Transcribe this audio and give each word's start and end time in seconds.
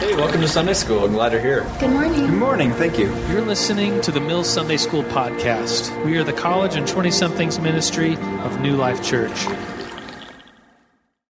Hey, 0.00 0.16
welcome 0.16 0.40
to 0.40 0.48
Sunday 0.48 0.72
School. 0.72 1.04
I'm 1.04 1.12
glad 1.12 1.32
you're 1.32 1.42
here. 1.42 1.70
Good 1.78 1.90
morning. 1.90 2.20
Good 2.26 2.38
morning. 2.38 2.72
Thank 2.72 2.98
you. 2.98 3.14
You're 3.26 3.42
listening 3.42 4.00
to 4.00 4.10
the 4.10 4.18
Mills 4.18 4.48
Sunday 4.48 4.78
School 4.78 5.02
podcast. 5.02 5.94
We 6.06 6.16
are 6.16 6.24
the 6.24 6.32
college 6.32 6.74
and 6.74 6.88
20 6.88 7.10
somethings 7.10 7.58
ministry 7.58 8.14
of 8.14 8.62
New 8.62 8.76
Life 8.76 9.04
Church. 9.04 9.46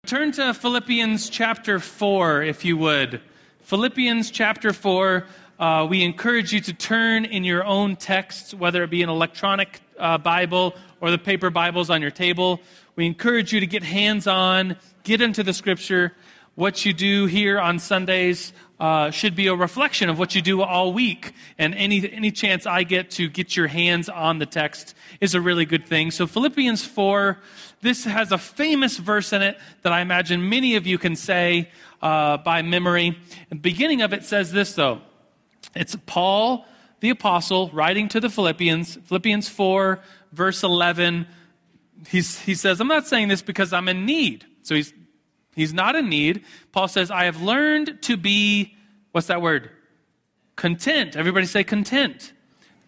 Turn 0.05 0.33
to 0.33 0.53
Philippians 0.53 1.31
chapter 1.31 1.79
4, 1.79 2.43
if 2.43 2.65
you 2.65 2.77
would. 2.77 3.21
Philippians 3.61 4.33
chapter 4.33 4.73
4. 4.73 5.25
Uh, 5.61 5.87
we 5.89 6.03
encourage 6.03 6.53
you 6.53 6.61
to 6.63 6.73
turn 6.73 7.25
in 7.25 7.45
your 7.45 7.63
own 7.63 7.95
text, 7.95 8.53
whether 8.53 8.83
it 8.83 8.91
be 8.91 9.05
an 9.05 9.09
electronic 9.09 9.81
uh, 9.97 10.19
Bible 10.19 10.75
or 11.01 11.13
the 11.13 11.19
paper 11.19 11.51
Bibles 11.51 11.89
on 11.89 12.03
your 12.03 12.11
table. 12.11 12.61
We 12.97 13.07
encourage 13.07 13.53
you 13.53 13.61
to 13.61 13.67
get 13.69 13.85
hands 13.85 14.27
on, 14.27 14.75
get 15.05 15.21
into 15.21 15.45
the 15.45 15.53
scripture 15.53 16.15
what 16.57 16.87
you 16.87 16.93
do 16.93 17.27
here 17.27 17.61
on 17.61 17.79
Sundays 17.79 18.53
uh, 18.81 19.11
should 19.11 19.37
be 19.37 19.47
a 19.47 19.55
reflection 19.55 20.09
of 20.09 20.19
what 20.19 20.35
you 20.35 20.43
do 20.43 20.63
all 20.63 20.93
week. 20.93 21.33
And 21.59 21.75
any, 21.75 22.11
any 22.11 22.31
chance 22.31 22.67
I 22.67 22.83
get 22.83 23.11
to 23.13 23.29
get 23.29 23.57
your 23.57 23.67
hands 23.69 24.09
on 24.09 24.39
the 24.39 24.47
text 24.47 24.95
is 25.21 25.35
a 25.35 25.41
really 25.41 25.67
good 25.67 25.87
thing. 25.87 26.11
So, 26.11 26.27
Philippians 26.27 26.85
4, 26.85 27.39
this 27.83 28.05
has 28.05 28.33
a 28.33 28.39
famous 28.39 28.97
verse 28.97 29.33
in 29.33 29.43
it 29.43 29.59
that 29.83 29.93
I 29.93 30.01
imagine 30.01 30.49
many 30.49 30.77
of 30.77 30.87
you 30.87 30.99
can 30.99 31.15
say 31.15 31.71
uh, 32.03 32.39
by 32.39 32.63
memory. 32.63 33.19
The 33.51 33.57
beginning 33.57 34.01
of 34.01 34.13
it 34.13 34.25
says 34.25 34.51
this, 34.51 34.73
though 34.73 35.03
it's 35.75 35.95
Paul, 36.07 36.67
the 37.01 37.11
apostle, 37.11 37.69
writing 37.71 38.09
to 38.09 38.21
the 38.21 38.31
Philippians, 38.31 38.97
Philippians 39.05 39.49
4, 39.49 40.01
verse 40.33 40.63
11. 40.63 41.27
He's, 42.09 42.39
he 42.41 42.55
says, 42.55 42.81
I'm 42.81 42.89
not 42.89 43.07
saying 43.07 43.29
this 43.29 43.43
because 43.43 43.75
I'm 43.75 43.89
in 43.89 44.07
need. 44.07 44.47
So 44.63 44.75
he's 44.75 44.93
He's 45.57 45.73
not 45.73 45.97
in 45.97 46.09
need. 46.09 46.45
Paul 46.71 46.87
says, 46.87 47.11
I 47.11 47.25
have 47.25 47.41
learned 47.41 47.99
to 48.03 48.17
be, 48.19 48.77
what's 49.13 49.27
that 49.29 49.41
word? 49.41 49.71
Content. 50.55 51.17
Everybody 51.17 51.47
say 51.47 51.65
content. 51.65 52.33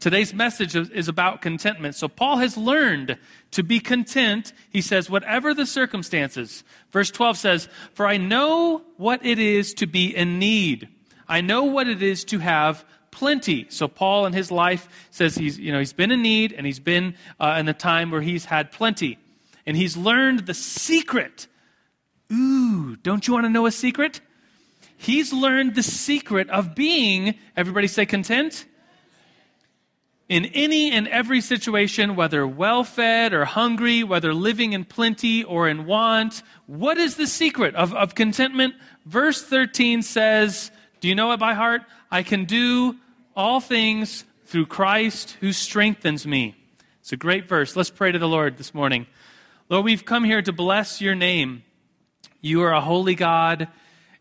Today's 0.01 0.33
message 0.33 0.77
is 0.77 1.09
about 1.09 1.43
contentment. 1.43 1.97
So 1.97 2.07
Paul 2.07 2.37
has 2.37 2.57
learned 2.57 3.19
to 3.53 3.63
be 3.65 3.81
content. 3.81 4.53
He 4.71 4.83
says, 4.83 5.11
whatever 5.11 5.55
the 5.55 5.67
circumstances. 5.67 6.63
Verse 6.93 7.11
12 7.11 7.39
says, 7.39 7.69
For 7.95 8.07
I 8.07 8.19
know 8.19 8.83
what 8.97 9.25
it 9.25 9.41
is 9.41 9.75
to 9.75 9.87
be 9.87 10.15
in 10.15 10.39
need. 10.39 10.89
I 11.27 11.41
know 11.41 11.65
what 11.65 11.89
it 11.89 12.03
is 12.03 12.23
to 12.27 12.39
have 12.39 12.85
plenty. 13.11 13.67
So 13.71 13.89
Paul 13.89 14.27
in 14.27 14.35
his 14.35 14.53
life 14.53 14.89
says 15.11 15.35
he's, 15.35 15.59
you 15.59 15.73
know, 15.73 15.79
he's 15.79 15.95
been 15.95 16.13
in 16.13 16.23
need 16.23 16.53
and 16.53 16.67
he's 16.67 16.81
been 16.81 17.15
uh, 17.41 17.57
in 17.59 17.67
a 17.69 17.75
time 17.75 18.11
where 18.11 18.21
he's 18.21 18.45
had 18.45 18.71
plenty. 18.71 19.19
And 19.67 19.77
he's 19.77 19.97
learned 19.97 20.41
the 20.41 20.55
secret 20.55 21.49
Ooh, 22.33 22.97
don't 22.97 23.27
you 23.27 23.33
want 23.33 23.47
to 23.47 23.51
know 23.51 23.67
a 23.67 23.73
secret? 23.73 24.21
He's 24.97 25.33
learned 25.33 25.75
the 25.75 25.83
secret 25.83 26.51
of 26.51 26.75
being, 26.75 27.37
everybody 27.57 27.87
say 27.87 28.05
content? 28.05 28.67
In 30.29 30.45
any 30.47 30.91
and 30.91 31.09
every 31.09 31.41
situation, 31.41 32.17
whether 32.17 32.47
well 32.47 32.85
fed 32.85 33.33
or 33.33 33.47
hungry, 33.47 34.05
whether 34.05 34.35
living 34.35 34.75
in 34.75 34.85
plenty 34.85 35.43
or 35.43 35.69
in 35.69 35.87
want, 35.87 36.43
what 36.67 36.99
is 36.99 37.17
the 37.17 37.27
secret 37.27 37.75
of, 37.77 37.95
of 37.95 38.15
contentment? 38.15 38.75
Verse 39.07 39.43
13 39.43 40.03
says, 40.03 40.71
Do 41.01 41.09
you 41.09 41.15
know 41.15 41.33
it 41.33 41.41
by 41.41 41.55
heart? 41.55 41.83
I 42.11 42.23
can 42.25 42.45
do 42.45 42.97
all 43.35 43.61
things 43.61 44.25
through 44.45 44.67
Christ 44.67 45.37
who 45.41 45.53
strengthens 45.53 46.27
me. 46.27 46.57
It's 47.01 47.13
a 47.13 47.17
great 47.17 47.49
verse. 47.49 47.75
Let's 47.75 47.89
pray 47.89 48.13
to 48.13 48.19
the 48.19 48.29
Lord 48.29 48.59
this 48.59 48.75
morning. 48.75 49.07
Lord, 49.71 49.85
we've 49.85 50.05
come 50.05 50.25
here 50.25 50.43
to 50.43 50.53
bless 50.53 51.01
your 51.01 51.15
name. 51.15 51.63
You 52.41 52.63
are 52.63 52.73
a 52.73 52.81
holy 52.81 53.17
God. 53.17 53.67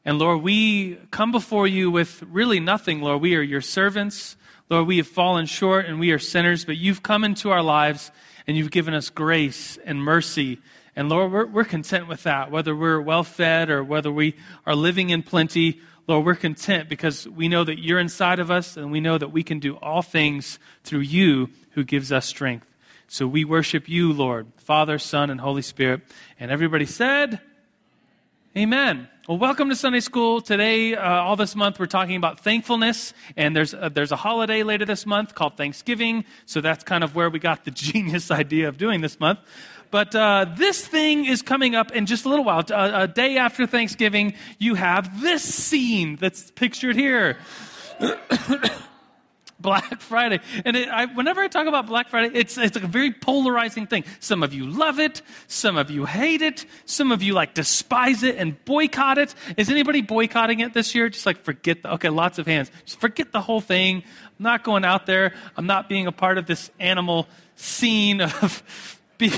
And 0.03 0.17
Lord, 0.17 0.41
we 0.41 0.95
come 1.11 1.31
before 1.31 1.67
you 1.67 1.91
with 1.91 2.23
really 2.23 2.59
nothing, 2.59 2.99
Lord. 3.01 3.21
We 3.21 3.35
are 3.35 3.41
your 3.41 3.61
servants. 3.61 4.37
Lord, 4.71 4.87
we 4.87 4.97
have 4.97 5.07
fallen 5.07 5.45
short 5.45 5.85
and 5.85 5.99
we 5.99 6.09
are 6.11 6.17
sinners, 6.17 6.65
but 6.65 6.77
you've 6.77 7.03
come 7.03 7.23
into 7.23 7.51
our 7.51 7.61
lives 7.61 8.11
and 8.47 8.57
you've 8.57 8.71
given 8.71 8.95
us 8.95 9.11
grace 9.11 9.77
and 9.85 10.01
mercy. 10.01 10.57
And 10.95 11.09
Lord, 11.09 11.31
we're, 11.31 11.45
we're 11.45 11.63
content 11.63 12.07
with 12.07 12.23
that, 12.23 12.49
whether 12.49 12.75
we're 12.75 12.99
well 12.99 13.23
fed 13.23 13.69
or 13.69 13.83
whether 13.83 14.11
we 14.11 14.35
are 14.65 14.75
living 14.75 15.11
in 15.11 15.21
plenty. 15.21 15.79
Lord, 16.07 16.25
we're 16.25 16.33
content 16.33 16.89
because 16.89 17.27
we 17.27 17.47
know 17.47 17.63
that 17.65 17.77
you're 17.77 17.99
inside 17.99 18.39
of 18.39 18.49
us 18.49 18.77
and 18.77 18.91
we 18.91 18.99
know 18.99 19.19
that 19.19 19.31
we 19.31 19.43
can 19.43 19.59
do 19.59 19.75
all 19.75 20.01
things 20.01 20.57
through 20.83 21.01
you 21.01 21.49
who 21.71 21.83
gives 21.83 22.11
us 22.11 22.25
strength. 22.25 22.65
So 23.07 23.27
we 23.27 23.45
worship 23.45 23.87
you, 23.87 24.11
Lord, 24.11 24.47
Father, 24.57 24.97
Son, 24.97 25.29
and 25.29 25.39
Holy 25.39 25.61
Spirit. 25.61 26.01
And 26.39 26.49
everybody 26.49 26.87
said, 26.87 27.41
Amen. 28.57 29.07
Well, 29.29 29.37
welcome 29.37 29.69
to 29.69 29.75
Sunday 29.75 29.99
School. 29.99 30.41
Today, 30.41 30.95
uh, 30.95 31.07
all 31.07 31.35
this 31.35 31.55
month, 31.55 31.79
we're 31.79 31.85
talking 31.85 32.15
about 32.15 32.39
thankfulness, 32.39 33.13
and 33.35 33.55
there's 33.55 33.75
a, 33.75 33.91
there's 33.93 34.11
a 34.11 34.15
holiday 34.15 34.63
later 34.63 34.83
this 34.83 35.05
month 35.05 35.35
called 35.35 35.57
Thanksgiving, 35.57 36.25
so 36.47 36.59
that's 36.59 36.83
kind 36.83 37.03
of 37.03 37.13
where 37.13 37.29
we 37.29 37.37
got 37.37 37.65
the 37.65 37.71
genius 37.85 38.31
idea 38.31 38.67
of 38.67 38.79
doing 38.79 39.01
this 39.01 39.19
month. 39.19 39.37
But 39.91 40.15
uh, 40.15 40.47
this 40.57 40.83
thing 40.87 41.25
is 41.25 41.43
coming 41.43 41.75
up 41.75 41.91
in 41.91 42.07
just 42.07 42.25
a 42.25 42.29
little 42.29 42.45
while. 42.45 42.63
A, 42.71 43.03
a 43.03 43.07
day 43.07 43.37
after 43.37 43.67
Thanksgiving, 43.67 44.33
you 44.57 44.73
have 44.73 45.21
this 45.21 45.43
scene 45.43 46.15
that's 46.15 46.49
pictured 46.49 46.95
here. 46.95 47.37
Black 49.59 50.01
Friday. 50.01 50.39
And 50.65 50.77
it, 50.77 50.87
I, 50.87 51.05
whenever 51.05 51.41
I 51.41 51.47
talk 51.47 51.67
about 51.67 51.87
Black 51.87 52.09
Friday, 52.09 52.37
it's, 52.37 52.57
it's 52.57 52.77
a 52.77 52.79
very 52.79 53.11
polarizing 53.11 53.87
thing. 53.87 54.03
Some 54.19 54.43
of 54.43 54.53
you 54.53 54.67
love 54.67 54.99
it. 54.99 55.21
Some 55.47 55.77
of 55.77 55.89
you 55.89 56.05
hate 56.05 56.41
it. 56.41 56.65
Some 56.85 57.11
of 57.11 57.23
you 57.23 57.33
like 57.33 57.53
despise 57.53 58.23
it 58.23 58.35
and 58.35 58.63
boycott 58.65 59.17
it. 59.17 59.33
Is 59.57 59.69
anybody 59.69 60.01
boycotting 60.01 60.59
it 60.59 60.73
this 60.73 60.93
year? 60.93 61.09
Just 61.09 61.25
like 61.25 61.43
forget 61.43 61.83
the, 61.83 61.93
okay, 61.93 62.09
lots 62.09 62.37
of 62.37 62.45
hands. 62.45 62.71
Just 62.85 62.99
forget 62.99 63.31
the 63.31 63.41
whole 63.41 63.61
thing. 63.61 64.03
I'm 64.39 64.43
not 64.43 64.63
going 64.63 64.85
out 64.85 65.05
there. 65.05 65.33
I'm 65.55 65.65
not 65.65 65.89
being 65.89 66.07
a 66.07 66.11
part 66.11 66.37
of 66.37 66.45
this 66.45 66.69
animal 66.79 67.27
scene 67.55 68.21
of 68.21 68.99
being, 69.17 69.33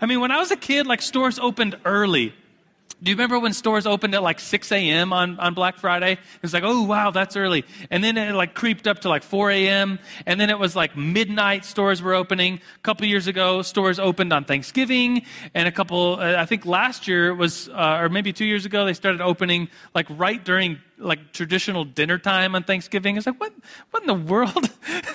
I 0.00 0.06
mean, 0.06 0.20
when 0.20 0.30
I 0.30 0.38
was 0.38 0.50
a 0.50 0.56
kid, 0.56 0.86
like 0.86 1.02
stores 1.02 1.38
opened 1.38 1.76
early. 1.84 2.32
Do 3.02 3.10
you 3.10 3.14
remember 3.14 3.38
when 3.38 3.52
stores 3.52 3.86
opened 3.86 4.14
at 4.14 4.22
like 4.22 4.40
6 4.40 4.72
a.m. 4.72 5.12
On, 5.12 5.38
on 5.38 5.52
Black 5.52 5.76
Friday? 5.76 6.12
It 6.12 6.42
was 6.42 6.54
like, 6.54 6.62
oh, 6.64 6.82
wow, 6.82 7.10
that's 7.10 7.36
early. 7.36 7.66
And 7.90 8.02
then 8.02 8.16
it 8.16 8.32
like 8.32 8.54
creeped 8.54 8.86
up 8.86 9.00
to 9.00 9.10
like 9.10 9.22
4 9.22 9.50
a.m. 9.50 9.98
And 10.24 10.40
then 10.40 10.48
it 10.48 10.58
was 10.58 10.74
like 10.74 10.96
midnight 10.96 11.66
stores 11.66 12.00
were 12.00 12.14
opening. 12.14 12.54
A 12.54 12.78
couple 12.78 13.06
years 13.06 13.26
ago, 13.26 13.60
stores 13.60 13.98
opened 13.98 14.32
on 14.32 14.44
Thanksgiving. 14.44 15.26
And 15.52 15.68
a 15.68 15.72
couple, 15.72 16.18
uh, 16.18 16.36
I 16.38 16.46
think 16.46 16.64
last 16.64 17.06
year 17.06 17.34
was, 17.34 17.68
uh, 17.68 17.98
or 18.00 18.08
maybe 18.08 18.32
two 18.32 18.46
years 18.46 18.64
ago, 18.64 18.86
they 18.86 18.94
started 18.94 19.20
opening 19.20 19.68
like 19.94 20.06
right 20.08 20.42
during 20.42 20.78
like 20.96 21.32
traditional 21.32 21.84
dinner 21.84 22.16
time 22.16 22.54
on 22.54 22.62
Thanksgiving. 22.62 23.18
It's 23.18 23.26
like, 23.26 23.38
what, 23.38 23.52
what 23.90 24.04
in 24.04 24.06
the 24.06 24.14
world? 24.14 24.70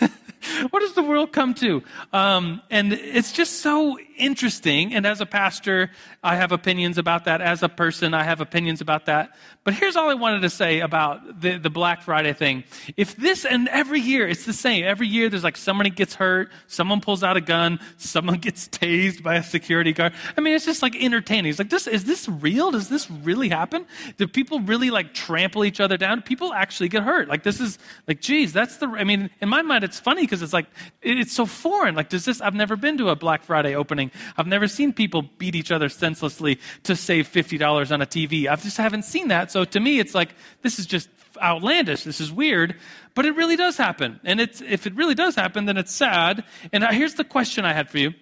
what 0.69 0.79
does 0.81 0.93
the 0.93 1.03
world 1.03 1.31
come 1.31 1.53
to? 1.55 1.81
Um, 2.13 2.61
and 2.69 2.93
it's 2.93 3.31
just 3.31 3.61
so 3.61 3.97
interesting. 4.21 4.93
And 4.93 5.05
as 5.05 5.19
a 5.19 5.25
pastor, 5.25 5.89
I 6.23 6.35
have 6.35 6.51
opinions 6.51 6.97
about 6.97 7.25
that. 7.25 7.41
As 7.41 7.63
a 7.63 7.69
person, 7.69 8.13
I 8.13 8.23
have 8.23 8.39
opinions 8.39 8.79
about 8.79 9.07
that. 9.07 9.35
But 9.63 9.73
here's 9.73 9.95
all 9.95 10.09
I 10.09 10.13
wanted 10.13 10.41
to 10.41 10.49
say 10.49 10.79
about 10.79 11.41
the, 11.41 11.57
the 11.57 11.69
Black 11.69 12.03
Friday 12.03 12.33
thing. 12.33 12.63
If 12.95 13.15
this, 13.15 13.43
and 13.45 13.67
every 13.67 13.99
year, 13.99 14.27
it's 14.27 14.45
the 14.45 14.53
same. 14.53 14.85
Every 14.85 15.07
year, 15.07 15.29
there's 15.29 15.43
like 15.43 15.57
somebody 15.57 15.89
gets 15.89 16.13
hurt, 16.15 16.51
someone 16.67 17.01
pulls 17.01 17.23
out 17.23 17.37
a 17.37 17.41
gun, 17.41 17.79
someone 17.97 18.37
gets 18.39 18.67
tased 18.67 19.23
by 19.23 19.35
a 19.35 19.43
security 19.43 19.93
guard. 19.93 20.13
I 20.37 20.41
mean, 20.41 20.53
it's 20.55 20.65
just 20.65 20.81
like 20.81 20.95
entertaining. 20.95 21.49
It's 21.49 21.59
like, 21.59 21.69
this, 21.69 21.87
is 21.87 22.05
this 22.05 22.29
real? 22.29 22.71
Does 22.71 22.89
this 22.89 23.09
really 23.09 23.49
happen? 23.49 23.85
Do 24.17 24.27
people 24.27 24.59
really 24.59 24.91
like 24.91 25.13
trample 25.13 25.65
each 25.65 25.79
other 25.79 25.97
down? 25.97 26.21
People 26.21 26.53
actually 26.53 26.89
get 26.89 27.03
hurt. 27.03 27.27
Like, 27.27 27.43
this 27.43 27.59
is, 27.59 27.79
like, 28.07 28.21
geez, 28.21 28.53
that's 28.53 28.77
the, 28.77 28.87
I 28.87 29.03
mean, 29.03 29.29
in 29.41 29.49
my 29.49 29.63
mind, 29.63 29.83
it's 29.83 29.99
funny 29.99 30.21
because 30.21 30.41
it's 30.41 30.53
like, 30.53 30.67
it's 31.01 31.33
so 31.33 31.45
foreign. 31.45 31.95
Like, 31.95 32.09
does 32.09 32.25
this, 32.25 32.41
I've 32.41 32.53
never 32.53 32.75
been 32.75 32.97
to 32.99 33.09
a 33.09 33.15
Black 33.15 33.43
Friday 33.43 33.75
opening. 33.75 34.10
I've 34.37 34.47
never 34.47 34.67
seen 34.67 34.93
people 34.93 35.23
beat 35.37 35.55
each 35.55 35.71
other 35.71 35.89
senselessly 35.89 36.59
to 36.83 36.95
save 36.95 37.27
$50 37.27 37.91
on 37.91 38.01
a 38.01 38.05
TV. 38.05 38.47
I 38.47 38.55
just 38.55 38.77
haven't 38.77 39.03
seen 39.03 39.29
that. 39.29 39.51
So 39.51 39.65
to 39.65 39.79
me, 39.79 39.99
it's 39.99 40.15
like, 40.15 40.35
this 40.61 40.79
is 40.79 40.85
just 40.85 41.09
outlandish. 41.41 42.03
This 42.03 42.21
is 42.21 42.31
weird. 42.31 42.75
But 43.13 43.25
it 43.25 43.35
really 43.35 43.55
does 43.55 43.77
happen. 43.77 44.19
And 44.23 44.39
it's, 44.39 44.61
if 44.61 44.87
it 44.87 44.95
really 44.95 45.15
does 45.15 45.35
happen, 45.35 45.65
then 45.65 45.77
it's 45.77 45.93
sad. 45.93 46.43
And 46.71 46.83
here's 46.85 47.15
the 47.15 47.23
question 47.23 47.65
I 47.65 47.73
had 47.73 47.89
for 47.89 47.97
you. 47.97 48.13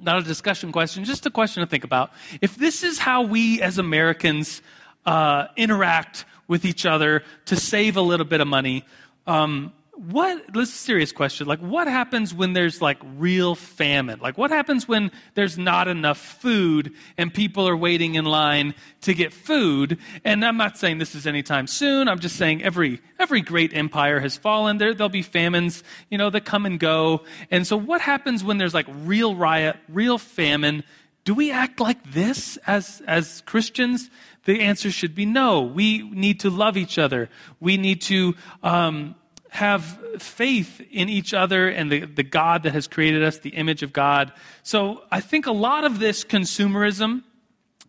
Not 0.00 0.18
a 0.18 0.22
discussion 0.22 0.70
question, 0.70 1.04
just 1.04 1.26
a 1.26 1.30
question 1.30 1.60
to 1.60 1.66
think 1.68 1.82
about. 1.82 2.12
If 2.40 2.56
this 2.56 2.84
is 2.84 3.00
how 3.00 3.22
we 3.22 3.60
as 3.60 3.78
Americans 3.78 4.62
uh, 5.04 5.46
interact 5.56 6.24
with 6.46 6.64
each 6.64 6.86
other 6.86 7.24
to 7.46 7.56
save 7.56 7.96
a 7.96 8.00
little 8.00 8.26
bit 8.26 8.40
of 8.40 8.46
money, 8.46 8.84
um, 9.26 9.72
what 9.98 10.52
this 10.52 10.68
is 10.68 10.74
a 10.74 10.78
serious 10.78 11.12
question. 11.12 11.48
Like 11.48 11.58
what 11.58 11.88
happens 11.88 12.32
when 12.32 12.52
there's 12.52 12.80
like 12.80 12.98
real 13.16 13.54
famine? 13.56 14.20
Like 14.20 14.38
what 14.38 14.50
happens 14.50 14.86
when 14.86 15.10
there's 15.34 15.58
not 15.58 15.88
enough 15.88 16.18
food 16.18 16.92
and 17.16 17.34
people 17.34 17.68
are 17.68 17.76
waiting 17.76 18.14
in 18.14 18.24
line 18.24 18.74
to 19.02 19.12
get 19.12 19.32
food? 19.32 19.98
And 20.24 20.44
i'm 20.44 20.56
not 20.56 20.78
saying 20.78 20.98
this 20.98 21.14
is 21.16 21.26
anytime 21.26 21.66
soon. 21.66 22.08
I'm 22.08 22.20
just 22.20 22.36
saying 22.36 22.62
every 22.62 23.00
every 23.18 23.40
great 23.40 23.74
empire 23.74 24.20
has 24.20 24.36
fallen. 24.36 24.78
There 24.78 24.94
there'll 24.94 25.08
be 25.08 25.22
famines 25.22 25.82
you 26.10 26.18
know 26.18 26.30
that 26.30 26.44
come 26.44 26.64
and 26.64 26.78
go. 26.78 27.24
And 27.50 27.66
so 27.66 27.76
what 27.76 28.00
happens 28.00 28.44
when 28.44 28.58
there's 28.58 28.74
like 28.74 28.86
real 28.88 29.34
riot 29.34 29.76
real 29.88 30.18
famine? 30.18 30.84
Do 31.24 31.34
we 31.34 31.50
act 31.50 31.78
like 31.78 32.12
this 32.12 32.56
as, 32.66 33.02
as 33.06 33.42
Christians? 33.42 34.08
The 34.46 34.62
answer 34.62 34.90
should 34.90 35.14
be 35.14 35.26
no. 35.26 35.60
We 35.60 36.08
need 36.08 36.40
to 36.40 36.48
love 36.48 36.78
each 36.78 36.96
other. 36.98 37.28
We 37.60 37.76
need 37.76 38.00
to 38.02 38.34
um, 38.62 39.14
have 39.50 39.98
faith 40.18 40.80
in 40.90 41.08
each 41.08 41.32
other 41.32 41.68
and 41.68 41.90
the, 41.90 42.00
the 42.00 42.22
God 42.22 42.62
that 42.64 42.72
has 42.72 42.86
created 42.86 43.22
us, 43.22 43.38
the 43.38 43.50
image 43.50 43.82
of 43.82 43.92
God. 43.92 44.32
So 44.62 45.02
I 45.10 45.20
think 45.20 45.46
a 45.46 45.52
lot 45.52 45.84
of 45.84 45.98
this 45.98 46.24
consumerism, 46.24 47.22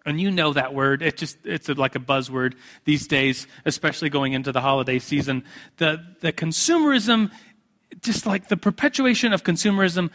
and 0.05 0.19
you 0.21 0.31
know 0.31 0.53
that 0.53 0.73
word, 0.73 1.01
it 1.01 1.17
just, 1.17 1.37
it's 1.45 1.69
a, 1.69 1.73
like 1.73 1.95
a 1.95 1.99
buzzword 1.99 2.55
these 2.85 3.07
days, 3.07 3.45
especially 3.65 4.09
going 4.09 4.33
into 4.33 4.51
the 4.51 4.61
holiday 4.61 4.99
season. 4.99 5.43
The, 5.77 6.03
the 6.21 6.31
consumerism, 6.31 7.31
just 8.01 8.25
like 8.25 8.47
the 8.47 8.57
perpetuation 8.57 9.33
of 9.33 9.43
consumerism, 9.43 10.11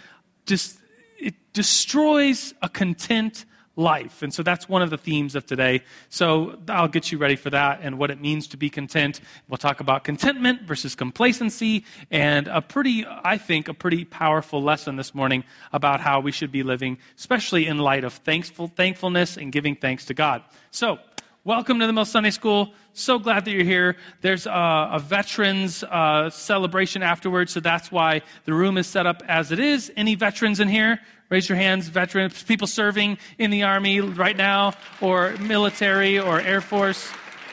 just, 0.47 0.79
it 1.19 1.35
destroys 1.53 2.55
a 2.63 2.69
content 2.69 3.45
life. 3.77 4.23
And 4.23 4.33
so 4.33 4.43
that's 4.43 4.69
one 4.69 4.83
of 4.83 4.91
the 4.91 4.99
themes 4.99 5.35
of 5.35 5.47
today. 5.47 5.83
So 6.09 6.59
I'll 6.69 6.89
get 6.89 7.11
you 7.11 7.19
ready 7.19 7.37
for 7.37 7.51
that 7.51 7.81
and 7.83 7.99
what 7.99 8.11
it 8.11 8.21
means 8.21 8.47
to 8.49 8.57
be 8.57 8.71
content. 8.71 9.21
We'll 9.49 9.59
talk 9.59 9.81
about 9.81 10.05
contentment 10.05 10.63
versus 10.63 10.95
complacency 10.95 11.85
and 12.11 12.47
a 12.49 12.63
pretty, 12.63 13.05
I 13.07 13.39
think, 13.39 13.69
a 13.69 13.75
pretty 13.75 14.05
powerful 14.05 14.63
lesson 14.63 14.97
this 14.97 15.15
morning 15.15 15.45
about 15.73 16.01
how 16.01 16.21
we 16.21 16.33
should 16.33 16.53
be 16.53 16.63
living, 16.63 16.99
especially 17.19 17.67
in 17.67 17.79
light 17.79 18.05
of 18.05 18.13
thankful, 18.13 18.69
thankfulness 18.69 19.37
and 19.37 19.51
giving 19.51 19.75
thanks 19.75 20.05
to 20.07 20.15
God. 20.15 20.43
So, 20.71 20.99
Welcome 21.47 21.79
to 21.81 21.87
the 21.87 21.93
Mill 21.93 22.07
Sunday 22.07 22.31
School. 22.31 22.73
So 22.95 23.19
glad 23.19 23.45
that 23.45 23.51
you're 23.51 23.65
here. 23.65 23.97
There's 24.23 24.47
a, 24.47 24.89
a 24.93 24.99
veterans 24.99 25.85
uh, 25.85 26.31
celebration 26.31 27.03
afterwards, 27.03 27.53
so 27.53 27.61
that's 27.61 27.93
why 27.93 28.23
the 28.47 28.55
room 28.55 28.79
is 28.79 28.87
set 28.87 29.05
up 29.05 29.23
as 29.29 29.53
it 29.53 29.61
is. 29.61 29.93
Any 29.95 30.15
veterans 30.15 30.59
in 30.59 30.69
here? 30.69 31.01
Raise 31.31 31.49
your 31.49 31.57
hands, 31.57 31.89
veterans, 31.89 32.43
people 32.43 32.67
serving 32.67 33.19
in 33.39 33.51
the 33.51 33.63
Army 33.63 34.01
right 34.01 34.37
now, 34.37 34.75
or 35.01 35.33
military, 35.39 36.19
or 36.19 36.41
Air 36.41 36.61
Force. 36.61 37.11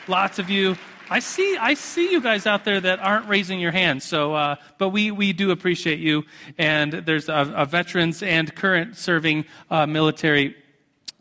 Lots 0.08 0.38
of 0.38 0.50
you. 0.50 0.76
I 1.08 1.18
see, 1.18 1.56
I 1.56 1.74
see 1.74 2.10
you 2.10 2.20
guys 2.20 2.46
out 2.46 2.64
there 2.64 2.80
that 2.80 3.00
aren't 3.00 3.28
raising 3.28 3.60
your 3.60 3.72
hands. 3.72 4.04
So, 4.04 4.34
uh, 4.34 4.56
but 4.78 4.90
we, 4.90 5.10
we 5.10 5.32
do 5.32 5.50
appreciate 5.50 5.98
you. 5.98 6.24
And 6.58 6.92
there's 6.92 7.28
a, 7.28 7.52
a 7.54 7.66
veterans 7.66 8.22
and 8.22 8.54
current 8.54 8.96
serving 8.96 9.44
uh, 9.70 9.86
military, 9.86 10.56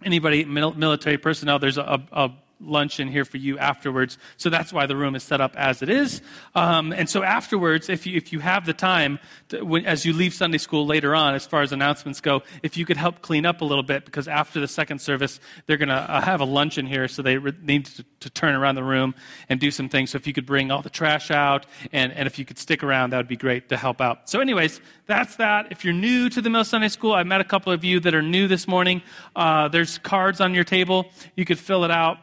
anybody 0.03 0.45
military 0.45 1.18
personnel. 1.18 1.59
There's 1.59 1.77
a, 1.77 2.01
a 2.12 2.31
lunch 2.63 3.00
in 3.00 3.08
here 3.08 3.25
for 3.25 3.38
you 3.38 3.58
afterwards. 3.58 4.18
So 4.38 4.50
that's 4.50 4.72
why 4.72 4.86
the 4.86 4.96
room 4.96 5.16
is 5.16 5.24
set 5.24 5.42
up 5.42 5.56
as 5.56 5.81
it 5.81 5.90
is. 5.90 6.22
Um, 6.56 6.94
and 6.94 7.10
so 7.10 7.24
afterwards, 7.24 7.90
if 7.90 8.06
you, 8.06 8.18
if 8.18 8.31
you 8.31 8.40
have 8.40 8.66
the 8.66 8.74
time, 8.74 9.19
to, 9.50 9.63
when, 9.63 9.86
as 9.86 10.06
you 10.06 10.13
leave 10.13 10.34
Sunday 10.34 10.58
school 10.58 10.86
later 10.86 11.16
on, 11.16 11.36
as 11.36 11.46
far 11.46 11.62
as 11.62 11.72
announcements 11.72 12.22
go, 12.22 12.44
if 12.63 12.78
you 12.78 12.86
could 12.86 12.98
help 12.98 13.22
clean 13.22 13.46
up 13.46 13.62
a 13.62 13.66
little 13.66 13.84
bit, 13.84 14.06
because 14.06 14.28
after 14.28 14.60
the 14.60 14.68
second 14.68 15.00
service, 15.00 15.40
they're 15.66 15.78
going 15.78 15.90
to 15.90 15.96
uh, 15.96 16.22
have 16.22 16.42
a 16.42 16.46
lunch 16.46 16.78
in 16.78 16.86
here, 16.86 17.08
so 17.08 17.22
they 17.22 17.38
re- 17.38 17.54
need 17.62 17.86
to, 17.86 18.06
to, 18.19 18.30
turn 18.31 18.56
around 18.56 18.75
the 18.75 18.84
room 18.84 19.13
and 19.50 19.60
do 19.60 19.69
some 19.69 19.90
things. 19.90 20.12
So 20.12 20.16
if 20.16 20.25
you 20.25 20.34
could 20.34 20.46
bring 20.46 20.72
all 20.72 20.81
the 20.81 20.90
trash 20.90 21.31
out, 21.31 21.66
and, 21.92 22.12
and 22.13 22.28
if 22.28 22.40
you 22.40 22.46
could 22.46 22.58
stick 22.58 22.84
around, 22.84 23.12
that 23.12 23.18
would 23.18 23.28
be 23.28 23.36
great 23.36 23.69
to 23.69 23.78
help 23.78 24.00
out. 24.00 24.30
So, 24.30 24.40
anyways, 24.40 24.80
that's 25.06 25.36
that. 25.36 25.68
If 25.72 25.84
you're 25.84 25.94
new 25.94 26.30
to 26.30 26.42
the 26.42 26.50
Mill 26.50 26.63
Sunday 26.63 26.88
School, 26.88 27.13
I 27.13 27.24
met 27.24 27.42
a 27.42 27.44
couple 27.44 27.74
of 27.74 27.84
you 27.84 28.00
that 28.00 28.16
are 28.16 28.22
new 28.22 28.48
this 28.48 28.68
morning. 28.68 29.02
Uh, 29.36 29.68
there's 29.68 29.98
cards 29.98 30.40
on 30.40 30.54
your 30.54 30.63
table. 30.63 31.12
You 31.36 31.46
could 31.46 31.60
fill 31.60 31.84
it 31.84 31.92
out 31.92 32.18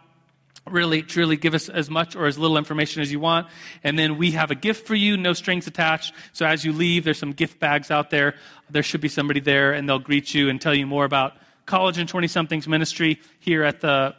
really 0.73 1.03
truly 1.03 1.37
give 1.37 1.55
us 1.55 1.69
as 1.69 1.91
much 1.91 2.17
or 2.17 2.27
as 2.27 2.39
little 2.39 2.59
information 2.59 3.03
as 3.03 3.11
you 3.11 3.21
want. 3.21 3.47
And 3.85 3.99
then 3.99 4.19
we 4.19 4.33
have 4.33 4.51
a 4.51 4.55
gift 4.55 4.87
for 4.87 4.95
you 4.95 5.17
no 5.17 5.33
strings 5.33 5.67
attached. 5.67 6.15
So 6.33 6.47
as 6.47 6.65
you 6.65 6.73
leave 6.73 7.05
there's 7.05 7.19
some 7.19 7.33
gift 7.33 7.59
bags 7.59 7.91
out 7.91 8.11
there. 8.11 8.35
There 8.71 8.83
should 8.83 9.01
be 9.01 9.09
somebody 9.09 9.41
there 9.41 9.73
and 9.73 9.89
they'll 9.89 9.99
greet 9.99 10.35
you 10.35 10.49
and 10.49 10.61
tell 10.61 10.75
you 10.75 10.87
more 10.87 11.05
about 11.05 11.35
college 11.67 11.99
and 11.99 12.09
20 12.09 12.29
somethings 12.29 12.67
ministry 12.67 13.21
here 13.41 13.63
at 13.63 13.81
the 13.81 14.15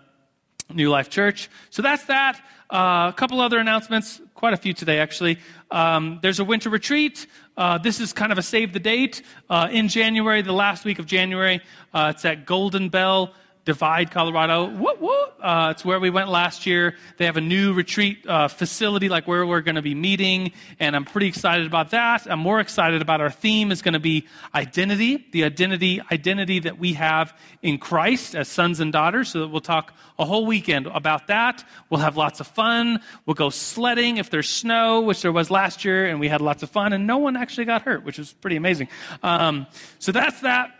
new 0.71 0.89
life 0.89 1.09
church. 1.09 1.49
So 1.69 1.81
that's 1.81 2.05
that. 2.05 2.41
Uh, 2.71 3.09
a 3.09 3.13
couple 3.17 3.41
other 3.41 3.57
announcements. 3.57 4.21
Quite 4.35 4.53
a 4.53 4.57
few 4.57 4.73
today 4.73 4.99
actually. 4.99 5.39
Um, 5.71 6.19
there's 6.21 6.39
a 6.39 6.43
winter 6.43 6.69
retreat. 6.69 7.25
Uh, 7.57 7.79
this 7.79 7.99
is 7.99 8.13
kind 8.13 8.31
of 8.31 8.37
a 8.37 8.43
save 8.43 8.73
the 8.73 8.79
date. 8.79 9.23
Uh, 9.49 9.67
in 9.71 9.87
january 9.87 10.41
the 10.41 10.53
last 10.53 10.85
week 10.85 10.99
of 10.99 11.05
january 11.05 11.61
uh, 11.93 12.13
it's 12.15 12.23
at 12.25 12.45
golden 12.45 12.89
bell 12.89 13.33
Divide, 13.69 14.09
Colorado. 14.09 14.65
Whoop, 14.65 14.99
whoop. 14.99 15.35
Uh, 15.39 15.67
it's 15.69 15.85
where 15.85 15.99
we 15.99 16.09
went 16.09 16.27
last 16.27 16.65
year. 16.65 16.95
They 17.17 17.25
have 17.25 17.37
a 17.37 17.41
new 17.41 17.71
retreat 17.73 18.25
uh, 18.27 18.47
facility, 18.47 19.09
like 19.09 19.27
where 19.27 19.45
we're 19.45 19.61
going 19.61 19.75
to 19.75 19.83
be 19.83 19.93
meeting, 19.93 20.53
and 20.79 20.95
I'm 20.95 21.05
pretty 21.05 21.27
excited 21.27 21.67
about 21.67 21.91
that. 21.91 22.25
I'm 22.27 22.39
more 22.39 22.59
excited 22.59 23.03
about 23.03 23.21
our 23.21 23.29
theme 23.29 23.71
is 23.71 23.83
going 23.83 23.93
to 23.93 23.99
be 23.99 24.25
identity, 24.55 25.23
the 25.33 25.43
identity 25.43 26.01
identity 26.11 26.57
that 26.61 26.79
we 26.79 26.93
have 26.93 27.37
in 27.61 27.77
Christ 27.77 28.33
as 28.33 28.47
sons 28.47 28.79
and 28.79 28.91
daughters. 28.91 29.29
So 29.29 29.45
we'll 29.45 29.61
talk 29.61 29.93
a 30.17 30.25
whole 30.25 30.47
weekend 30.47 30.87
about 30.87 31.27
that. 31.27 31.63
We'll 31.91 32.01
have 32.01 32.17
lots 32.17 32.39
of 32.39 32.47
fun. 32.47 33.01
We'll 33.27 33.35
go 33.35 33.51
sledding 33.51 34.17
if 34.17 34.31
there's 34.31 34.49
snow, 34.49 35.01
which 35.01 35.21
there 35.21 35.31
was 35.31 35.51
last 35.51 35.85
year, 35.85 36.07
and 36.07 36.19
we 36.19 36.27
had 36.27 36.41
lots 36.41 36.63
of 36.63 36.71
fun, 36.71 36.91
and 36.91 37.05
no 37.05 37.19
one 37.19 37.37
actually 37.37 37.65
got 37.65 37.83
hurt, 37.83 38.03
which 38.03 38.17
was 38.17 38.33
pretty 38.33 38.55
amazing. 38.55 38.87
Um, 39.21 39.67
so 39.99 40.11
that's 40.11 40.41
that. 40.41 40.71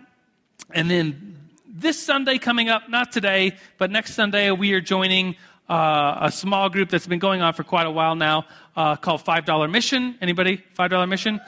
And 0.72 0.90
then 0.90 1.39
this 1.80 2.02
Sunday 2.02 2.38
coming 2.38 2.70
up, 2.70 2.90
not 2.90 3.12
today, 3.12 3.56
but 3.78 3.90
next 3.90 4.14
Sunday, 4.14 4.52
we 4.52 4.74
are 4.74 4.82
joining 4.82 5.36
uh, 5.70 6.18
a 6.22 6.32
small 6.32 6.70
group 6.70 6.90
that's 6.90 7.08
been 7.08 7.20
going 7.20 7.42
on 7.42 7.54
for 7.54 7.64
quite 7.64 7.88
a 7.88 7.92
while 7.92 8.16
now 8.16 8.46
uh, 8.76 8.96
called 8.96 9.24
$5 9.24 9.72
Mission. 9.72 10.16
Anybody? 10.22 10.64
$5 10.78 11.10
Mission? 11.10 11.40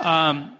Um, 0.00 0.56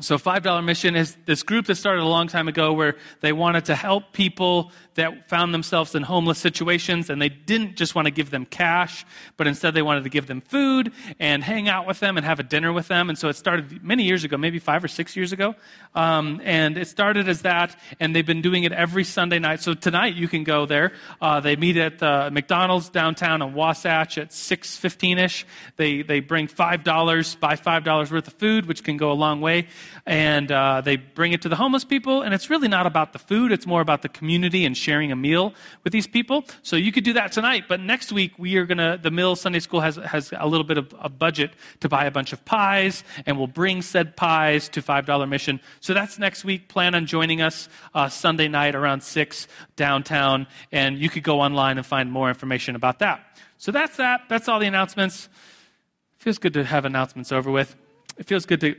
so, 0.00 0.18
$5 0.18 0.64
Mission 0.64 0.96
is 0.96 1.16
this 1.26 1.42
group 1.42 1.66
that 1.66 1.74
started 1.74 2.02
a 2.02 2.06
long 2.06 2.26
time 2.26 2.48
ago 2.48 2.72
where 2.72 2.96
they 3.20 3.32
wanted 3.32 3.66
to 3.66 3.74
help 3.74 4.12
people 4.12 4.72
that 4.94 5.28
found 5.28 5.54
themselves 5.54 5.94
in 5.94 6.02
homeless 6.02 6.38
situations, 6.38 7.10
and 7.10 7.20
they 7.22 7.28
didn't 7.28 7.76
just 7.76 7.94
want 7.94 8.06
to 8.06 8.10
give 8.10 8.30
them 8.30 8.44
cash, 8.44 9.06
but 9.36 9.46
instead 9.46 9.74
they 9.74 9.82
wanted 9.82 10.04
to 10.04 10.10
give 10.10 10.26
them 10.26 10.40
food 10.40 10.92
and 11.18 11.42
hang 11.42 11.68
out 11.68 11.86
with 11.86 12.00
them 12.00 12.16
and 12.16 12.26
have 12.26 12.40
a 12.40 12.42
dinner 12.42 12.72
with 12.72 12.88
them. 12.88 13.08
And 13.08 13.18
so 13.18 13.28
it 13.28 13.36
started 13.36 13.82
many 13.82 14.04
years 14.04 14.24
ago, 14.24 14.36
maybe 14.36 14.58
five 14.58 14.82
or 14.82 14.88
six 14.88 15.16
years 15.16 15.32
ago. 15.32 15.54
Um, 15.94 16.40
and 16.44 16.76
it 16.76 16.88
started 16.88 17.28
as 17.28 17.42
that, 17.42 17.78
and 17.98 18.14
they've 18.14 18.26
been 18.26 18.42
doing 18.42 18.64
it 18.64 18.72
every 18.72 19.04
Sunday 19.04 19.38
night. 19.38 19.60
So 19.60 19.74
tonight 19.74 20.14
you 20.14 20.28
can 20.28 20.44
go 20.44 20.66
there. 20.66 20.92
Uh, 21.20 21.40
they 21.40 21.56
meet 21.56 21.76
at 21.76 21.98
the 21.98 22.30
McDonald's 22.32 22.88
downtown 22.88 23.42
in 23.42 23.54
Wasatch 23.54 24.18
at 24.18 24.30
6.15ish. 24.30 25.44
They, 25.76 26.02
they 26.02 26.20
bring 26.20 26.48
$5, 26.48 27.40
buy 27.40 27.56
$5 27.56 28.10
worth 28.10 28.26
of 28.26 28.34
food, 28.34 28.66
which 28.66 28.84
can 28.84 28.96
go 28.96 29.12
a 29.12 29.14
long 29.14 29.40
way. 29.40 29.68
And 30.06 30.50
uh, 30.50 30.80
they 30.80 30.96
bring 30.96 31.32
it 31.32 31.42
to 31.42 31.48
the 31.48 31.56
homeless 31.56 31.84
people, 31.84 32.22
and 32.22 32.34
it's 32.34 32.50
really 32.50 32.68
not 32.68 32.86
about 32.86 33.12
the 33.12 33.18
food. 33.18 33.52
It's 33.52 33.66
more 33.66 33.80
about 33.80 34.02
the 34.02 34.08
community 34.08 34.64
and 34.64 34.76
sharing 34.76 35.12
a 35.12 35.16
meal 35.16 35.54
with 35.84 35.92
these 35.92 36.06
people. 36.06 36.44
So 36.62 36.76
you 36.76 36.92
could 36.92 37.04
do 37.04 37.12
that 37.14 37.32
tonight. 37.32 37.64
But 37.68 37.80
next 37.80 38.12
week, 38.12 38.32
we 38.38 38.56
are 38.56 38.66
going 38.66 38.78
to, 38.78 38.98
the 39.00 39.10
Mill 39.10 39.36
Sunday 39.36 39.60
School 39.60 39.80
has, 39.80 39.96
has 39.96 40.32
a 40.36 40.46
little 40.46 40.64
bit 40.64 40.78
of 40.78 40.94
a 41.00 41.08
budget 41.08 41.52
to 41.80 41.88
buy 41.88 42.04
a 42.04 42.10
bunch 42.10 42.32
of 42.32 42.44
pies, 42.44 43.04
and 43.26 43.38
we'll 43.38 43.46
bring 43.46 43.82
said 43.82 44.16
pies 44.16 44.68
to 44.70 44.82
$5 44.82 45.28
mission. 45.28 45.60
So 45.80 45.94
that's 45.94 46.18
next 46.18 46.44
week. 46.44 46.68
Plan 46.68 46.94
on 46.94 47.06
joining 47.06 47.42
us 47.42 47.68
uh, 47.94 48.08
Sunday 48.08 48.48
night 48.48 48.74
around 48.74 49.02
6 49.02 49.48
downtown, 49.76 50.46
and 50.72 50.98
you 50.98 51.08
could 51.08 51.22
go 51.22 51.40
online 51.40 51.78
and 51.78 51.86
find 51.86 52.10
more 52.10 52.28
information 52.28 52.76
about 52.76 52.98
that. 52.98 53.20
So 53.58 53.72
that's 53.72 53.96
that. 53.98 54.22
That's 54.28 54.48
all 54.48 54.58
the 54.58 54.66
announcements. 54.66 55.26
It 55.26 56.22
feels 56.22 56.38
good 56.38 56.54
to 56.54 56.64
have 56.64 56.84
announcements 56.84 57.30
over 57.32 57.50
with. 57.50 57.76
It 58.16 58.26
feels 58.26 58.46
good 58.46 58.60
to 58.60 58.76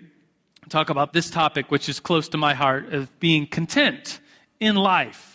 talk 0.70 0.90
about 0.90 1.14
this 1.14 1.30
topic, 1.30 1.72
which 1.72 1.90
is 1.90 2.00
close 2.00 2.30
to 2.30 2.38
my 2.38 2.54
heart, 2.54 2.94
of 2.94 3.20
being 3.20 3.48
content 3.48 4.20
in 4.60 4.76
life 4.76 5.32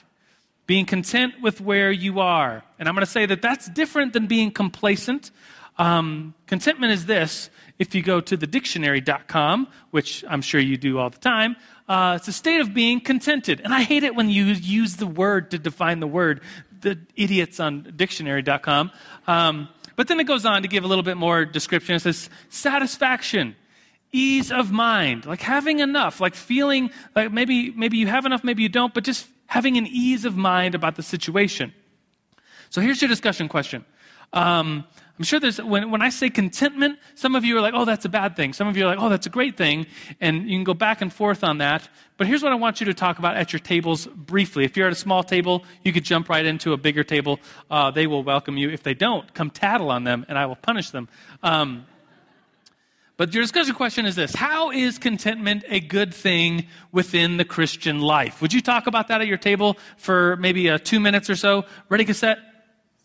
being 0.66 0.84
content 0.84 1.34
with 1.40 1.60
where 1.60 1.92
you 1.92 2.20
are. 2.20 2.62
And 2.78 2.88
I'm 2.88 2.94
going 2.94 3.04
to 3.04 3.10
say 3.10 3.26
that 3.26 3.40
that's 3.40 3.68
different 3.68 4.12
than 4.12 4.26
being 4.26 4.50
complacent. 4.50 5.30
Um, 5.78 6.34
contentment 6.46 6.92
is 6.92 7.06
this 7.06 7.50
if 7.78 7.94
you 7.94 8.02
go 8.02 8.20
to 8.20 8.36
the 8.36 8.46
dictionary.com, 8.46 9.68
which 9.90 10.24
I'm 10.28 10.42
sure 10.42 10.60
you 10.60 10.76
do 10.76 10.98
all 10.98 11.10
the 11.10 11.18
time, 11.18 11.56
uh, 11.88 12.14
it's 12.16 12.26
a 12.26 12.32
state 12.32 12.60
of 12.60 12.74
being 12.74 13.00
contented. 13.00 13.60
And 13.62 13.72
I 13.72 13.82
hate 13.82 14.02
it 14.02 14.14
when 14.14 14.30
you 14.30 14.44
use 14.44 14.96
the 14.96 15.06
word 15.06 15.50
to 15.50 15.58
define 15.58 16.00
the 16.00 16.06
word, 16.06 16.40
the 16.80 16.98
idiots 17.16 17.60
on 17.60 17.92
dictionary.com. 17.94 18.90
Um, 19.26 19.68
but 19.94 20.08
then 20.08 20.18
it 20.20 20.24
goes 20.24 20.44
on 20.44 20.62
to 20.62 20.68
give 20.68 20.84
a 20.84 20.86
little 20.86 21.04
bit 21.04 21.16
more 21.16 21.44
description. 21.44 21.94
It 21.94 22.00
says 22.00 22.28
satisfaction, 22.48 23.56
ease 24.16 24.50
of 24.50 24.72
mind, 24.72 25.26
like 25.26 25.42
having 25.42 25.80
enough, 25.80 26.20
like 26.20 26.34
feeling 26.34 26.90
like 27.14 27.30
maybe, 27.30 27.70
maybe 27.70 27.98
you 27.98 28.06
have 28.06 28.24
enough, 28.24 28.42
maybe 28.42 28.62
you 28.62 28.68
don't, 28.68 28.94
but 28.94 29.04
just 29.04 29.28
having 29.46 29.76
an 29.76 29.86
ease 29.86 30.24
of 30.24 30.36
mind 30.36 30.74
about 30.74 30.96
the 30.96 31.02
situation. 31.02 31.72
So 32.70 32.80
here's 32.80 33.00
your 33.00 33.08
discussion 33.08 33.48
question. 33.48 33.84
Um, 34.32 34.84
I'm 35.18 35.24
sure 35.24 35.40
there's, 35.40 35.62
when, 35.62 35.90
when 35.90 36.02
I 36.02 36.10
say 36.10 36.28
contentment, 36.28 36.98
some 37.14 37.34
of 37.34 37.44
you 37.44 37.56
are 37.56 37.60
like, 37.60 37.72
oh, 37.74 37.86
that's 37.86 38.04
a 38.04 38.08
bad 38.08 38.36
thing. 38.36 38.52
Some 38.52 38.68
of 38.68 38.76
you 38.76 38.84
are 38.84 38.86
like, 38.86 38.98
oh, 39.00 39.08
that's 39.08 39.26
a 39.26 39.30
great 39.30 39.56
thing. 39.56 39.86
And 40.20 40.48
you 40.48 40.56
can 40.58 40.64
go 40.64 40.74
back 40.74 41.00
and 41.00 41.10
forth 41.10 41.42
on 41.42 41.58
that. 41.58 41.88
But 42.18 42.26
here's 42.26 42.42
what 42.42 42.52
I 42.52 42.56
want 42.56 42.80
you 42.80 42.86
to 42.86 42.94
talk 42.94 43.18
about 43.18 43.36
at 43.36 43.52
your 43.52 43.60
tables 43.60 44.06
briefly. 44.06 44.64
If 44.64 44.76
you're 44.76 44.86
at 44.86 44.92
a 44.92 44.96
small 44.96 45.22
table, 45.22 45.64
you 45.84 45.92
could 45.92 46.04
jump 46.04 46.28
right 46.28 46.44
into 46.44 46.74
a 46.74 46.76
bigger 46.76 47.02
table. 47.02 47.40
Uh, 47.70 47.90
they 47.90 48.06
will 48.06 48.24
welcome 48.24 48.58
you. 48.58 48.68
If 48.68 48.82
they 48.82 48.94
don't, 48.94 49.32
come 49.32 49.48
tattle 49.48 49.90
on 49.90 50.04
them 50.04 50.26
and 50.28 50.36
I 50.36 50.44
will 50.46 50.56
punish 50.56 50.90
them. 50.90 51.08
Um, 51.42 51.86
But 53.16 53.32
your 53.32 53.42
discussion 53.42 53.74
question 53.74 54.04
is 54.04 54.14
this 54.14 54.34
How 54.34 54.70
is 54.70 54.98
contentment 54.98 55.64
a 55.68 55.80
good 55.80 56.12
thing 56.12 56.66
within 56.92 57.38
the 57.38 57.44
Christian 57.44 58.00
life? 58.00 58.42
Would 58.42 58.52
you 58.52 58.60
talk 58.60 58.86
about 58.86 59.08
that 59.08 59.20
at 59.20 59.26
your 59.26 59.38
table 59.38 59.78
for 59.96 60.36
maybe 60.36 60.68
uh, 60.68 60.78
two 60.78 61.00
minutes 61.00 61.30
or 61.30 61.36
so? 61.36 61.64
Ready, 61.88 62.04
cassette? 62.04 62.38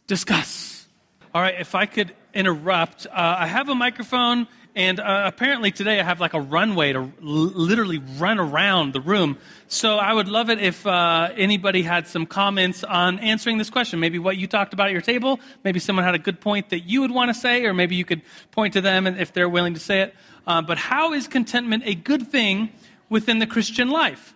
Discuss. 0.07 0.85
All 1.33 1.41
right, 1.41 1.55
if 1.59 1.75
I 1.75 1.85
could 1.85 2.13
interrupt, 2.33 3.05
uh, 3.07 3.11
I 3.39 3.47
have 3.47 3.69
a 3.69 3.75
microphone, 3.75 4.47
and 4.75 4.99
uh, 4.99 5.23
apparently 5.25 5.71
today 5.71 5.99
I 5.99 6.03
have 6.03 6.19
like 6.19 6.33
a 6.33 6.39
runway 6.39 6.93
to 6.93 6.99
l- 6.99 7.11
literally 7.21 7.97
run 8.17 8.39
around 8.39 8.93
the 8.93 9.01
room. 9.01 9.37
So 9.67 9.97
I 9.97 10.13
would 10.13 10.29
love 10.29 10.49
it 10.49 10.59
if 10.59 10.87
uh, 10.87 11.29
anybody 11.35 11.81
had 11.81 12.07
some 12.07 12.25
comments 12.25 12.83
on 12.83 13.19
answering 13.19 13.57
this 13.57 13.69
question. 13.69 13.99
Maybe 13.99 14.17
what 14.17 14.37
you 14.37 14.47
talked 14.47 14.73
about 14.73 14.87
at 14.87 14.93
your 14.93 15.01
table. 15.01 15.39
Maybe 15.63 15.79
someone 15.79 16.05
had 16.05 16.15
a 16.15 16.19
good 16.19 16.39
point 16.39 16.69
that 16.69 16.81
you 16.81 17.01
would 17.01 17.11
want 17.11 17.29
to 17.29 17.33
say, 17.33 17.65
or 17.65 17.73
maybe 17.73 17.95
you 17.95 18.05
could 18.05 18.21
point 18.51 18.73
to 18.73 18.81
them 18.81 19.07
and 19.07 19.19
if 19.19 19.33
they're 19.33 19.49
willing 19.49 19.73
to 19.73 19.79
say 19.79 20.01
it. 20.01 20.15
Uh, 20.47 20.61
but 20.61 20.77
how 20.77 21.13
is 21.13 21.27
contentment 21.27 21.83
a 21.85 21.93
good 21.93 22.27
thing 22.27 22.69
within 23.09 23.39
the 23.39 23.47
Christian 23.47 23.89
life? 23.89 24.33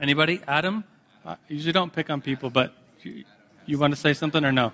Anybody? 0.00 0.40
Adam? 0.46 0.84
I 1.24 1.36
usually 1.48 1.72
don't 1.72 1.92
pick 1.92 2.10
on 2.10 2.20
people, 2.20 2.50
but 2.50 2.74
you, 3.02 3.24
you 3.64 3.78
want 3.78 3.94
to 3.94 4.00
say 4.00 4.12
something 4.12 4.44
or 4.44 4.52
no? 4.52 4.72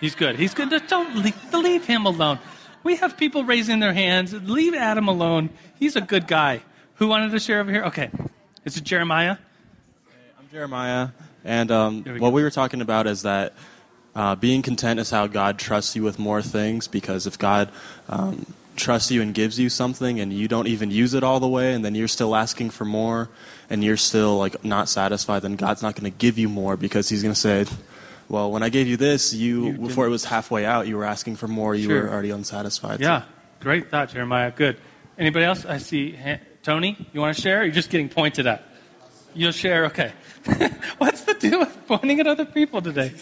He's 0.00 0.14
good. 0.14 0.36
He's 0.36 0.52
good. 0.52 0.70
Don't 0.88 1.16
leave, 1.16 1.54
leave 1.54 1.86
him 1.86 2.04
alone. 2.04 2.38
We 2.86 2.94
have 2.94 3.16
people 3.16 3.42
raising 3.42 3.80
their 3.80 3.92
hands. 3.92 4.32
Leave 4.32 4.72
Adam 4.72 5.08
alone. 5.08 5.50
He's 5.76 5.96
a 5.96 6.00
good 6.00 6.28
guy. 6.28 6.60
Who 6.94 7.08
wanted 7.08 7.32
to 7.32 7.40
share 7.40 7.58
over 7.58 7.72
here? 7.72 7.82
Okay. 7.86 8.10
Is 8.64 8.76
it 8.76 8.84
Jeremiah? 8.84 9.38
I'm 10.38 10.48
Jeremiah. 10.52 11.08
And 11.44 11.72
um, 11.72 12.04
we 12.04 12.20
what 12.20 12.32
we 12.32 12.44
were 12.44 12.50
talking 12.52 12.80
about 12.80 13.08
is 13.08 13.22
that 13.22 13.54
uh, 14.14 14.36
being 14.36 14.62
content 14.62 15.00
is 15.00 15.10
how 15.10 15.26
God 15.26 15.58
trusts 15.58 15.96
you 15.96 16.04
with 16.04 16.20
more 16.20 16.40
things 16.42 16.86
because 16.86 17.26
if 17.26 17.36
God 17.40 17.72
um, 18.08 18.46
trusts 18.76 19.10
you 19.10 19.20
and 19.20 19.34
gives 19.34 19.58
you 19.58 19.68
something 19.68 20.20
and 20.20 20.32
you 20.32 20.46
don't 20.46 20.68
even 20.68 20.92
use 20.92 21.12
it 21.12 21.24
all 21.24 21.40
the 21.40 21.48
way 21.48 21.74
and 21.74 21.84
then 21.84 21.96
you're 21.96 22.06
still 22.06 22.36
asking 22.36 22.70
for 22.70 22.84
more 22.84 23.28
and 23.68 23.82
you're 23.82 23.96
still 23.96 24.38
like 24.38 24.64
not 24.64 24.88
satisfied, 24.88 25.42
then 25.42 25.56
God's 25.56 25.82
not 25.82 25.96
going 25.96 26.08
to 26.08 26.16
give 26.16 26.38
you 26.38 26.48
more 26.48 26.76
because 26.76 27.08
He's 27.08 27.24
going 27.24 27.34
to 27.34 27.40
say, 27.40 27.66
well, 28.28 28.50
when 28.50 28.62
I 28.62 28.68
gave 28.68 28.88
you 28.88 28.96
this, 28.96 29.32
you, 29.32 29.66
you 29.66 29.72
before 29.72 30.06
it 30.06 30.10
was 30.10 30.24
halfway 30.24 30.64
out, 30.64 30.86
you 30.86 30.96
were 30.96 31.04
asking 31.04 31.36
for 31.36 31.48
more. 31.48 31.74
You 31.74 31.88
sure. 31.88 32.02
were 32.02 32.10
already 32.10 32.30
unsatisfied. 32.30 33.00
Yeah, 33.00 33.22
so. 33.22 33.28
great 33.60 33.90
thought, 33.90 34.10
Jeremiah. 34.10 34.50
Good. 34.50 34.78
Anybody 35.18 35.44
else? 35.44 35.64
I 35.64 35.78
see 35.78 36.18
Tony. 36.62 37.08
You 37.12 37.20
want 37.20 37.36
to 37.36 37.42
share? 37.42 37.64
you're 37.64 37.72
just 37.72 37.90
getting 37.90 38.08
pointed 38.08 38.46
at. 38.46 38.64
You'll 39.34 39.52
share. 39.52 39.86
Okay. 39.86 40.12
What's 40.98 41.22
the 41.22 41.34
deal 41.34 41.60
with 41.60 41.86
pointing 41.86 42.20
at 42.20 42.26
other 42.26 42.44
people 42.44 42.82
today? 42.82 43.12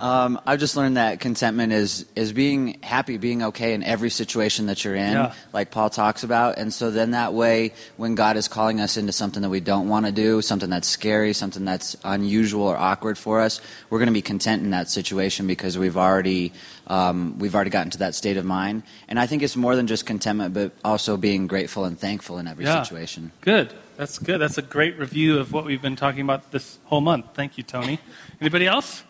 Um, 0.00 0.40
I've 0.46 0.60
just 0.60 0.76
learned 0.76 0.96
that 0.96 1.20
contentment 1.20 1.72
is 1.72 2.06
is 2.14 2.32
being 2.32 2.78
happy, 2.82 3.18
being 3.18 3.42
okay 3.44 3.74
in 3.74 3.82
every 3.82 4.10
situation 4.10 4.66
that 4.66 4.84
you're 4.84 4.94
in, 4.94 5.12
yeah. 5.12 5.34
like 5.52 5.70
Paul 5.70 5.90
talks 5.90 6.22
about. 6.22 6.58
And 6.58 6.72
so 6.72 6.90
then 6.90 7.12
that 7.12 7.32
way, 7.32 7.72
when 7.96 8.14
God 8.14 8.36
is 8.36 8.48
calling 8.48 8.80
us 8.80 8.96
into 8.96 9.12
something 9.12 9.42
that 9.42 9.48
we 9.48 9.60
don't 9.60 9.88
want 9.88 10.06
to 10.06 10.12
do, 10.12 10.42
something 10.42 10.70
that's 10.70 10.88
scary, 10.88 11.32
something 11.32 11.64
that's 11.64 11.96
unusual 12.04 12.64
or 12.64 12.76
awkward 12.76 13.18
for 13.18 13.40
us, 13.40 13.60
we're 13.90 13.98
going 13.98 14.08
to 14.08 14.12
be 14.12 14.22
content 14.22 14.62
in 14.62 14.70
that 14.70 14.88
situation 14.88 15.46
because 15.46 15.78
we've 15.78 15.96
already 15.96 16.52
um, 16.86 17.38
we've 17.38 17.54
already 17.54 17.70
gotten 17.70 17.90
to 17.90 17.98
that 17.98 18.14
state 18.14 18.36
of 18.36 18.44
mind. 18.44 18.82
And 19.08 19.18
I 19.18 19.26
think 19.26 19.42
it's 19.42 19.56
more 19.56 19.76
than 19.76 19.86
just 19.86 20.06
contentment, 20.06 20.54
but 20.54 20.72
also 20.84 21.16
being 21.16 21.46
grateful 21.46 21.84
and 21.84 21.98
thankful 21.98 22.38
in 22.38 22.46
every 22.46 22.64
yeah. 22.64 22.82
situation. 22.82 23.32
Good. 23.40 23.72
That's 23.96 24.18
good. 24.18 24.38
That's 24.38 24.58
a 24.58 24.62
great 24.62 24.98
review 24.98 25.38
of 25.38 25.52
what 25.52 25.64
we've 25.64 25.80
been 25.80 25.96
talking 25.96 26.20
about 26.20 26.52
this 26.52 26.78
whole 26.84 27.00
month. 27.00 27.26
Thank 27.34 27.56
you, 27.56 27.64
Tony. 27.64 27.98
Anybody 28.40 28.66
else? 28.66 29.02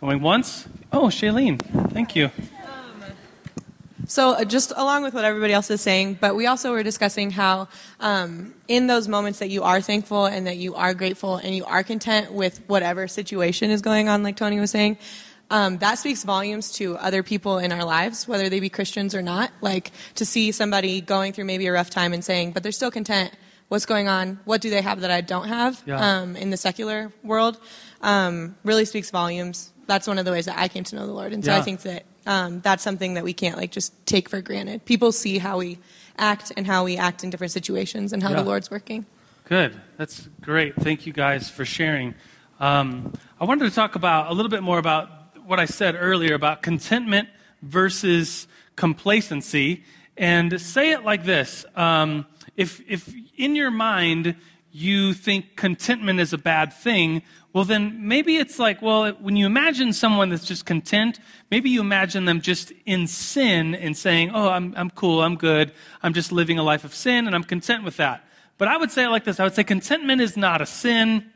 Going 0.00 0.20
once? 0.20 0.68
Oh, 0.92 1.06
Shailene, 1.06 1.60
thank 1.92 2.14
you. 2.16 2.30
So, 4.06 4.32
uh, 4.32 4.44
just 4.44 4.72
along 4.76 5.02
with 5.02 5.14
what 5.14 5.24
everybody 5.24 5.54
else 5.54 5.70
is 5.70 5.80
saying, 5.80 6.18
but 6.20 6.36
we 6.36 6.46
also 6.46 6.72
were 6.72 6.82
discussing 6.82 7.30
how 7.30 7.68
um, 8.00 8.54
in 8.68 8.86
those 8.86 9.08
moments 9.08 9.38
that 9.38 9.48
you 9.48 9.62
are 9.62 9.80
thankful 9.80 10.26
and 10.26 10.46
that 10.46 10.58
you 10.58 10.74
are 10.74 10.92
grateful 10.92 11.36
and 11.36 11.54
you 11.54 11.64
are 11.64 11.82
content 11.82 12.30
with 12.32 12.58
whatever 12.66 13.08
situation 13.08 13.70
is 13.70 13.80
going 13.80 14.08
on, 14.08 14.22
like 14.22 14.36
Tony 14.36 14.60
was 14.60 14.70
saying, 14.70 14.98
um, 15.50 15.78
that 15.78 15.98
speaks 15.98 16.22
volumes 16.22 16.72
to 16.72 16.96
other 16.96 17.22
people 17.22 17.58
in 17.58 17.72
our 17.72 17.84
lives, 17.84 18.28
whether 18.28 18.48
they 18.48 18.60
be 18.60 18.68
Christians 18.68 19.14
or 19.14 19.22
not. 19.22 19.50
Like 19.60 19.90
to 20.16 20.26
see 20.26 20.52
somebody 20.52 21.00
going 21.00 21.32
through 21.32 21.44
maybe 21.44 21.66
a 21.66 21.72
rough 21.72 21.90
time 21.90 22.12
and 22.12 22.24
saying, 22.24 22.52
but 22.52 22.62
they're 22.62 22.72
still 22.72 22.90
content. 22.90 23.32
What's 23.68 23.86
going 23.86 24.08
on? 24.08 24.38
What 24.44 24.60
do 24.60 24.68
they 24.68 24.82
have 24.82 25.00
that 25.00 25.10
I 25.10 25.22
don't 25.22 25.48
have 25.48 25.82
yeah. 25.86 26.20
um, 26.20 26.36
in 26.36 26.50
the 26.50 26.56
secular 26.56 27.10
world? 27.22 27.58
Um, 28.02 28.56
really 28.64 28.84
speaks 28.84 29.10
volumes 29.10 29.70
that's 29.86 30.06
one 30.06 30.18
of 30.18 30.24
the 30.24 30.32
ways 30.32 30.46
that 30.46 30.58
I 30.58 30.68
came 30.68 30.84
to 30.84 30.96
know 30.96 31.06
the 31.06 31.12
Lord. 31.12 31.32
And 31.32 31.44
so 31.44 31.52
yeah. 31.52 31.58
I 31.58 31.62
think 31.62 31.82
that 31.82 32.04
um, 32.26 32.60
that's 32.60 32.82
something 32.82 33.14
that 33.14 33.24
we 33.24 33.32
can't 33.32 33.56
like 33.56 33.70
just 33.70 33.92
take 34.06 34.28
for 34.28 34.40
granted. 34.40 34.84
People 34.84 35.12
see 35.12 35.38
how 35.38 35.58
we 35.58 35.78
act 36.18 36.52
and 36.56 36.66
how 36.66 36.84
we 36.84 36.96
act 36.96 37.24
in 37.24 37.30
different 37.30 37.52
situations 37.52 38.12
and 38.12 38.22
how 38.22 38.30
yeah. 38.30 38.36
the 38.36 38.42
Lord's 38.42 38.70
working. 38.70 39.06
Good. 39.46 39.78
That's 39.98 40.28
great. 40.40 40.74
Thank 40.76 41.06
you 41.06 41.12
guys 41.12 41.50
for 41.50 41.64
sharing. 41.64 42.14
Um, 42.60 43.12
I 43.40 43.44
wanted 43.44 43.68
to 43.68 43.74
talk 43.74 43.94
about 43.94 44.30
a 44.30 44.34
little 44.34 44.50
bit 44.50 44.62
more 44.62 44.78
about 44.78 45.10
what 45.44 45.60
I 45.60 45.66
said 45.66 45.96
earlier 45.98 46.34
about 46.34 46.62
contentment 46.62 47.28
versus 47.60 48.46
complacency, 48.76 49.84
and 50.16 50.58
say 50.60 50.92
it 50.92 51.04
like 51.04 51.24
this: 51.24 51.66
um, 51.76 52.26
if 52.56 52.80
if 52.88 53.12
in 53.36 53.54
your 53.56 53.70
mind 53.70 54.36
you 54.72 55.12
think 55.12 55.56
contentment 55.56 56.20
is 56.20 56.32
a 56.32 56.38
bad 56.38 56.72
thing, 56.72 57.22
well, 57.54 57.64
then 57.64 58.08
maybe 58.08 58.36
it's 58.36 58.58
like, 58.58 58.82
well, 58.82 59.12
when 59.12 59.36
you 59.36 59.46
imagine 59.46 59.92
someone 59.92 60.28
that's 60.28 60.44
just 60.44 60.66
content, 60.66 61.20
maybe 61.52 61.70
you 61.70 61.80
imagine 61.80 62.24
them 62.24 62.40
just 62.40 62.72
in 62.84 63.06
sin 63.06 63.76
and 63.76 63.96
saying, 63.96 64.32
oh, 64.34 64.48
I'm, 64.48 64.74
I'm 64.76 64.90
cool, 64.90 65.22
I'm 65.22 65.36
good, 65.36 65.70
I'm 66.02 66.14
just 66.14 66.32
living 66.32 66.58
a 66.58 66.64
life 66.64 66.82
of 66.82 66.92
sin 66.92 67.28
and 67.28 67.34
I'm 67.34 67.44
content 67.44 67.84
with 67.84 67.96
that. 67.98 68.24
But 68.58 68.66
I 68.66 68.76
would 68.76 68.90
say 68.90 69.04
it 69.04 69.08
like 69.08 69.22
this 69.22 69.38
I 69.38 69.44
would 69.44 69.54
say 69.54 69.62
contentment 69.62 70.20
is 70.20 70.36
not 70.36 70.62
a 70.62 70.66
sin. 70.66 71.30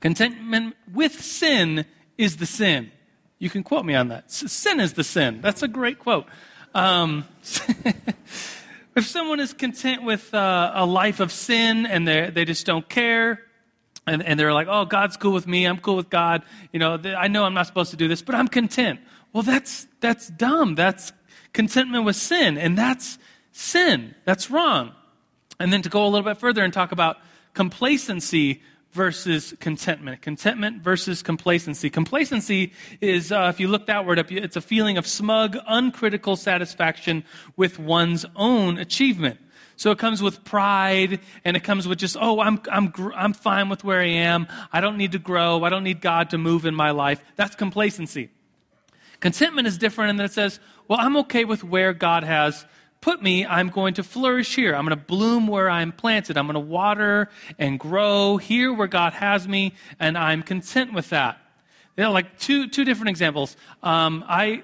Contentment 0.00 0.76
with 0.92 1.18
sin 1.18 1.86
is 2.18 2.36
the 2.36 2.46
sin. 2.46 2.92
You 3.38 3.48
can 3.48 3.62
quote 3.62 3.86
me 3.86 3.94
on 3.94 4.08
that. 4.08 4.30
Sin 4.30 4.80
is 4.80 4.92
the 4.92 5.04
sin. 5.04 5.40
That's 5.40 5.62
a 5.62 5.68
great 5.68 5.98
quote. 5.98 6.26
Um, 6.74 7.24
if 8.94 9.06
someone 9.06 9.40
is 9.40 9.54
content 9.54 10.02
with 10.02 10.34
uh, 10.34 10.72
a 10.74 10.84
life 10.84 11.20
of 11.20 11.32
sin 11.32 11.86
and 11.86 12.06
they 12.06 12.44
just 12.44 12.66
don't 12.66 12.86
care, 12.86 13.40
and, 14.06 14.22
and 14.22 14.38
they're 14.38 14.52
like, 14.52 14.66
oh, 14.68 14.84
God's 14.84 15.16
cool 15.16 15.32
with 15.32 15.46
me. 15.46 15.64
I'm 15.64 15.78
cool 15.78 15.96
with 15.96 16.10
God. 16.10 16.42
You 16.72 16.80
know, 16.80 17.00
I 17.16 17.28
know 17.28 17.44
I'm 17.44 17.54
not 17.54 17.66
supposed 17.66 17.92
to 17.92 17.96
do 17.96 18.08
this, 18.08 18.22
but 18.22 18.34
I'm 18.34 18.48
content. 18.48 19.00
Well, 19.32 19.42
that's, 19.42 19.86
that's 20.00 20.28
dumb. 20.28 20.74
That's 20.74 21.12
contentment 21.52 22.04
with 22.04 22.16
sin. 22.16 22.58
And 22.58 22.76
that's 22.76 23.18
sin. 23.52 24.14
That's 24.24 24.50
wrong. 24.50 24.92
And 25.60 25.72
then 25.72 25.82
to 25.82 25.88
go 25.88 26.04
a 26.04 26.08
little 26.08 26.24
bit 26.24 26.38
further 26.38 26.64
and 26.64 26.72
talk 26.72 26.92
about 26.92 27.18
complacency 27.54 28.62
versus 28.92 29.54
contentment. 29.60 30.20
Contentment 30.20 30.82
versus 30.82 31.22
complacency. 31.22 31.88
Complacency 31.88 32.72
is, 33.00 33.32
uh, 33.32 33.50
if 33.54 33.60
you 33.60 33.68
looked 33.68 33.88
outward, 33.88 34.18
up, 34.18 34.30
it's 34.30 34.56
a 34.56 34.60
feeling 34.60 34.98
of 34.98 35.06
smug, 35.06 35.56
uncritical 35.66 36.36
satisfaction 36.36 37.24
with 37.56 37.78
one's 37.78 38.26
own 38.36 38.78
achievement. 38.78 39.38
So 39.76 39.90
it 39.90 39.98
comes 39.98 40.22
with 40.22 40.44
pride 40.44 41.20
and 41.44 41.56
it 41.56 41.64
comes 41.64 41.88
with 41.88 41.98
just, 41.98 42.16
oh, 42.20 42.40
I'm, 42.40 42.60
I'm, 42.70 42.92
I'm 43.14 43.32
fine 43.32 43.68
with 43.68 43.84
where 43.84 44.00
I 44.00 44.06
am. 44.06 44.46
I 44.72 44.80
don't 44.80 44.96
need 44.96 45.12
to 45.12 45.18
grow. 45.18 45.64
I 45.64 45.68
don't 45.68 45.84
need 45.84 46.00
God 46.00 46.30
to 46.30 46.38
move 46.38 46.66
in 46.66 46.74
my 46.74 46.90
life. 46.90 47.22
That's 47.36 47.54
complacency. 47.56 48.30
Contentment 49.20 49.68
is 49.68 49.78
different 49.78 50.10
in 50.10 50.16
that 50.16 50.24
it 50.24 50.32
says, 50.32 50.60
well, 50.88 50.98
I'm 51.00 51.16
okay 51.18 51.44
with 51.44 51.62
where 51.62 51.92
God 51.92 52.24
has 52.24 52.66
put 53.00 53.22
me. 53.22 53.44
I'm 53.44 53.68
going 53.68 53.94
to 53.94 54.02
flourish 54.02 54.54
here. 54.54 54.74
I'm 54.74 54.86
going 54.86 54.98
to 54.98 55.04
bloom 55.04 55.46
where 55.46 55.68
I'm 55.68 55.92
planted. 55.92 56.38
I'm 56.38 56.46
going 56.46 56.54
to 56.54 56.60
water 56.60 57.28
and 57.58 57.78
grow 57.78 58.36
here 58.36 58.72
where 58.72 58.86
God 58.86 59.12
has 59.12 59.46
me, 59.46 59.74
and 60.00 60.16
I'm 60.16 60.42
content 60.42 60.92
with 60.92 61.10
that. 61.10 61.38
You 61.96 62.04
know, 62.04 62.12
like 62.12 62.38
two, 62.38 62.68
two 62.68 62.84
different 62.84 63.10
examples. 63.10 63.56
Um, 63.82 64.24
I, 64.26 64.62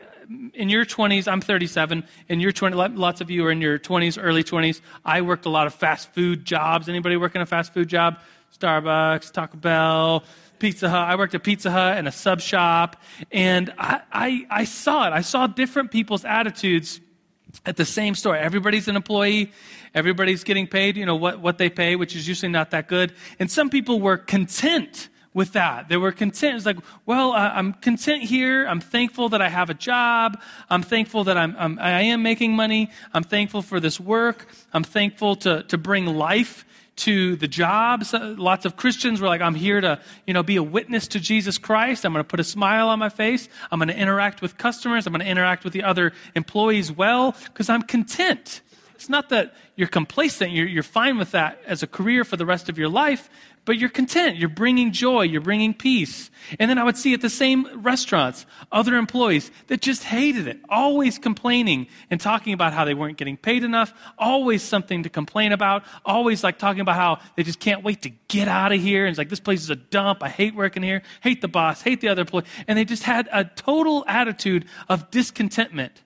in 0.55 0.69
your 0.69 0.85
20s, 0.85 1.27
I'm 1.27 1.41
37. 1.41 2.05
In 2.29 2.41
your 2.41 2.53
20s, 2.53 2.99
lots 2.99 3.21
of 3.21 3.31
you 3.31 3.47
are 3.47 3.51
in 3.51 3.61
your 3.61 3.79
20s, 3.79 4.19
early 4.21 4.45
20s. 4.45 4.81
I 5.05 5.23
worked 5.23 5.47
a 5.47 5.51
lot 5.51 5.67
of 5.67 5.75
fast 5.75 6.13
food 6.13 6.45
jobs. 6.45 6.89
Anybody 6.89 7.17
working 7.17 7.41
a 7.41 7.47
fast 7.47 7.73
food 7.73 7.89
job? 7.89 8.19
Starbucks, 8.59 9.33
Taco 9.33 9.57
Bell, 9.57 10.25
Pizza 10.59 10.89
Hut. 10.89 11.09
I 11.09 11.17
worked 11.17 11.35
at 11.35 11.43
Pizza 11.43 11.71
Hut 11.71 11.97
and 11.97 12.09
a 12.09 12.13
sub 12.13 12.41
shop, 12.41 12.97
and 13.31 13.73
I, 13.79 14.01
I, 14.13 14.47
I 14.51 14.65
saw 14.65 15.07
it. 15.07 15.13
I 15.13 15.21
saw 15.21 15.47
different 15.47 15.91
people's 15.91 16.25
attitudes 16.25 17.01
at 17.65 17.77
the 17.77 17.85
same 17.85 18.15
store. 18.15 18.37
Everybody's 18.37 18.89
an 18.89 18.97
employee. 18.97 19.53
Everybody's 19.95 20.45
getting 20.45 20.67
paid, 20.67 20.97
you 20.97 21.07
know, 21.07 21.17
what, 21.17 21.41
what 21.41 21.59
they 21.59 21.71
pay, 21.71 21.97
which 21.97 22.15
is 22.15 22.29
usually 22.29 22.53
not 22.53 22.71
that 22.73 22.89
good. 22.89 23.15
And 23.39 23.51
some 23.51 23.71
people 23.71 24.01
were 24.01 24.19
content 24.19 25.09
with 25.39 25.53
that. 25.53 25.89
They 25.89 25.97
were 25.97 26.11
content. 26.11 26.57
It's 26.57 26.67
like, 26.67 26.79
well, 27.07 27.33
I'm 27.33 27.73
content 27.73 28.25
here. 28.25 28.67
I'm 28.67 28.81
thankful 28.81 29.29
that 29.29 29.41
I 29.41 29.49
have 29.49 29.71
a 29.71 29.75
job. 29.75 30.41
I'm 30.69 30.83
thankful 30.83 31.23
that 31.25 31.39
I'm, 31.39 31.55
I'm, 31.57 31.79
I 31.79 32.03
am 32.03 32.25
making 32.25 32.57
money. 32.57 32.91
I'm 33.15 33.23
thankful 33.23 33.63
for 33.63 33.79
this 33.79 34.01
work. 34.01 34.49
I'm 34.73 34.83
thankful 34.83 35.37
to, 35.37 35.63
to 35.63 35.79
bring 35.79 36.07
life 36.07 36.67
to 37.07 37.37
the 37.37 37.47
jobs. 37.47 38.13
Lots 38.13 38.65
of 38.65 38.75
Christians 38.75 39.21
were 39.21 39.29
like, 39.29 39.41
I'm 39.41 39.55
here 39.55 39.81
to, 39.81 40.01
you 40.27 40.35
know, 40.35 40.43
be 40.43 40.57
a 40.57 40.63
witness 40.63 41.07
to 41.09 41.21
Jesus 41.21 41.57
Christ. 41.57 42.05
I'm 42.05 42.13
going 42.13 42.25
to 42.25 42.29
put 42.29 42.41
a 42.41 42.45
smile 42.45 42.89
on 42.89 42.99
my 42.99 43.09
face. 43.09 43.49
I'm 43.71 43.79
going 43.79 43.95
to 43.95 43.97
interact 43.97 44.43
with 44.43 44.59
customers. 44.59 45.07
I'm 45.07 45.13
going 45.13 45.25
to 45.25 45.31
interact 45.31 45.63
with 45.63 45.73
the 45.73 45.85
other 45.85 46.13
employees 46.35 46.91
well 46.91 47.37
because 47.45 47.71
I'm 47.71 47.83
content. 47.83 48.61
It's 48.97 49.09
not 49.09 49.29
that 49.29 49.55
you're 49.77 49.87
complacent, 49.87 50.51
you're, 50.51 50.67
you're 50.67 50.83
fine 50.83 51.19
with 51.19 51.31
that 51.31 51.63
as 51.65 51.85
a 51.85 51.87
career 51.87 52.25
for 52.25 52.37
the 52.37 52.45
rest 52.45 52.69
of 52.69 52.79
your 52.79 52.89
life, 52.89 53.31
but 53.69 53.77
you're 53.77 53.91
content. 53.91 54.39
You're 54.39 54.49
bringing 54.49 54.93
joy. 54.93 55.25
You're 55.25 55.43
bringing 55.43 55.75
peace. 55.75 56.31
And 56.59 56.71
then 56.71 56.79
I 56.79 56.85
would 56.85 56.97
see 56.97 57.13
at 57.13 57.21
the 57.21 57.29
same 57.29 57.69
restaurants 57.83 58.47
other 58.73 58.97
employees 58.97 59.51
that 59.67 59.83
just 59.83 60.05
hated 60.05 60.49
it, 60.49 60.59
always 60.71 61.19
complaining 61.19 61.87
and 62.11 62.19
talking 62.19 62.55
about 62.55 62.73
how 62.73 62.87
they 62.87 62.95
weren't 62.95 63.19
getting 63.19 63.37
paid 63.37 63.65
enough, 63.65 63.93
always 64.17 64.63
something 64.63 65.03
to 65.03 65.11
complain 65.11 65.53
about, 65.53 65.85
always 66.07 66.43
like 66.43 66.59
talking 66.59 66.81
about 66.81 66.97
how 66.97 67.19
they 67.37 67.43
just 67.43 67.61
can't 67.61 67.85
wait 67.85 68.01
to 68.01 68.11
get 68.29 68.49
out 68.49 68.73
of 68.73 68.81
here. 68.81 69.05
And 69.05 69.11
it's 69.11 69.19
like, 69.19 69.29
this 69.29 69.39
place 69.39 69.61
is 69.61 69.69
a 69.69 69.77
dump. 69.77 70.23
I 70.23 70.31
hate 70.31 70.55
working 70.55 70.83
here, 70.83 71.03
hate 71.21 71.43
the 71.43 71.49
boss, 71.49 71.83
hate 71.83 72.01
the 72.01 72.09
other 72.09 72.23
employee. 72.23 72.45
And 72.69 72.79
they 72.79 72.87
just 72.87 73.03
had 73.03 73.29
a 73.31 73.45
total 73.45 74.03
attitude 74.09 74.65
of 74.89 75.11
discontentment. 75.11 76.03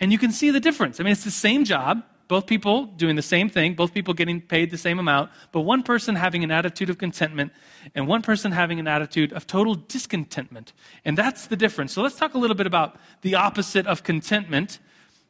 And 0.00 0.12
you 0.12 0.18
can 0.18 0.32
see 0.32 0.50
the 0.50 0.60
difference. 0.60 0.98
I 0.98 1.02
mean, 1.02 1.12
it's 1.12 1.24
the 1.24 1.30
same 1.30 1.66
job 1.66 2.04
both 2.28 2.46
people 2.46 2.86
doing 2.86 3.14
the 3.16 3.22
same 3.22 3.48
thing, 3.48 3.74
both 3.74 3.94
people 3.94 4.12
getting 4.12 4.40
paid 4.40 4.70
the 4.70 4.78
same 4.78 4.98
amount, 4.98 5.30
but 5.52 5.60
one 5.60 5.82
person 5.82 6.16
having 6.16 6.42
an 6.42 6.50
attitude 6.50 6.90
of 6.90 6.98
contentment 6.98 7.52
and 7.94 8.08
one 8.08 8.22
person 8.22 8.52
having 8.52 8.80
an 8.80 8.88
attitude 8.88 9.32
of 9.32 9.46
total 9.46 9.74
discontentment. 9.74 10.72
And 11.04 11.16
that's 11.16 11.46
the 11.46 11.56
difference. 11.56 11.92
So 11.92 12.02
let's 12.02 12.16
talk 12.16 12.34
a 12.34 12.38
little 12.38 12.56
bit 12.56 12.66
about 12.66 12.96
the 13.22 13.36
opposite 13.36 13.86
of 13.86 14.02
contentment. 14.02 14.80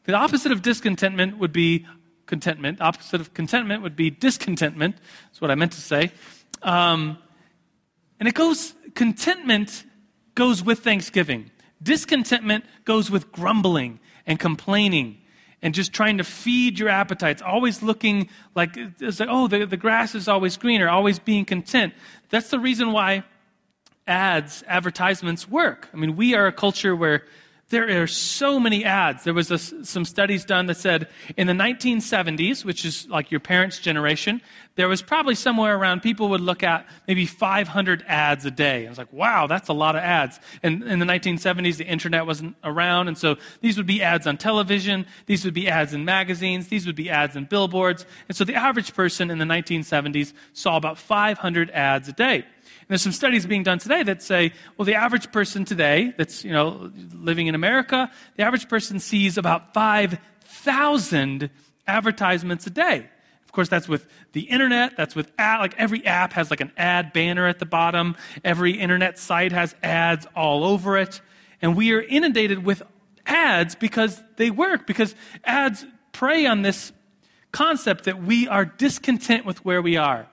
The 0.05 0.15
opposite 0.15 0.53
of 0.53 0.63
discontentment 0.63 1.39
would 1.39 1.53
be 1.53 1.87
contentment. 2.25 2.81
Opposite 2.81 3.21
of 3.21 3.35
contentment 3.35 3.83
would 3.83 3.97
be 3.97 4.11
discontentment. 4.11 4.97
That's 5.27 5.41
what 5.41 5.51
I 5.51 5.55
meant 5.55 5.73
to 5.73 5.81
say. 5.81 6.13
Um, 6.63 7.19
and 8.19 8.29
it 8.29 8.35
goes, 8.35 8.75
contentment 8.95 9.85
goes 10.35 10.63
with 10.63 10.81
thanksgiving. 10.81 11.51
Discontentment 11.83 12.65
goes 12.87 13.11
with 13.11 13.31
grumbling 13.33 14.01
and 14.27 14.41
complaining 14.41 15.19
and 15.67 15.75
just 15.75 15.93
trying 15.93 16.19
to 16.19 16.23
feed 16.23 16.79
your 16.79 16.89
appetites, 16.89 17.43
always 17.43 17.83
looking 17.83 18.29
like, 18.55 18.77
it's 18.77 19.19
like 19.19 19.29
oh, 19.29 19.49
the, 19.49 19.67
the 19.67 19.77
grass 19.77 20.15
is 20.15 20.29
always 20.29 20.57
greener, 20.57 20.89
always 20.89 21.19
being 21.19 21.45
content. 21.45 21.93
That's 22.31 22.51
the 22.51 22.61
reason 22.61 22.93
why 22.93 23.25
ads, 24.07 24.63
advertisements 24.69 25.49
work. 25.49 25.89
I 25.93 25.97
mean, 25.97 26.15
we 26.15 26.35
are 26.35 26.47
a 26.47 26.53
culture 26.53 26.95
where 26.95 27.25
there 27.69 28.03
are 28.03 28.07
so 28.07 28.61
many 28.61 28.85
ads. 28.85 29.25
There 29.25 29.35
was 29.35 29.51
a, 29.51 29.59
some 29.59 30.05
studies 30.05 30.45
done 30.45 30.67
that 30.67 30.77
said 30.77 31.09
in 31.37 31.49
the 31.49 31.53
1970s, 31.53 32.65
which 32.65 32.85
is 32.85 33.09
like 33.09 33.33
your 33.33 33.41
parents' 33.41 33.81
generation, 33.81 34.41
there 34.77 34.89
was 34.89 35.03
probably 35.03 35.35
somewhere 35.35 35.77
around 35.77 36.03
people 36.03 36.29
would 36.29 36.41
look 36.41 36.63
at 36.63 36.87
maybe 37.09 37.27
500 37.27 38.05
ads 38.07 38.45
a 38.45 38.53
day. 38.53 38.87
I 38.87 38.89
was 38.89 38.99
like, 38.99 39.13
wow, 39.13 39.49
that's 39.49 39.69
a 39.69 39.73
lot 39.73 39.97
of 39.97 40.03
ads. 40.03 40.39
And 40.63 40.85
in 40.85 41.01
the 41.01 41.07
1970s, 41.07 41.79
the 41.79 41.87
internet 41.87 42.25
wasn't 42.25 42.57
around, 42.63 43.09
and 43.09 43.19
so 43.19 43.37
these 43.63 43.77
would 43.79 43.87
be 43.87 44.01
ads 44.01 44.29
on 44.29 44.37
television, 44.37 45.07
these 45.25 45.45
would 45.45 45.55
be 45.55 45.67
ads 45.69 45.93
in 45.93 46.05
magazines, 46.05 46.69
these 46.69 46.87
would 46.87 46.95
be 46.95 47.11
ads 47.11 47.35
in 47.35 47.47
billboards. 47.47 48.07
And 48.29 48.37
so 48.37 48.45
the 48.45 48.55
average 48.55 48.95
person 48.95 49.31
in 49.31 49.39
the 49.39 49.45
1970s 49.45 50.35
saw 50.53 50.77
about 50.77 50.99
500 50.99 51.71
ads 51.71 52.09
a 52.09 52.13
day 52.13 52.45
there's 52.89 53.03
some 53.03 53.13
studies 53.13 53.47
being 53.47 53.63
done 53.63 53.79
today 53.79 54.03
that 54.05 54.23
say, 54.23 54.53
well, 54.77 54.87
the 54.87 54.95
average 54.95 55.33
person 55.33 55.65
today 55.65 56.15
that's, 56.17 56.45
you 56.45 56.53
know, 56.53 56.91
living 57.15 57.49
in 57.49 57.55
America, 57.55 58.11
the 58.37 58.45
average 58.45 58.69
person 58.69 59.01
sees 59.01 59.37
about 59.39 59.75
5,000 59.75 61.51
advertisements 61.87 62.67
a 62.67 62.71
day. 62.71 63.09
Of 63.45 63.53
course, 63.53 63.69
that's 63.69 63.89
with 63.89 64.07
the 64.33 64.43
internet. 64.43 64.97
That's 64.97 65.17
with 65.17 65.33
ad, 65.39 65.61
like 65.61 65.75
every 65.79 66.05
app 66.07 66.35
has 66.35 66.51
like 66.51 66.61
an 66.61 66.73
ad 66.77 67.13
banner 67.13 67.47
at 67.47 67.59
the 67.59 67.67
bottom. 67.67 68.17
Every 68.45 68.73
internet 68.73 69.19
site 69.19 69.53
has 69.53 69.75
ads 69.83 70.27
all 70.37 70.65
over 70.65 70.97
it. 70.97 71.21
And 71.63 71.77
we 71.77 71.93
are 71.93 72.03
inundated 72.03 72.65
with 72.65 72.83
ads 73.27 73.75
because 73.75 74.23
they 74.37 74.51
work, 74.51 74.87
because 74.87 75.15
ads 75.45 75.85
prey 76.13 76.47
on 76.47 76.63
this 76.63 76.93
concept 77.51 78.05
that 78.05 78.23
we 78.23 78.47
are 78.47 78.65
discontent 78.65 79.45
with 79.45 79.65
where 79.65 79.81
we 79.81 79.97
are. 79.97 80.29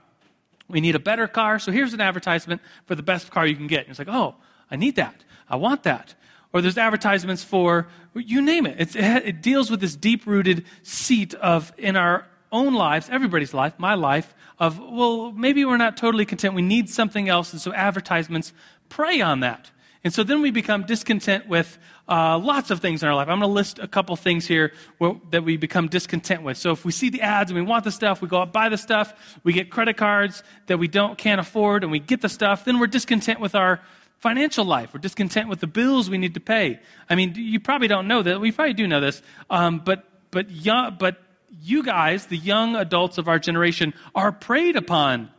We 0.73 0.81
need 0.81 0.95
a 0.95 0.99
better 0.99 1.27
car, 1.27 1.59
so 1.59 1.71
here's 1.71 1.93
an 1.93 2.01
advertisement 2.01 2.59
for 2.85 2.95
the 2.95 3.03
best 3.03 3.31
car 3.31 3.47
you 3.47 3.55
can 3.55 3.67
get. 3.67 3.81
And 3.81 3.91
it's 3.91 3.99
like, 3.99 4.09
oh, 4.09 4.35
I 4.69 4.75
need 4.75 4.95
that. 4.97 5.23
I 5.47 5.55
want 5.55 5.83
that. 5.83 6.15
Or 6.51 6.61
there's 6.61 6.77
advertisements 6.77 7.43
for, 7.43 7.87
you 8.15 8.41
name 8.41 8.65
it. 8.65 8.75
It's, 8.79 8.95
it 8.95 9.41
deals 9.41 9.71
with 9.71 9.79
this 9.79 9.95
deep 9.95 10.25
rooted 10.25 10.65
seat 10.81 11.33
of, 11.35 11.71
in 11.77 11.95
our 11.95 12.27
own 12.51 12.73
lives, 12.73 13.07
everybody's 13.11 13.53
life, 13.53 13.73
my 13.77 13.93
life, 13.93 14.35
of, 14.59 14.79
well, 14.79 15.31
maybe 15.31 15.63
we're 15.63 15.77
not 15.77 15.95
totally 15.95 16.25
content. 16.25 16.53
We 16.53 16.61
need 16.61 16.89
something 16.89 17.29
else. 17.29 17.53
And 17.53 17.61
so 17.61 17.73
advertisements 17.73 18.53
prey 18.89 19.21
on 19.21 19.39
that. 19.39 19.71
And 20.03 20.13
so 20.13 20.23
then 20.23 20.41
we 20.41 20.51
become 20.51 20.83
discontent 20.83 21.47
with 21.47 21.77
uh, 22.09 22.37
lots 22.37 22.71
of 22.71 22.81
things 22.81 23.03
in 23.03 23.09
our 23.09 23.15
life. 23.15 23.29
I'm 23.29 23.39
going 23.39 23.49
to 23.49 23.53
list 23.53 23.79
a 23.79 23.87
couple 23.87 24.15
things 24.17 24.45
here 24.45 24.73
where, 24.97 25.15
that 25.31 25.45
we 25.45 25.55
become 25.55 25.87
discontent 25.87 26.43
with. 26.43 26.57
So 26.57 26.71
if 26.71 26.83
we 26.83 26.91
see 26.91 27.09
the 27.09 27.21
ads 27.21 27.51
and 27.51 27.59
we 27.59 27.65
want 27.65 27.85
the 27.85 27.91
stuff, 27.91 28.21
we 28.21 28.27
go 28.27 28.41
out 28.41 28.51
buy 28.51 28.67
the 28.67 28.77
stuff. 28.77 29.39
We 29.43 29.53
get 29.53 29.69
credit 29.69 29.95
cards 29.95 30.43
that 30.67 30.77
we 30.77 30.89
don't 30.89 31.17
can't 31.17 31.39
afford, 31.39 31.83
and 31.83 31.91
we 31.91 31.99
get 31.99 32.21
the 32.21 32.29
stuff. 32.29 32.65
Then 32.65 32.79
we're 32.79 32.87
discontent 32.87 33.39
with 33.39 33.55
our 33.55 33.79
financial 34.19 34.65
life. 34.65 34.93
We're 34.93 34.99
discontent 34.99 35.47
with 35.47 35.61
the 35.61 35.67
bills 35.67 36.09
we 36.09 36.17
need 36.17 36.33
to 36.33 36.41
pay. 36.41 36.79
I 37.09 37.15
mean, 37.15 37.33
you 37.35 37.61
probably 37.61 37.87
don't 37.87 38.07
know 38.07 38.21
that. 38.21 38.41
We 38.41 38.51
probably 38.51 38.73
do 38.73 38.87
know 38.87 38.99
this, 38.99 39.21
um, 39.49 39.79
but 39.79 40.03
but 40.31 40.51
young, 40.51 40.97
but 40.99 41.17
you 41.61 41.81
guys, 41.81 42.25
the 42.25 42.37
young 42.37 42.75
adults 42.75 43.17
of 43.17 43.29
our 43.29 43.39
generation, 43.39 43.93
are 44.15 44.33
preyed 44.33 44.75
upon 44.75 45.29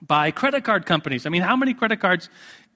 by 0.00 0.30
credit 0.30 0.64
card 0.64 0.86
companies. 0.86 1.26
I 1.26 1.30
mean, 1.30 1.42
how 1.42 1.56
many 1.56 1.74
credit 1.74 2.00
cards 2.00 2.30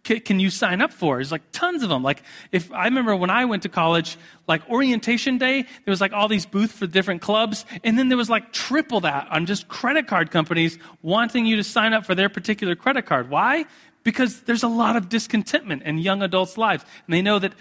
can 0.04 0.40
you 0.40 0.50
sign 0.50 0.82
up 0.82 0.92
for? 0.92 1.16
There's 1.16 1.30
like 1.30 1.52
tons 1.52 1.82
of 1.82 1.88
them. 1.88 2.02
Like 2.02 2.22
if 2.50 2.72
I 2.72 2.84
remember 2.84 3.14
when 3.14 3.30
I 3.30 3.44
went 3.44 3.62
to 3.62 3.68
college, 3.68 4.18
like 4.48 4.68
orientation 4.68 5.38
day, 5.38 5.62
there 5.62 5.92
was 5.92 6.00
like 6.00 6.12
all 6.12 6.28
these 6.28 6.44
booths 6.44 6.72
for 6.72 6.86
different 6.86 7.22
clubs, 7.22 7.64
and 7.84 7.98
then 7.98 8.08
there 8.08 8.18
was 8.18 8.28
like 8.28 8.52
triple 8.52 9.00
that 9.00 9.28
on 9.30 9.46
just 9.46 9.68
credit 9.68 10.08
card 10.08 10.30
companies 10.30 10.78
wanting 11.02 11.46
you 11.46 11.56
to 11.56 11.64
sign 11.64 11.92
up 11.92 12.04
for 12.04 12.14
their 12.14 12.28
particular 12.28 12.74
credit 12.74 13.06
card. 13.06 13.30
Why? 13.30 13.64
Because 14.02 14.40
there's 14.42 14.64
a 14.64 14.68
lot 14.68 14.96
of 14.96 15.08
discontentment 15.08 15.84
in 15.84 15.98
young 15.98 16.22
adults' 16.22 16.58
lives, 16.58 16.84
and 17.06 17.14
they 17.14 17.22
know 17.22 17.38
that 17.38 17.52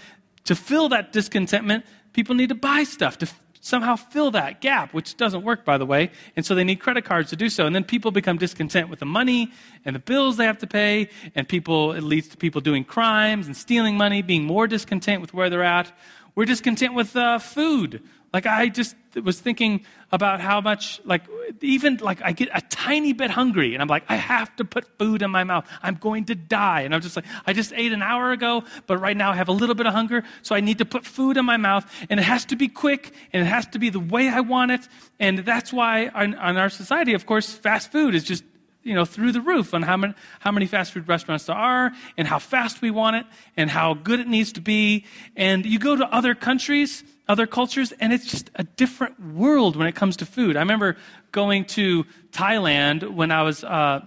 to 0.45 0.55
fill 0.55 0.89
that 0.89 1.11
discontentment, 1.11 1.85
people 2.13 2.33
need 2.33 2.49
to 2.49 2.55
buy 2.55 2.83
stuff 2.83 3.19
to 3.19 3.29
somehow 3.61 3.95
fill 3.95 4.31
that 4.31 4.59
gap, 4.59 4.93
which 4.93 5.15
doesn't 5.15 5.43
work, 5.43 5.63
by 5.63 5.77
the 5.77 5.85
way. 5.85 6.11
And 6.35 6.45
so 6.45 6.53
they 6.55 6.63
need 6.63 6.77
credit 6.79 7.05
cards 7.05 7.29
to 7.29 7.35
do 7.35 7.47
so. 7.47 7.65
And 7.65 7.75
then 7.75 7.83
people 7.83 8.11
become 8.11 8.37
discontent 8.37 8.89
with 8.89 8.99
the 8.99 9.05
money 9.05 9.51
and 9.85 9.95
the 9.95 9.99
bills 9.99 10.37
they 10.37 10.45
have 10.45 10.57
to 10.57 10.67
pay. 10.67 11.09
And 11.35 11.47
people, 11.47 11.93
it 11.93 12.01
leads 12.01 12.27
to 12.29 12.37
people 12.37 12.59
doing 12.59 12.83
crimes 12.83 13.45
and 13.45 13.55
stealing 13.55 13.95
money, 13.95 14.21
being 14.21 14.43
more 14.43 14.67
discontent 14.67 15.21
with 15.21 15.33
where 15.33 15.49
they're 15.49 15.63
at. 15.63 15.91
We're 16.35 16.45
discontent 16.45 16.95
with 16.95 17.15
uh, 17.15 17.39
food. 17.39 18.01
Like 18.33 18.45
I 18.45 18.69
just 18.69 18.95
was 19.21 19.39
thinking 19.39 19.85
about 20.11 20.39
how 20.39 20.61
much, 20.61 21.01
like 21.03 21.23
even 21.61 21.97
like 21.97 22.21
I 22.21 22.31
get 22.31 22.49
a 22.53 22.61
tiny 22.61 23.11
bit 23.11 23.29
hungry, 23.29 23.73
and 23.73 23.81
I'm 23.81 23.89
like, 23.89 24.03
I 24.07 24.15
have 24.15 24.55
to 24.55 24.65
put 24.65 24.97
food 24.97 25.21
in 25.21 25.29
my 25.29 25.43
mouth. 25.43 25.67
I'm 25.83 25.95
going 25.95 26.25
to 26.25 26.35
die, 26.35 26.81
and 26.81 26.95
I'm 26.95 27.01
just 27.01 27.15
like, 27.17 27.25
I 27.45 27.51
just 27.51 27.73
ate 27.73 27.91
an 27.91 28.01
hour 28.01 28.31
ago, 28.31 28.63
but 28.87 28.97
right 28.97 29.17
now 29.17 29.31
I 29.31 29.35
have 29.35 29.49
a 29.49 29.53
little 29.53 29.75
bit 29.75 29.85
of 29.85 29.93
hunger, 29.93 30.23
so 30.43 30.55
I 30.55 30.61
need 30.61 30.77
to 30.77 30.85
put 30.85 31.05
food 31.05 31.35
in 31.35 31.45
my 31.45 31.57
mouth, 31.57 31.85
and 32.09 32.19
it 32.19 32.23
has 32.23 32.45
to 32.45 32.55
be 32.55 32.69
quick, 32.69 33.13
and 33.33 33.41
it 33.41 33.49
has 33.49 33.67
to 33.67 33.79
be 33.79 33.89
the 33.89 33.99
way 33.99 34.29
I 34.29 34.39
want 34.39 34.71
it, 34.71 34.87
and 35.19 35.39
that's 35.39 35.73
why 35.73 36.07
on, 36.07 36.35
our 36.35 36.69
society, 36.69 37.13
of 37.13 37.25
course, 37.25 37.51
fast 37.51 37.91
food 37.91 38.15
is 38.15 38.23
just 38.23 38.43
you 38.83 38.95
know, 38.95 39.05
through 39.05 39.31
the 39.31 39.41
roof 39.41 39.73
on 39.75 39.83
how 39.83 39.95
many, 39.95 40.13
how 40.39 40.51
many 40.51 40.65
fast 40.65 40.91
food 40.91 41.07
restaurants 41.07 41.45
there 41.45 41.55
are 41.55 41.91
and 42.17 42.27
how 42.27 42.39
fast 42.39 42.81
we 42.81 42.89
want 42.89 43.15
it 43.15 43.25
and 43.55 43.69
how 43.69 43.93
good 43.93 44.19
it 44.19 44.27
needs 44.27 44.53
to 44.53 44.61
be. 44.61 45.05
And 45.35 45.65
you 45.65 45.77
go 45.77 45.95
to 45.95 46.05
other 46.05 46.33
countries, 46.33 47.03
other 47.31 47.47
cultures, 47.47 47.93
and 47.93 48.11
it's 48.11 48.25
just 48.25 48.51
a 48.55 48.65
different 48.65 49.17
world 49.33 49.77
when 49.77 49.87
it 49.87 49.95
comes 49.95 50.17
to 50.17 50.25
food. 50.25 50.57
I 50.57 50.59
remember 50.59 50.97
going 51.31 51.63
to 51.79 52.03
Thailand 52.33 53.09
when 53.09 53.31
I 53.31 53.43
was 53.43 53.63
uh, 53.63 54.05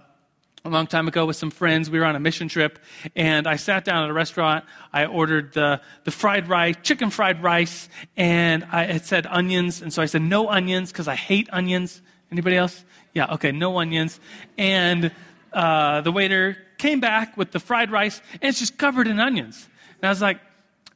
a 0.63 0.69
long 0.69 0.85
time 0.85 1.07
ago 1.07 1.25
with 1.25 1.35
some 1.35 1.49
friends. 1.49 1.89
We 1.89 1.97
were 1.97 2.05
on 2.05 2.15
a 2.15 2.19
mission 2.19 2.47
trip, 2.47 2.77
and 3.15 3.47
I 3.47 3.55
sat 3.55 3.83
down 3.83 4.03
at 4.03 4.11
a 4.11 4.13
restaurant. 4.13 4.63
I 4.93 5.07
ordered 5.07 5.53
the, 5.53 5.81
the 6.03 6.11
fried 6.11 6.47
rice, 6.47 6.75
chicken 6.83 7.09
fried 7.09 7.41
rice, 7.41 7.89
and 8.15 8.63
I 8.71 8.83
had 8.85 9.05
said 9.05 9.25
onions, 9.25 9.81
and 9.81 9.91
so 9.91 10.03
I 10.03 10.05
said 10.05 10.21
no 10.21 10.47
onions 10.47 10.91
because 10.91 11.07
I 11.07 11.15
hate 11.15 11.49
onions. 11.51 12.03
Anybody 12.31 12.57
else? 12.57 12.85
Yeah, 13.15 13.33
okay, 13.33 13.51
no 13.51 13.79
onions. 13.79 14.19
And 14.55 15.11
uh, 15.51 16.01
the 16.01 16.11
waiter 16.11 16.57
came 16.77 16.99
back 16.99 17.37
with 17.37 17.49
the 17.49 17.59
fried 17.59 17.89
rice, 17.89 18.21
and 18.33 18.43
it's 18.43 18.59
just 18.59 18.77
covered 18.77 19.07
in 19.07 19.19
onions. 19.19 19.67
And 19.97 20.05
I 20.05 20.09
was 20.09 20.21
like, 20.21 20.39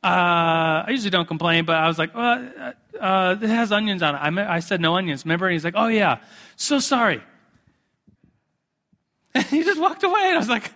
uh, 0.03 0.85
I 0.85 0.85
usually 0.89 1.09
don't 1.09 1.27
complain, 1.27 1.65
but 1.65 1.75
I 1.75 1.87
was 1.87 1.97
like, 1.97 2.15
well, 2.15 2.49
uh, 2.57 2.71
uh 2.99 3.35
it 3.41 3.49
has 3.49 3.71
onions 3.71 4.01
on 4.01 4.15
it. 4.15 4.19
I, 4.19 4.55
I 4.55 4.59
said 4.59 4.79
no 4.79 4.95
onions. 4.95 5.25
Remember? 5.25 5.47
And 5.47 5.53
he's 5.53 5.65
like, 5.65 5.75
oh, 5.75 5.87
yeah, 5.87 6.19
so 6.55 6.79
sorry. 6.79 7.21
And 9.35 9.45
he 9.45 9.63
just 9.63 9.79
walked 9.79 10.03
away. 10.03 10.21
And 10.23 10.35
I 10.35 10.37
was 10.39 10.49
like, 10.49 10.71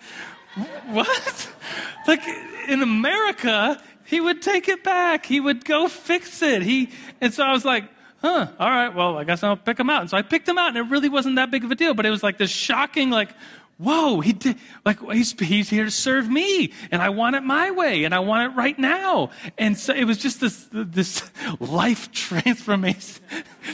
what? 0.92 1.50
like, 2.08 2.22
in 2.68 2.84
America, 2.84 3.82
he 4.06 4.22
would 4.22 4.44
take 4.44 4.70
it 4.70 4.84
back. 4.84 5.26
He 5.26 5.40
would 5.40 5.66
go 5.66 5.88
fix 5.88 6.42
it. 6.44 6.62
He, 6.62 6.92
and 7.20 7.34
so 7.34 7.44
I 7.44 7.52
was 7.52 7.66
like, 7.66 7.86
huh, 8.22 8.48
all 8.60 8.70
right, 8.70 8.94
well, 8.94 9.18
I 9.18 9.24
guess 9.24 9.44
I'll 9.44 9.58
pick 9.58 9.80
him 9.80 9.90
out. 9.90 10.02
And 10.02 10.10
so 10.10 10.18
I 10.18 10.22
picked 10.22 10.48
him 10.48 10.58
out, 10.58 10.70
and 10.70 10.78
it 10.78 10.92
really 10.92 11.10
wasn't 11.10 11.36
that 11.38 11.52
big 11.52 11.64
of 11.64 11.72
a 11.72 11.76
deal, 11.76 11.94
but 11.94 12.06
it 12.06 12.10
was 12.10 12.24
like 12.24 12.38
this 12.38 12.52
shocking, 12.52 13.10
like, 13.10 13.30
whoa, 13.78 14.22
he 14.22 14.34
did, 14.34 14.58
like, 14.86 15.00
he's, 15.12 15.38
he's 15.40 15.70
here 15.70 15.86
to 15.86 15.92
serve 15.92 16.30
me, 16.30 16.72
and 16.92 17.02
I 17.02 17.10
want 17.10 17.36
it 17.36 17.44
my 17.44 17.72
way, 17.72 18.04
and 18.04 18.14
I 18.14 18.20
want 18.20 18.52
it 18.52 18.56
right 18.56 18.78
now. 18.78 19.32
And 19.58 19.78
so 19.78 19.94
it 19.94 20.06
was 20.06 20.18
just 20.18 20.40
this, 20.40 20.68
this 20.72 21.24
life 21.60 22.12
transformation, 22.12 23.24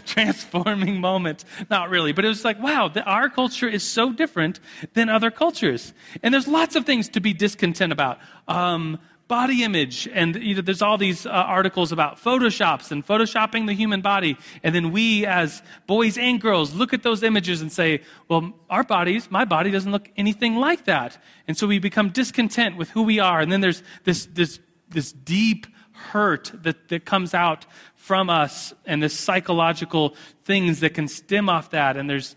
transforming 0.05 0.99
moment. 0.99 1.45
Not 1.69 1.89
really, 1.89 2.11
but 2.11 2.25
it 2.25 2.29
was 2.29 2.45
like, 2.45 2.61
wow, 2.61 2.87
the, 2.87 3.03
our 3.03 3.29
culture 3.29 3.67
is 3.67 3.83
so 3.83 4.11
different 4.11 4.59
than 4.93 5.09
other 5.09 5.31
cultures. 5.31 5.93
And 6.23 6.33
there's 6.33 6.47
lots 6.47 6.75
of 6.75 6.85
things 6.85 7.09
to 7.09 7.19
be 7.19 7.33
discontent 7.33 7.91
about. 7.91 8.19
Um, 8.47 8.99
body 9.29 9.63
image 9.63 10.09
and 10.11 10.35
you 10.35 10.55
know, 10.55 10.61
there's 10.61 10.81
all 10.81 10.97
these 10.97 11.25
uh, 11.25 11.29
articles 11.29 11.91
about 11.93 12.17
photoshops 12.17 12.91
and 12.91 13.05
photoshopping 13.05 13.67
the 13.67 13.73
human 13.73 14.01
body. 14.01 14.35
And 14.63 14.75
then 14.75 14.91
we 14.91 15.25
as 15.25 15.61
boys 15.87 16.17
and 16.17 16.41
girls 16.41 16.73
look 16.73 16.93
at 16.93 17.03
those 17.03 17.23
images 17.23 17.61
and 17.61 17.71
say 17.71 18.01
well 18.27 18.51
our 18.69 18.83
bodies 18.83 19.29
my 19.31 19.45
body 19.45 19.71
doesn't 19.71 19.91
look 19.91 20.09
anything 20.17 20.55
like 20.55 20.85
that. 20.85 21.17
And 21.47 21.55
so 21.55 21.67
we 21.67 21.79
become 21.79 22.09
discontent 22.09 22.75
with 22.75 22.89
who 22.89 23.03
we 23.03 23.19
are. 23.19 23.39
And 23.39 23.51
then 23.51 23.61
there's 23.61 23.83
this 24.03 24.25
this 24.25 24.59
this 24.89 25.11
deep 25.11 25.67
hurt 25.91 26.51
that, 26.63 26.89
that 26.89 27.05
comes 27.05 27.33
out 27.33 27.65
from 27.95 28.29
us 28.29 28.73
and 28.85 29.03
the 29.03 29.09
psychological 29.09 30.15
things 30.43 30.79
that 30.79 30.95
can 30.95 31.07
stem 31.07 31.49
off 31.49 31.69
that. 31.69 31.97
And 31.97 32.09
there's 32.09 32.35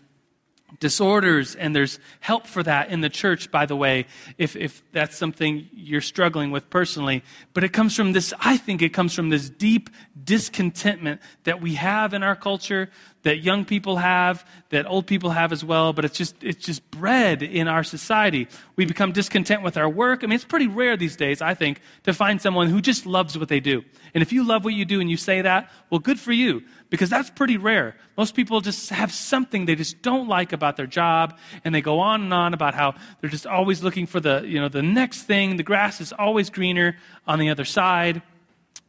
disorders, 0.79 1.55
and 1.55 1.75
there's 1.75 1.99
help 2.19 2.47
for 2.47 2.63
that 2.63 2.89
in 2.89 3.01
the 3.01 3.09
church, 3.09 3.51
by 3.51 3.65
the 3.65 3.75
way, 3.75 4.05
if, 4.37 4.55
if 4.55 4.81
that's 4.91 5.17
something 5.17 5.67
you're 5.73 6.01
struggling 6.01 6.51
with 6.51 6.69
personally. 6.69 7.23
But 7.53 7.63
it 7.63 7.69
comes 7.69 7.95
from 7.95 8.13
this, 8.13 8.33
I 8.39 8.57
think 8.57 8.81
it 8.81 8.89
comes 8.89 9.13
from 9.13 9.29
this 9.29 9.49
deep 9.49 9.89
discontentment 10.23 11.21
that 11.43 11.61
we 11.61 11.75
have 11.75 12.13
in 12.13 12.23
our 12.23 12.35
culture, 12.35 12.89
that 13.23 13.39
young 13.39 13.65
people 13.65 13.97
have, 13.97 14.45
that 14.69 14.85
old 14.85 15.07
people 15.07 15.31
have 15.31 15.51
as 15.51 15.63
well, 15.63 15.93
but 15.93 16.05
it's 16.05 16.17
just, 16.17 16.35
it's 16.41 16.63
just 16.63 16.89
bred 16.91 17.41
in 17.41 17.67
our 17.67 17.83
society. 17.83 18.47
We 18.75 18.85
become 18.85 19.11
discontent 19.11 19.63
with 19.63 19.77
our 19.77 19.89
work. 19.89 20.23
I 20.23 20.27
mean, 20.27 20.35
it's 20.35 20.45
pretty 20.45 20.67
rare 20.67 20.95
these 20.95 21.15
days, 21.15 21.41
I 21.41 21.53
think, 21.53 21.79
to 22.03 22.13
find 22.13 22.41
someone 22.41 22.69
who 22.69 22.81
just 22.81 23.05
loves 23.05 23.37
what 23.37 23.49
they 23.49 23.59
do. 23.59 23.83
And 24.13 24.21
if 24.21 24.31
you 24.31 24.45
love 24.45 24.63
what 24.63 24.73
you 24.73 24.85
do 24.85 24.99
and 25.01 25.09
you 25.09 25.17
say 25.17 25.41
that, 25.41 25.71
well, 25.89 25.99
good 25.99 26.19
for 26.19 26.31
you 26.31 26.63
because 26.89 27.09
that's 27.09 27.29
pretty 27.31 27.57
rare. 27.57 27.95
Most 28.17 28.35
people 28.35 28.61
just 28.61 28.89
have 28.89 29.11
something 29.11 29.65
they 29.65 29.73
just 29.73 30.01
don't 30.03 30.27
like 30.27 30.53
about 30.53 30.77
their 30.77 30.85
job, 30.85 31.39
and 31.65 31.73
they 31.73 31.81
go 31.81 31.99
on 31.99 32.21
and 32.21 32.33
on 32.33 32.53
about 32.53 32.75
how 32.75 32.93
they're 33.19 33.31
just 33.31 33.47
always 33.47 33.81
looking 33.81 34.05
for 34.05 34.19
the, 34.19 34.43
you 34.45 34.61
know, 34.61 34.69
the 34.69 34.83
next 34.83 35.23
thing. 35.23 35.57
The 35.57 35.63
grass 35.63 35.99
is 36.01 36.13
always 36.13 36.51
greener 36.51 36.97
on 37.25 37.39
the 37.39 37.49
other 37.49 37.65
side. 37.65 38.21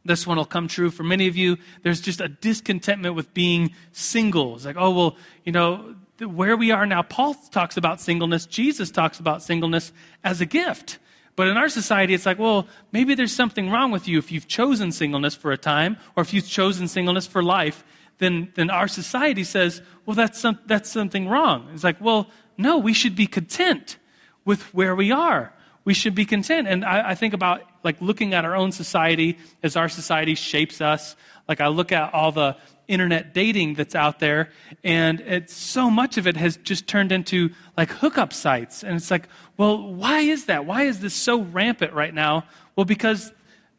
This 0.03 0.27
one 0.27 0.37
will 0.37 0.45
come 0.45 0.67
true 0.67 0.91
for 0.91 1.03
many 1.03 1.27
of 1.27 1.35
you. 1.35 1.57
There's 1.81 2.01
just 2.01 2.21
a 2.21 2.27
discontentment 2.27 3.15
with 3.15 3.33
being 3.33 3.73
single. 3.91 4.55
It's 4.55 4.65
like, 4.65 4.77
oh, 4.77 4.91
well, 4.91 5.17
you 5.43 5.51
know, 5.51 5.95
where 6.19 6.55
we 6.55 6.71
are 6.71 6.85
now, 6.85 7.01
Paul 7.01 7.33
talks 7.51 7.75
about 7.75 7.99
singleness, 7.99 8.45
Jesus 8.45 8.91
talks 8.91 9.19
about 9.19 9.43
singleness 9.43 9.91
as 10.23 10.41
a 10.41 10.45
gift. 10.45 10.99
But 11.35 11.47
in 11.49 11.57
our 11.57 11.67
society, 11.67 12.13
it's 12.13 12.25
like, 12.25 12.39
well, 12.39 12.67
maybe 12.93 13.15
there's 13.15 13.35
something 13.35 13.69
wrong 13.69 13.91
with 13.91 14.07
you 14.07 14.17
if 14.19 14.31
you've 14.31 14.47
chosen 14.47 14.93
singleness 14.93 15.35
for 15.35 15.51
a 15.51 15.57
time, 15.57 15.97
or 16.15 16.21
if 16.21 16.33
you've 16.33 16.47
chosen 16.47 16.87
singleness 16.87 17.27
for 17.27 17.43
life 17.43 17.83
then, 18.17 18.51
then 18.55 18.69
our 18.69 18.87
society 18.87 19.43
says, 19.43 19.81
well, 20.05 20.15
that's, 20.15 20.39
some, 20.39 20.59
that's 20.65 20.89
something 20.89 21.27
wrong. 21.27 21.69
It's 21.73 21.83
like, 21.83 21.99
well, 21.99 22.29
no, 22.57 22.77
we 22.77 22.93
should 22.93 23.15
be 23.15 23.27
content 23.27 23.97
with 24.45 24.61
where 24.73 24.95
we 24.95 25.11
are. 25.11 25.53
We 25.83 25.93
should 25.93 26.15
be 26.15 26.25
content. 26.25 26.67
And 26.67 26.85
I, 26.85 27.09
I 27.09 27.15
think 27.15 27.33
about 27.33 27.61
like 27.85 28.01
looking 28.01 28.33
at 28.33 28.43
our 28.43 28.55
own 28.55 28.71
society 28.71 29.37
as 29.63 29.75
our 29.75 29.87
society 29.87 30.35
shapes 30.35 30.81
us. 30.81 31.15
Like 31.47 31.61
I 31.61 31.67
look 31.67 31.91
at 31.91 32.13
all 32.13 32.31
the 32.31 32.57
internet 32.87 33.33
dating 33.33 33.75
that's 33.75 33.95
out 33.95 34.19
there, 34.19 34.49
and 34.83 35.21
it's 35.21 35.53
so 35.53 35.89
much 35.89 36.17
of 36.17 36.27
it 36.27 36.37
has 36.37 36.57
just 36.57 36.87
turned 36.87 37.11
into 37.11 37.51
like 37.77 37.89
hookup 37.89 38.33
sites. 38.33 38.83
And 38.83 38.95
it's 38.95 39.09
like, 39.09 39.29
well, 39.57 39.93
why 39.93 40.19
is 40.19 40.45
that? 40.45 40.65
Why 40.65 40.83
is 40.83 40.99
this 40.99 41.13
so 41.13 41.41
rampant 41.41 41.93
right 41.93 42.13
now? 42.13 42.45
Well, 42.75 42.85
because 42.85 43.31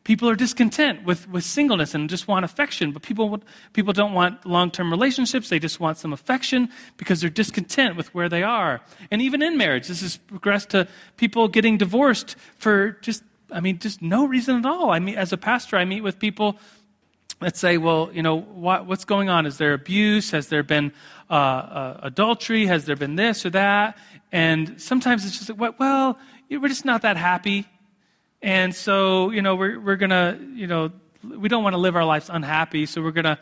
people 0.06 0.28
are 0.28 0.36
discontent 0.36 1.04
with, 1.04 1.28
with 1.28 1.42
singleness 1.42 1.92
and 1.92 2.08
just 2.08 2.28
want 2.28 2.44
affection 2.44 2.92
but 2.92 3.02
people, 3.02 3.40
people 3.72 3.92
don't 3.92 4.12
want 4.12 4.46
long-term 4.46 4.88
relationships 4.88 5.48
they 5.48 5.58
just 5.58 5.80
want 5.80 5.98
some 5.98 6.12
affection 6.12 6.68
because 6.96 7.20
they're 7.20 7.28
discontent 7.28 7.96
with 7.96 8.14
where 8.14 8.28
they 8.28 8.44
are 8.44 8.80
and 9.10 9.20
even 9.20 9.42
in 9.42 9.58
marriage 9.58 9.88
this 9.88 10.02
has 10.02 10.16
progressed 10.16 10.70
to 10.70 10.86
people 11.16 11.48
getting 11.48 11.76
divorced 11.76 12.36
for 12.56 12.92
just 13.02 13.24
i 13.50 13.60
mean 13.60 13.78
just 13.78 14.02
no 14.02 14.26
reason 14.26 14.56
at 14.56 14.66
all 14.66 14.90
i 14.90 14.98
mean 14.98 15.16
as 15.16 15.32
a 15.32 15.36
pastor 15.36 15.76
i 15.76 15.84
meet 15.84 16.02
with 16.02 16.18
people 16.18 16.58
that 17.40 17.56
say 17.56 17.76
well 17.78 18.10
you 18.12 18.22
know 18.22 18.40
what, 18.40 18.86
what's 18.86 19.04
going 19.04 19.28
on 19.28 19.46
is 19.46 19.58
there 19.58 19.74
abuse 19.74 20.30
has 20.30 20.48
there 20.48 20.62
been 20.62 20.92
uh, 21.30 21.32
uh, 21.32 22.00
adultery 22.02 22.66
has 22.66 22.84
there 22.84 22.96
been 22.96 23.16
this 23.16 23.44
or 23.44 23.50
that 23.50 23.98
and 24.32 24.80
sometimes 24.80 25.24
it's 25.24 25.38
just 25.38 25.58
like 25.58 25.78
well 25.78 26.18
we're 26.50 26.68
just 26.68 26.84
not 26.84 27.02
that 27.02 27.16
happy 27.16 27.66
and 28.42 28.74
so, 28.74 29.30
you 29.30 29.42
know, 29.42 29.56
we're, 29.56 29.80
we're 29.80 29.96
going 29.96 30.10
to, 30.10 30.38
you 30.54 30.66
know, 30.66 30.92
we 31.22 31.48
don't 31.48 31.64
want 31.64 31.74
to 31.74 31.78
live 31.78 31.96
our 31.96 32.04
lives 32.04 32.30
unhappy, 32.30 32.86
so 32.86 33.02
we're 33.02 33.10
going 33.10 33.24
to 33.24 33.38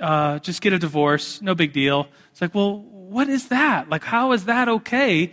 uh, 0.00 0.38
just 0.40 0.60
get 0.60 0.72
a 0.72 0.78
divorce. 0.78 1.40
No 1.42 1.54
big 1.54 1.72
deal. 1.72 2.08
It's 2.32 2.40
like, 2.40 2.54
well, 2.54 2.80
what 2.80 3.28
is 3.28 3.48
that? 3.48 3.88
Like, 3.88 4.02
how 4.02 4.32
is 4.32 4.46
that 4.46 4.68
okay? 4.68 5.32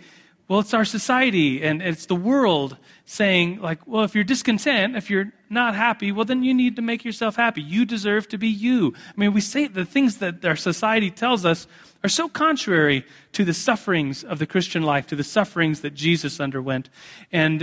Well, 0.50 0.58
it's 0.58 0.74
our 0.74 0.84
society 0.84 1.62
and 1.62 1.80
it's 1.80 2.06
the 2.06 2.16
world 2.16 2.76
saying, 3.04 3.60
like, 3.60 3.86
well, 3.86 4.02
if 4.02 4.16
you're 4.16 4.24
discontent, 4.24 4.96
if 4.96 5.08
you're 5.08 5.32
not 5.48 5.76
happy, 5.76 6.10
well, 6.10 6.24
then 6.24 6.42
you 6.42 6.52
need 6.52 6.74
to 6.74 6.82
make 6.82 7.04
yourself 7.04 7.36
happy. 7.36 7.62
You 7.62 7.84
deserve 7.84 8.26
to 8.30 8.36
be 8.36 8.48
you. 8.48 8.92
I 9.10 9.12
mean, 9.16 9.32
we 9.32 9.42
say 9.42 9.68
the 9.68 9.84
things 9.84 10.16
that 10.16 10.44
our 10.44 10.56
society 10.56 11.08
tells 11.08 11.44
us 11.44 11.68
are 12.02 12.08
so 12.08 12.28
contrary 12.28 13.06
to 13.34 13.44
the 13.44 13.54
sufferings 13.54 14.24
of 14.24 14.40
the 14.40 14.46
Christian 14.46 14.82
life, 14.82 15.06
to 15.06 15.14
the 15.14 15.22
sufferings 15.22 15.82
that 15.82 15.94
Jesus 15.94 16.40
underwent. 16.40 16.90
And 17.30 17.62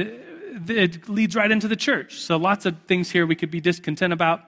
it 0.69 1.09
leads 1.09 1.35
right 1.35 1.51
into 1.51 1.67
the 1.67 1.75
church. 1.75 2.21
So 2.21 2.37
lots 2.37 2.65
of 2.65 2.77
things 2.87 3.11
here 3.11 3.25
we 3.25 3.35
could 3.35 3.51
be 3.51 3.59
discontent 3.59 4.13
about. 4.13 4.43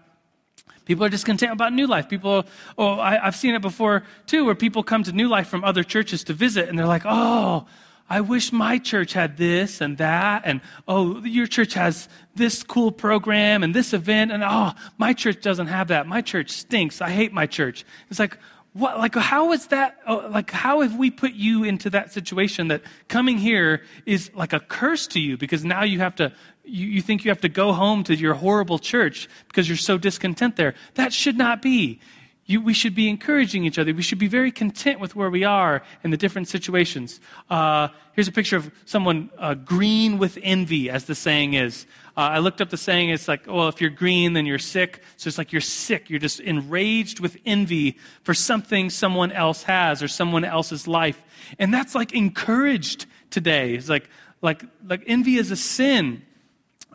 People 0.86 1.04
are 1.04 1.10
discontent 1.10 1.52
about 1.52 1.73
New 1.73 1.88
Life. 1.88 2.08
People, 2.08 2.45
oh, 2.78 2.99
I, 3.02 3.17
have 3.17 3.36
seen 3.36 3.54
it 3.54 3.62
before 3.62 4.04
too, 4.28 4.45
where 4.45 4.56
people 4.56 4.82
come 4.82 5.04
to 5.04 5.12
New 5.12 5.28
Life 5.28 5.49
from 5.49 5.65
other 5.65 5.84
churches 5.84 6.23
to 6.23 6.34
visit, 6.34 6.69
and 6.69 6.80
they're 6.80 6.88
like, 6.88 7.04
oh, 7.04 7.67
I 8.09 8.21
wish 8.21 8.51
my 8.51 8.79
church 8.79 9.13
had 9.13 9.37
this 9.37 9.81
and 9.81 9.97
that, 9.99 10.41
and 10.45 10.61
oh, 10.87 11.23
your 11.23 11.45
church 11.45 11.75
has 11.75 12.09
this 12.35 12.63
cool 12.63 12.91
program 12.91 13.61
and 13.61 13.73
this 13.73 13.93
event, 13.93 14.31
and 14.31 14.43
oh, 14.43 14.73
my 14.97 15.13
church 15.13 15.41
doesn't 15.41 15.67
have 15.67 15.89
that. 15.89 16.07
My 16.07 16.21
church 16.21 16.49
stinks. 16.49 17.01
I 17.01 17.11
hate 17.11 17.31
my 17.31 17.45
church. 17.45 17.85
It's 18.09 18.19
like, 18.19 18.37
what, 18.73 18.97
like, 18.97 19.15
how 19.15 19.51
is 19.51 19.67
that, 19.67 19.97
oh, 20.07 20.29
like, 20.31 20.51
how 20.51 20.81
have 20.81 20.95
we 20.95 21.11
put 21.11 21.33
you 21.33 21.63
into 21.63 21.89
that 21.91 22.11
situation 22.11 22.67
that 22.69 22.81
coming 23.07 23.37
here 23.37 23.83
is 24.05 24.31
like 24.35 24.53
a 24.53 24.59
curse 24.59 25.07
to 25.07 25.19
you 25.19 25.37
because 25.37 25.65
now 25.65 25.83
you 25.83 25.99
have 25.99 26.15
to, 26.15 26.31
you, 26.63 26.87
you 26.87 27.01
think 27.01 27.25
you 27.25 27.29
have 27.29 27.41
to 27.41 27.49
go 27.49 27.73
home 27.73 28.03
to 28.05 28.15
your 28.15 28.35
horrible 28.35 28.79
church 28.79 29.27
because 29.47 29.67
you're 29.67 29.77
so 29.77 29.97
discontent 29.97 30.55
there? 30.55 30.75
That 30.95 31.13
should 31.13 31.37
not 31.37 31.61
be. 31.61 31.99
You, 32.49 32.62
we 32.62 32.73
should 32.73 32.95
be 32.95 33.07
encouraging 33.07 33.63
each 33.65 33.77
other. 33.77 33.93
We 33.93 34.01
should 34.01 34.17
be 34.17 34.27
very 34.27 34.51
content 34.51 34.99
with 34.99 35.15
where 35.15 35.29
we 35.29 35.43
are 35.43 35.83
in 36.03 36.09
the 36.09 36.17
different 36.17 36.47
situations. 36.47 37.19
Uh, 37.47 37.89
here's 38.13 38.27
a 38.27 38.31
picture 38.31 38.57
of 38.57 38.71
someone 38.85 39.29
uh, 39.38 39.53
green 39.53 40.17
with 40.17 40.39
envy, 40.41 40.89
as 40.89 41.05
the 41.05 41.13
saying 41.13 41.53
is. 41.53 41.85
Uh, 42.17 42.21
I 42.21 42.39
looked 42.39 42.59
up 42.59 42.71
the 42.71 42.75
saying. 42.75 43.12
It's 43.12 43.27
like, 43.27 43.45
well, 43.45 43.67
if 43.67 43.79
you're 43.79 43.91
green, 43.91 44.33
then 44.33 44.47
you're 44.47 44.57
sick. 44.57 45.03
So 45.17 45.27
it's 45.27 45.38
like 45.38 45.51
you're 45.51 45.62
sick. 45.62 46.09
You're 46.09 46.17
just 46.17 46.39
enraged 46.39 47.19
with 47.19 47.38
envy 47.45 47.99
for 48.23 48.33
something 48.33 48.89
someone 48.89 49.31
else 49.31 49.62
has 49.62 50.01
or 50.01 50.07
someone 50.07 50.43
else's 50.43 50.88
life. 50.88 51.21
And 51.59 51.71
that's 51.71 51.93
like 51.93 52.13
encouraged 52.13 53.05
today. 53.29 53.75
It's 53.75 53.89
like, 53.89 54.09
like, 54.41 54.63
like 54.83 55.03
envy 55.05 55.35
is 55.35 55.51
a 55.51 55.55
sin. 55.55 56.23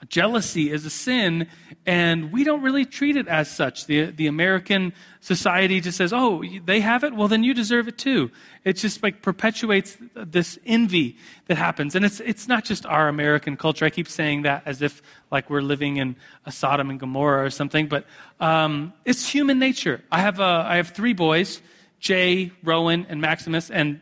Jealousy 0.08 0.70
is 0.70 0.84
a 0.84 0.90
sin, 0.90 1.48
and 1.86 2.32
we 2.32 2.44
don't 2.44 2.62
really 2.62 2.84
treat 2.84 3.16
it 3.16 3.28
as 3.28 3.50
such. 3.50 3.86
The, 3.86 4.06
the 4.06 4.26
American 4.26 4.92
society 5.20 5.80
just 5.80 5.98
says, 5.98 6.12
oh, 6.12 6.42
they 6.64 6.80
have 6.80 7.04
it? 7.04 7.14
Well, 7.14 7.28
then 7.28 7.44
you 7.44 7.54
deserve 7.54 7.88
it 7.88 7.98
too. 7.98 8.30
It 8.64 8.74
just 8.74 9.02
like 9.02 9.22
perpetuates 9.22 9.96
this 10.14 10.58
envy 10.66 11.16
that 11.46 11.56
happens. 11.56 11.94
And 11.94 12.04
it's, 12.04 12.20
it's 12.20 12.48
not 12.48 12.64
just 12.64 12.86
our 12.86 13.08
American 13.08 13.56
culture. 13.56 13.84
I 13.84 13.90
keep 13.90 14.08
saying 14.08 14.42
that 14.42 14.62
as 14.66 14.82
if 14.82 15.02
like 15.30 15.50
we're 15.50 15.62
living 15.62 15.96
in 15.98 16.16
a 16.46 16.52
Sodom 16.52 16.90
and 16.90 16.98
Gomorrah 16.98 17.44
or 17.44 17.50
something, 17.50 17.86
but 17.86 18.06
um, 18.40 18.92
it's 19.04 19.28
human 19.28 19.58
nature. 19.58 20.02
I 20.10 20.20
have, 20.20 20.40
uh, 20.40 20.64
I 20.66 20.76
have 20.76 20.88
three 20.88 21.12
boys, 21.14 21.60
Jay, 22.00 22.52
Rowan, 22.62 23.06
and 23.08 23.20
Maximus, 23.20 23.70
and 23.70 24.00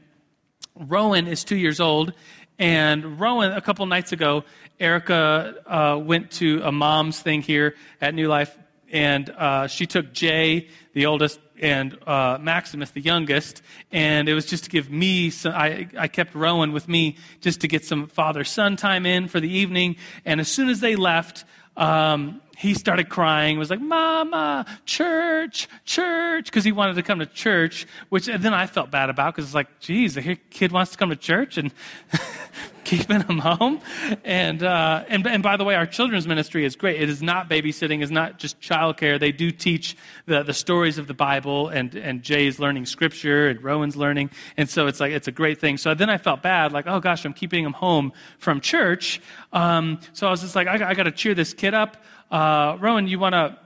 Rowan 0.74 1.28
is 1.28 1.44
two 1.44 1.56
years 1.56 1.80
old, 1.80 2.14
and 2.58 3.20
Rowan, 3.20 3.52
a 3.52 3.60
couple 3.60 3.84
nights 3.86 4.12
ago, 4.12 4.44
Erica 4.80 5.54
uh, 5.66 5.98
went 5.98 6.30
to 6.32 6.60
a 6.64 6.72
mom's 6.72 7.20
thing 7.20 7.42
here 7.42 7.74
at 8.00 8.14
New 8.14 8.28
Life, 8.28 8.56
and 8.90 9.30
uh, 9.30 9.66
she 9.66 9.86
took 9.86 10.12
Jay, 10.12 10.68
the 10.92 11.06
oldest, 11.06 11.40
and 11.60 11.96
uh, 12.06 12.38
Maximus, 12.40 12.90
the 12.90 13.00
youngest, 13.00 13.62
and 13.92 14.28
it 14.28 14.34
was 14.34 14.46
just 14.46 14.64
to 14.64 14.70
give 14.70 14.90
me. 14.90 15.30
Some, 15.30 15.52
I, 15.54 15.88
I 15.96 16.08
kept 16.08 16.34
Rowan 16.34 16.72
with 16.72 16.88
me 16.88 17.16
just 17.40 17.60
to 17.60 17.68
get 17.68 17.84
some 17.84 18.08
father-son 18.08 18.76
time 18.76 19.06
in 19.06 19.28
for 19.28 19.38
the 19.38 19.48
evening. 19.48 19.96
And 20.24 20.40
as 20.40 20.48
soon 20.48 20.68
as 20.68 20.80
they 20.80 20.96
left, 20.96 21.44
um, 21.76 22.40
he 22.56 22.74
started 22.74 23.08
crying, 23.08 23.58
was 23.58 23.70
like, 23.70 23.80
Mama, 23.80 24.66
church, 24.84 25.68
church, 25.84 26.44
because 26.46 26.64
he 26.64 26.72
wanted 26.72 26.94
to 26.94 27.02
come 27.02 27.18
to 27.18 27.26
church, 27.26 27.86
which 28.08 28.26
then 28.26 28.54
I 28.54 28.66
felt 28.66 28.90
bad 28.90 29.10
about 29.10 29.34
because 29.34 29.48
it's 29.48 29.54
like, 29.54 29.80
geez, 29.80 30.14
the 30.14 30.36
kid 30.50 30.72
wants 30.72 30.92
to 30.92 30.98
come 30.98 31.10
to 31.10 31.16
church 31.16 31.56
and 31.56 31.72
keeping 32.84 33.22
him 33.22 33.38
home. 33.38 33.80
And, 34.24 34.62
uh, 34.62 35.04
and, 35.08 35.26
and 35.26 35.42
by 35.42 35.56
the 35.56 35.64
way, 35.64 35.74
our 35.74 35.86
children's 35.86 36.28
ministry 36.28 36.64
is 36.64 36.76
great. 36.76 37.00
It 37.00 37.08
is 37.08 37.22
not 37.22 37.48
babysitting, 37.48 38.02
it's 38.02 38.10
not 38.10 38.38
just 38.38 38.60
childcare. 38.60 39.18
They 39.18 39.32
do 39.32 39.50
teach 39.50 39.96
the, 40.26 40.42
the 40.42 40.54
stories 40.54 40.98
of 40.98 41.06
the 41.06 41.14
Bible, 41.14 41.68
and, 41.68 41.94
and 41.94 42.22
Jay's 42.22 42.58
learning 42.58 42.86
scripture, 42.86 43.48
and 43.48 43.62
Rowan's 43.62 43.96
learning. 43.96 44.30
And 44.56 44.68
so 44.68 44.86
it's 44.86 45.00
like, 45.00 45.12
it's 45.12 45.28
a 45.28 45.32
great 45.32 45.58
thing. 45.58 45.78
So 45.78 45.94
then 45.94 46.10
I 46.10 46.18
felt 46.18 46.42
bad, 46.42 46.72
like, 46.72 46.86
oh 46.86 47.00
gosh, 47.00 47.24
I'm 47.24 47.32
keeping 47.32 47.64
him 47.64 47.72
home 47.72 48.12
from 48.38 48.60
church. 48.60 49.20
Um, 49.52 50.00
so 50.12 50.26
I 50.26 50.30
was 50.30 50.42
just 50.42 50.54
like, 50.54 50.68
I, 50.68 50.90
I 50.90 50.94
got 50.94 51.04
to 51.04 51.12
cheer 51.12 51.34
this 51.34 51.54
kid 51.54 51.74
up 51.74 51.96
uh, 52.32 52.78
Rowan, 52.80 53.06
you 53.06 53.18
want 53.18 53.34
to 53.34 53.58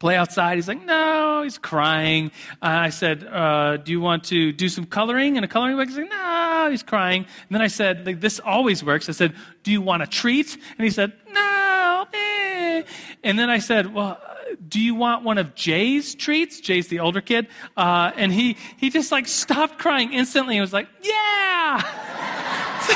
play 0.00 0.16
outside? 0.16 0.56
He's 0.56 0.66
like, 0.66 0.84
no, 0.84 1.42
he's 1.44 1.58
crying. 1.58 2.32
Uh, 2.60 2.66
I 2.66 2.88
said, 2.88 3.24
uh, 3.24 3.76
do 3.76 3.92
you 3.92 4.00
want 4.00 4.24
to 4.24 4.52
do 4.52 4.68
some 4.68 4.84
coloring 4.84 5.36
in 5.36 5.44
a 5.44 5.48
coloring 5.48 5.76
book? 5.76 5.88
He's 5.88 5.96
like, 5.96 6.10
no, 6.10 6.68
he's 6.68 6.82
crying. 6.82 7.22
And 7.22 7.54
then 7.54 7.62
I 7.62 7.68
said, 7.68 8.04
like, 8.04 8.20
this 8.20 8.40
always 8.40 8.82
works. 8.82 9.08
I 9.08 9.12
said, 9.12 9.34
do 9.62 9.70
you 9.70 9.80
want 9.80 10.02
a 10.02 10.08
treat? 10.08 10.58
And 10.76 10.84
he 10.84 10.90
said, 10.90 11.12
no. 11.32 12.06
Eh. 12.12 12.82
And 13.22 13.38
then 13.38 13.48
I 13.48 13.60
said, 13.60 13.94
well, 13.94 14.20
do 14.68 14.80
you 14.80 14.96
want 14.96 15.22
one 15.22 15.38
of 15.38 15.54
Jay's 15.54 16.16
treats? 16.16 16.60
Jay's 16.60 16.88
the 16.88 16.98
older 16.98 17.20
kid. 17.20 17.46
Uh, 17.76 18.10
and 18.16 18.32
he, 18.32 18.56
he 18.76 18.90
just 18.90 19.12
like 19.12 19.28
stopped 19.28 19.78
crying 19.78 20.12
instantly 20.12 20.56
and 20.56 20.62
was 20.62 20.72
like, 20.72 20.88
yeah. 21.02 21.80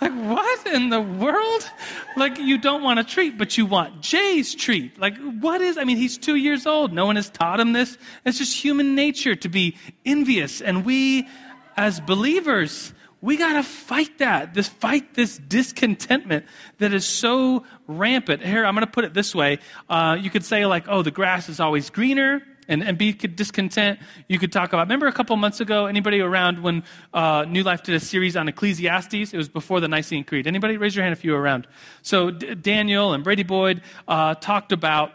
like, 0.00 0.12
what 0.12 0.66
in 0.66 0.88
the 0.88 1.00
world? 1.00 1.70
Like, 2.16 2.38
you 2.38 2.58
don't 2.58 2.82
want 2.82 2.98
a 2.98 3.04
treat, 3.04 3.38
but 3.38 3.56
you 3.58 3.66
want 3.66 4.00
Jay's 4.00 4.54
treat. 4.54 4.98
Like, 4.98 5.16
what 5.18 5.60
is, 5.60 5.78
I 5.78 5.84
mean, 5.84 5.96
he's 5.96 6.18
two 6.18 6.36
years 6.36 6.66
old. 6.66 6.92
No 6.92 7.06
one 7.06 7.16
has 7.16 7.30
taught 7.30 7.60
him 7.60 7.72
this. 7.72 7.98
It's 8.24 8.38
just 8.38 8.56
human 8.56 8.94
nature 8.94 9.34
to 9.36 9.48
be 9.48 9.76
envious. 10.04 10.60
And 10.60 10.84
we, 10.84 11.28
as 11.76 12.00
believers, 12.00 12.92
we 13.20 13.36
got 13.36 13.54
to 13.54 13.62
fight 13.62 14.18
that. 14.18 14.54
This 14.54 14.68
fight 14.68 15.14
this 15.14 15.36
discontentment 15.36 16.46
that 16.78 16.92
is 16.92 17.06
so 17.06 17.64
rampant. 17.86 18.42
Here, 18.42 18.64
I'm 18.64 18.74
going 18.74 18.86
to 18.86 18.92
put 18.92 19.04
it 19.04 19.14
this 19.14 19.34
way. 19.34 19.58
Uh, 19.88 20.16
you 20.18 20.30
could 20.30 20.44
say 20.44 20.66
like, 20.66 20.86
oh, 20.88 21.02
the 21.02 21.10
grass 21.10 21.48
is 21.48 21.60
always 21.60 21.90
greener 21.90 22.42
and, 22.70 22.82
and 22.82 22.96
be 22.96 23.12
discontent. 23.12 23.98
You 24.28 24.38
could 24.38 24.52
talk 24.52 24.72
about, 24.72 24.86
remember 24.86 25.08
a 25.08 25.12
couple 25.12 25.36
months 25.36 25.60
ago, 25.60 25.86
anybody 25.86 26.20
around 26.20 26.62
when 26.62 26.84
uh, 27.12 27.44
New 27.46 27.62
Life 27.62 27.82
did 27.82 27.94
a 27.94 28.00
series 28.00 28.36
on 28.36 28.48
Ecclesiastes? 28.48 29.34
It 29.34 29.36
was 29.36 29.48
before 29.50 29.80
the 29.80 29.88
Nicene 29.88 30.24
Creed. 30.24 30.46
Anybody? 30.46 30.78
Raise 30.78 30.96
your 30.96 31.02
hand 31.04 31.12
if 31.12 31.24
you 31.24 31.32
were 31.32 31.40
around. 31.40 31.66
So 32.00 32.30
D- 32.30 32.54
Daniel 32.54 33.12
and 33.12 33.22
Brady 33.22 33.42
Boyd 33.42 33.82
uh, 34.08 34.36
talked 34.36 34.72
about, 34.72 35.12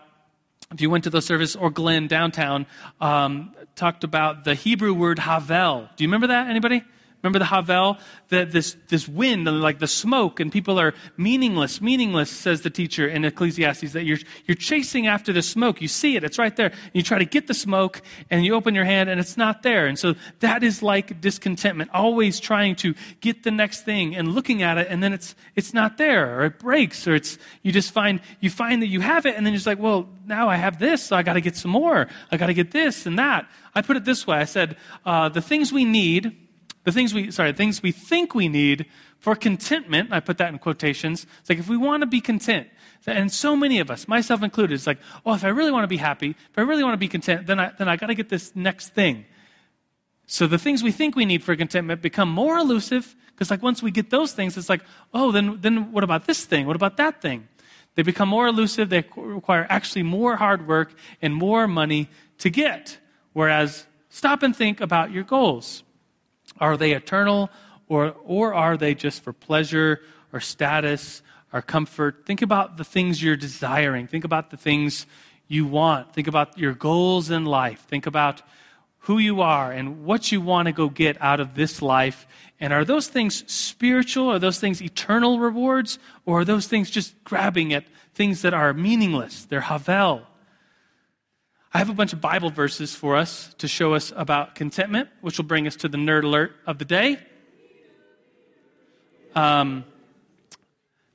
if 0.72 0.82
you 0.82 0.90
went 0.90 1.06
to 1.06 1.10
the 1.10 1.22
service, 1.22 1.56
or 1.56 1.70
Glenn 1.70 2.08
downtown, 2.08 2.68
um, 3.00 3.56
talked 3.76 4.04
about 4.04 4.44
the 4.44 4.54
Hebrew 4.54 4.94
word 4.94 5.18
havel. 5.18 5.88
Do 5.96 6.04
you 6.04 6.10
remember 6.10 6.28
that? 6.28 6.50
Anybody? 6.50 6.84
Remember 7.26 7.40
the 7.40 7.46
Havel? 7.46 7.98
The, 8.30 8.46
this, 8.46 8.78
this 8.88 9.08
wind, 9.08 9.46
like 9.46 9.80
the 9.80 9.88
smoke, 9.88 10.40
and 10.40 10.52
people 10.52 10.80
are 10.80 10.94
meaningless, 11.18 11.82
meaningless, 11.82 12.30
says 12.30 12.62
the 12.62 12.70
teacher 12.70 13.08
in 13.08 13.26
Ecclesiastes, 13.26 13.94
that 13.94 14.04
you're, 14.04 14.20
you're 14.46 14.56
chasing 14.56 15.08
after 15.08 15.34
the 15.34 15.42
smoke. 15.42 15.82
You 15.82 15.88
see 15.88 16.16
it, 16.16 16.24
it's 16.24 16.38
right 16.38 16.56
there. 16.56 16.72
You 16.94 17.02
try 17.02 17.18
to 17.18 17.26
get 17.26 17.48
the 17.48 17.56
smoke, 17.56 18.04
and 18.30 18.46
you 18.46 18.54
open 18.54 18.76
your 18.76 18.86
hand, 18.86 19.10
and 19.10 19.20
it's 19.20 19.38
not 19.38 19.64
there. 19.64 19.88
And 19.88 19.98
so 19.98 20.14
that 20.42 20.62
is 20.62 20.84
like 20.84 21.20
discontentment, 21.20 21.90
always 21.94 22.40
trying 22.40 22.76
to 22.78 22.94
get 23.22 23.42
the 23.42 23.52
next 23.52 23.82
thing 23.82 24.16
and 24.16 24.34
looking 24.34 24.62
at 24.62 24.78
it, 24.78 24.88
and 24.88 25.02
then 25.02 25.12
it's, 25.12 25.34
it's 25.56 25.74
not 25.74 25.98
there, 25.98 26.40
or 26.40 26.46
it 26.46 26.60
breaks, 26.60 27.08
or 27.08 27.16
it's, 27.16 27.40
you 27.64 27.72
just 27.72 27.92
find, 27.92 28.22
you 28.40 28.52
find 28.52 28.84
that 28.84 28.88
you 28.88 29.02
have 29.02 29.26
it, 29.26 29.36
and 29.36 29.44
then 29.44 29.54
you're 29.54 29.58
just 29.58 29.68
like, 29.68 29.80
well, 29.80 30.08
now 30.28 30.48
I 30.48 30.58
have 30.58 30.78
this, 30.78 31.02
so 31.02 31.16
I 31.16 31.24
got 31.24 31.34
to 31.34 31.42
get 31.42 31.56
some 31.56 31.72
more. 31.72 32.08
I 32.32 32.38
got 32.38 32.48
to 32.48 32.54
get 32.54 32.70
this 32.70 33.08
and 33.08 33.18
that. 33.18 33.48
I 33.74 33.82
put 33.82 33.98
it 33.98 34.06
this 34.06 34.28
way 34.28 34.38
I 34.38 34.46
said, 34.46 34.78
uh, 35.06 35.30
the 35.30 35.42
things 35.42 35.74
we 35.74 35.86
need, 35.86 36.45
the 36.86 36.92
things 36.92 37.14
we, 37.14 37.32
sorry, 37.32 37.52
things 37.52 37.84
we 37.84 37.92
think 37.92 38.34
we 38.34 38.48
need 38.48 38.86
for 39.20 39.36
contentment, 39.36 40.14
I 40.14 40.20
put 40.20 40.38
that 40.38 40.54
in 40.54 40.60
quotations. 40.60 41.26
It's 41.40 41.50
like 41.50 41.60
if 41.60 41.68
we 41.68 41.78
want 41.78 42.02
to 42.02 42.08
be 42.08 42.22
content, 42.22 42.68
and 43.08 43.32
so 43.32 43.56
many 43.56 43.80
of 43.80 43.92
us, 43.92 44.08
myself 44.08 44.42
included, 44.42 44.76
it's 44.76 44.88
like, 44.88 45.00
oh, 45.26 45.34
if 45.34 45.44
I 45.44 45.50
really 45.50 45.72
want 45.72 45.84
to 45.84 45.88
be 45.88 45.98
happy, 45.98 46.30
if 46.30 46.58
I 46.58 46.62
really 46.62 46.84
want 46.84 46.94
to 46.94 46.98
be 46.98 47.08
content, 47.08 47.48
then 47.48 47.60
I, 47.60 47.72
then 47.78 47.90
I 47.90 47.98
got 47.98 48.08
to 48.08 48.16
get 48.16 48.30
this 48.30 48.56
next 48.56 48.90
thing. 48.90 49.26
So 50.28 50.48
the 50.48 50.58
things 50.58 50.82
we 50.82 50.92
think 50.92 51.16
we 51.16 51.26
need 51.26 51.44
for 51.44 51.56
contentment 51.56 52.02
become 52.02 52.30
more 52.30 52.58
elusive 52.58 53.16
because 53.36 53.52
like 53.52 53.62
once 53.62 53.84
we 53.84 53.92
get 53.92 54.10
those 54.10 54.32
things, 54.32 54.58
it's 54.58 54.70
like, 54.70 54.82
oh, 55.14 55.32
then, 55.32 55.60
then 55.62 55.92
what 55.92 56.04
about 56.04 56.26
this 56.26 56.46
thing? 56.46 56.66
What 56.68 56.76
about 56.76 56.98
that 56.98 57.22
thing? 57.22 57.48
They 57.96 58.02
become 58.02 58.30
more 58.30 58.48
elusive. 58.48 58.90
They 58.90 59.04
require 59.16 59.66
actually 59.70 60.04
more 60.04 60.36
hard 60.36 60.68
work 60.68 60.94
and 61.22 61.34
more 61.34 61.68
money 61.68 62.10
to 62.40 62.50
get. 62.50 62.98
Whereas 63.34 63.86
stop 64.10 64.44
and 64.44 64.56
think 64.56 64.82
about 64.82 65.12
your 65.12 65.24
goals. 65.24 65.84
Are 66.60 66.78
they 66.78 66.94
eternal 66.94 67.50
or, 67.88 68.16
or 68.24 68.54
are 68.54 68.78
they 68.78 68.96
just 68.96 69.24
for 69.24 69.34
pleasure 69.34 70.02
or 70.34 70.40
status 70.40 71.22
or 71.54 71.62
comfort? 71.62 72.26
Think 72.26 72.42
about 72.42 72.78
the 72.78 72.84
things 72.84 73.22
you're 73.22 73.36
desiring. 73.36 74.08
Think 74.08 74.24
about 74.24 74.50
the 74.50 74.58
things 74.58 75.06
you 75.48 75.66
want. 75.66 76.14
Think 76.14 76.28
about 76.28 76.58
your 76.58 76.74
goals 76.74 77.30
in 77.30 77.46
life. 77.46 77.82
Think 77.82 78.06
about 78.06 78.42
who 79.00 79.20
you 79.20 79.42
are 79.42 79.72
and 79.72 80.04
what 80.04 80.32
you 80.32 80.42
want 80.42 80.66
to 80.66 80.72
go 80.72 80.90
get 80.90 81.22
out 81.22 81.40
of 81.40 81.54
this 81.54 81.82
life. 81.82 82.26
And 82.60 82.74
are 82.74 82.84
those 82.84 83.08
things 83.08 83.44
spiritual? 83.52 84.32
Are 84.32 84.40
those 84.40 84.60
things 84.60 84.82
eternal 84.82 85.40
rewards? 85.40 86.00
Or 86.26 86.40
are 86.40 86.46
those 86.46 86.68
things 86.68 86.90
just 86.90 87.24
grabbing 87.24 87.74
at 87.74 87.86
things 88.16 88.42
that 88.42 88.54
are 88.54 88.74
meaningless? 88.74 89.46
They're 89.46 89.62
Havel. 89.62 90.24
I 91.76 91.80
have 91.80 91.90
a 91.90 91.94
bunch 91.94 92.14
of 92.14 92.22
Bible 92.22 92.52
verses 92.52 92.96
for 92.96 93.18
us 93.18 93.54
to 93.58 93.68
show 93.68 93.96
us 93.96 94.14
about 94.16 94.56
contentment, 94.56 95.10
which 95.20 95.38
will 95.38 95.44
bring 95.44 95.68
us 95.68 95.76
to 95.76 95.90
the 95.90 95.98
nerd 95.98 96.24
alert 96.24 96.56
of 96.66 96.78
the 96.78 96.86
day. 96.86 97.18
Um, 99.36 99.84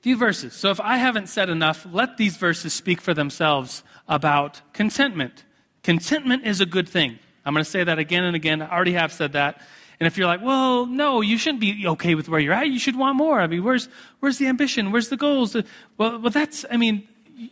few 0.03 0.18
verses. 0.18 0.53
So 0.53 0.70
if 0.70 0.79
I 0.79 0.99
haven't 0.99 1.31
said 1.31 1.49
enough, 1.49 1.87
let 1.90 2.18
these 2.18 2.37
verses 2.37 2.75
speak 2.75 3.01
for 3.01 3.14
themselves 3.14 3.83
about 4.07 4.61
contentment. 4.75 5.46
Contentment 5.83 6.44
is 6.44 6.61
a 6.61 6.66
good 6.66 6.90
thing. 6.90 7.18
I'm 7.46 7.55
going 7.55 7.64
to 7.64 7.70
say 7.70 7.83
that 7.83 7.99
again 7.99 8.25
and 8.25 8.37
again. 8.37 8.61
I 8.61 8.70
already 8.70 8.92
have 8.92 9.14
said 9.14 9.33
that. 9.33 9.62
And 9.99 10.07
if 10.07 10.18
you're 10.18 10.27
like, 10.27 10.42
well, 10.42 10.85
no, 10.85 11.23
you 11.23 11.38
shouldn't 11.38 11.62
be 11.62 11.87
okay 11.87 12.14
with 12.14 12.29
where 12.29 12.38
you're 12.38 12.53
at. 12.53 12.68
You 12.68 12.79
should 12.79 12.96
want 12.96 13.16
more. 13.16 13.40
I 13.40 13.46
mean, 13.46 13.64
where's, 13.64 13.88
where's 14.18 14.37
the 14.37 14.49
ambition? 14.49 14.92
Where's 14.92 15.09
the 15.09 15.16
goals? 15.16 15.55
Well, 15.96 16.20
well, 16.20 16.31
that's, 16.31 16.66
I 16.70 16.77
mean, 16.77 17.09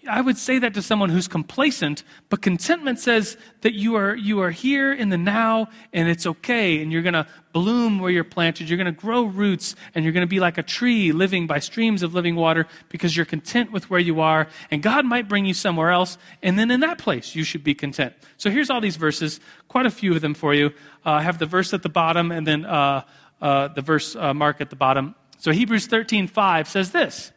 I 0.08 0.20
would 0.20 0.36
say 0.36 0.58
that 0.58 0.74
to 0.74 0.82
someone 0.82 1.08
who's 1.08 1.28
complacent, 1.28 2.02
but 2.28 2.42
contentment 2.42 2.98
says 2.98 3.38
that 3.62 3.74
you 3.74 3.94
are, 3.94 4.14
you 4.14 4.40
are 4.40 4.50
here 4.50 4.92
in 4.92 5.08
the 5.08 5.16
now 5.16 5.68
and 5.92 6.08
it's 6.08 6.26
okay 6.26 6.82
and 6.82 6.92
you're 6.92 7.02
going 7.02 7.14
to 7.14 7.26
bloom 7.52 7.98
where 7.98 8.10
you're 8.10 8.24
planted. 8.24 8.68
You're 8.68 8.76
going 8.76 8.92
to 8.94 9.00
grow 9.00 9.24
roots 9.24 9.76
and 9.94 10.04
you're 10.04 10.12
going 10.12 10.26
to 10.26 10.28
be 10.28 10.40
like 10.40 10.58
a 10.58 10.62
tree 10.62 11.12
living 11.12 11.46
by 11.46 11.58
streams 11.58 12.02
of 12.02 12.12
living 12.12 12.36
water 12.36 12.66
because 12.90 13.16
you're 13.16 13.24
content 13.24 13.72
with 13.72 13.88
where 13.88 14.00
you 14.00 14.20
are 14.20 14.48
and 14.70 14.82
God 14.82 15.06
might 15.06 15.28
bring 15.28 15.46
you 15.46 15.54
somewhere 15.54 15.90
else 15.90 16.18
and 16.42 16.58
then 16.58 16.70
in 16.70 16.80
that 16.80 16.98
place 16.98 17.34
you 17.34 17.44
should 17.44 17.64
be 17.64 17.74
content. 17.74 18.12
So 18.36 18.50
here's 18.50 18.68
all 18.68 18.80
these 18.80 18.96
verses, 18.96 19.40
quite 19.68 19.86
a 19.86 19.90
few 19.90 20.14
of 20.14 20.20
them 20.20 20.34
for 20.34 20.52
you. 20.52 20.66
Uh, 21.06 21.12
I 21.12 21.22
have 21.22 21.38
the 21.38 21.46
verse 21.46 21.72
at 21.72 21.82
the 21.82 21.88
bottom 21.88 22.30
and 22.30 22.46
then 22.46 22.66
uh, 22.66 23.04
uh, 23.40 23.68
the 23.68 23.82
verse 23.82 24.14
uh, 24.16 24.34
mark 24.34 24.60
at 24.60 24.68
the 24.70 24.76
bottom. 24.76 25.14
So 25.38 25.52
Hebrews 25.52 25.88
13:5 25.88 26.66
says 26.66 26.90
this. 26.92 27.32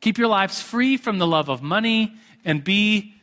Keep 0.00 0.18
your 0.18 0.28
lives 0.28 0.62
free 0.62 0.96
from 0.96 1.18
the 1.18 1.26
love 1.26 1.48
of 1.48 1.62
money 1.62 2.14
and 2.44 2.62
be 2.62 3.14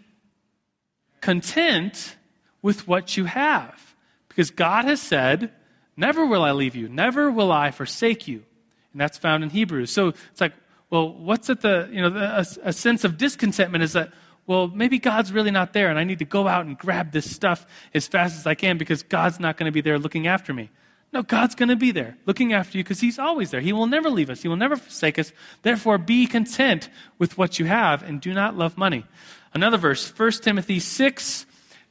content 1.22 2.16
with 2.62 2.88
what 2.88 3.16
you 3.16 3.26
have. 3.26 3.96
Because 4.28 4.52
God 4.52 4.86
has 4.86 5.02
said, 5.02 5.52
Never 5.98 6.26
will 6.26 6.44
I 6.44 6.52
leave 6.52 6.76
you, 6.76 6.90
never 6.90 7.32
will 7.32 7.52
I 7.52 7.72
forsake 7.72 8.28
you. 8.28 8.44
And 8.92 9.02
that's 9.02 9.18
found 9.18 9.44
in 9.44 9.50
Hebrews. 9.50 9.92
So 9.92 10.10
it's 10.10 10.42
like, 10.42 10.54
well, 10.90 11.12
what's 11.14 11.50
at 11.50 11.62
the, 11.62 11.90
you 11.92 12.02
know, 12.02 12.10
the, 12.10 12.38
a, 12.38 12.70
a 12.70 12.74
sense 12.74 13.04
of 13.04 13.18
discontentment 13.18 13.84
is 13.84 13.94
that, 13.94 14.14
well, 14.48 14.68
maybe 14.68 15.00
God's 15.00 15.32
really 15.32 15.52
not 15.52 15.74
there 15.74 15.90
and 15.90 15.98
I 15.98 16.04
need 16.04 16.20
to 16.20 16.26
go 16.26 16.48
out 16.48 16.66
and 16.66 16.78
grab 16.78 17.12
this 17.12 17.30
stuff 17.30 17.66
as 17.94 18.08
fast 18.08 18.38
as 18.38 18.46
I 18.46 18.56
can 18.56 18.78
because 18.78 19.04
God's 19.04 19.40
not 19.40 19.58
going 19.58 19.66
to 19.66 19.72
be 19.72 19.82
there 19.82 19.98
looking 19.98 20.28
after 20.28 20.54
me. 20.54 20.70
No, 21.14 21.24
God's 21.24 21.56
going 21.56 21.70
to 21.70 21.76
be 21.76 21.92
there 21.92 22.18
looking 22.26 22.54
after 22.54 22.78
you 22.78 22.84
because 22.84 23.00
He's 23.00 23.20
always 23.20 23.52
there. 23.52 23.62
He 23.62 23.74
will 23.74 23.88
never 23.88 24.10
leave 24.10 24.30
us, 24.30 24.42
He 24.42 24.48
will 24.48 24.56
never 24.56 24.76
forsake 24.76 25.18
us. 25.20 25.32
Therefore, 25.62 25.98
be 25.98 26.28
content 26.28 26.90
with 27.18 27.38
what 27.38 27.60
you 27.60 27.66
have 27.66 28.04
and 28.04 28.20
do 28.20 28.34
not 28.34 28.58
love 28.58 28.78
money. 28.78 29.06
Another 29.54 29.78
verse, 29.78 30.12
1 30.18 30.32
Timothy 30.44 30.80
6 30.80 31.46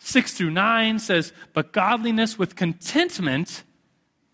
6 0.04 0.34
through 0.34 0.50
9 0.50 0.98
says, 0.98 1.32
But 1.54 1.72
godliness 1.72 2.38
with 2.38 2.56
contentment, 2.56 3.62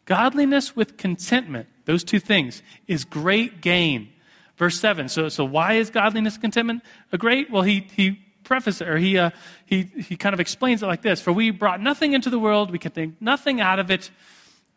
godliness 0.04 0.74
with 0.74 0.96
contentment, 0.96 1.68
those 1.84 2.02
two 2.02 2.18
things, 2.18 2.62
is 2.88 3.04
great 3.04 3.60
gain. 3.60 4.08
Verse 4.56 4.80
7. 4.80 5.08
So, 5.08 5.28
so 5.28 5.44
why 5.44 5.74
is 5.74 5.88
godliness 5.88 6.36
contentment 6.36 6.82
a 7.12 7.18
great? 7.18 7.50
Well, 7.50 7.62
he, 7.62 7.86
he 7.94 8.18
prefaces 8.42 8.82
or 8.82 8.98
he, 8.98 9.16
uh, 9.16 9.30
he, 9.64 9.82
he 9.82 10.16
kind 10.16 10.34
of 10.34 10.40
explains 10.40 10.82
it 10.82 10.86
like 10.86 11.02
this 11.02 11.20
For 11.20 11.32
we 11.32 11.52
brought 11.52 11.80
nothing 11.80 12.14
into 12.14 12.30
the 12.30 12.38
world, 12.38 12.72
we 12.72 12.78
can 12.78 12.90
take 12.90 13.22
nothing 13.22 13.60
out 13.60 13.78
of 13.78 13.90
it. 13.90 14.10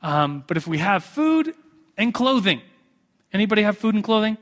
Um, 0.04 0.44
but 0.46 0.58
if 0.58 0.68
we 0.68 0.78
have 0.78 1.04
food 1.04 1.56
and 1.98 2.14
clothing, 2.14 2.62
anybody 3.32 3.64
have 3.64 3.78
food 3.80 3.96
and 3.96 4.04
clothing? 4.04 4.38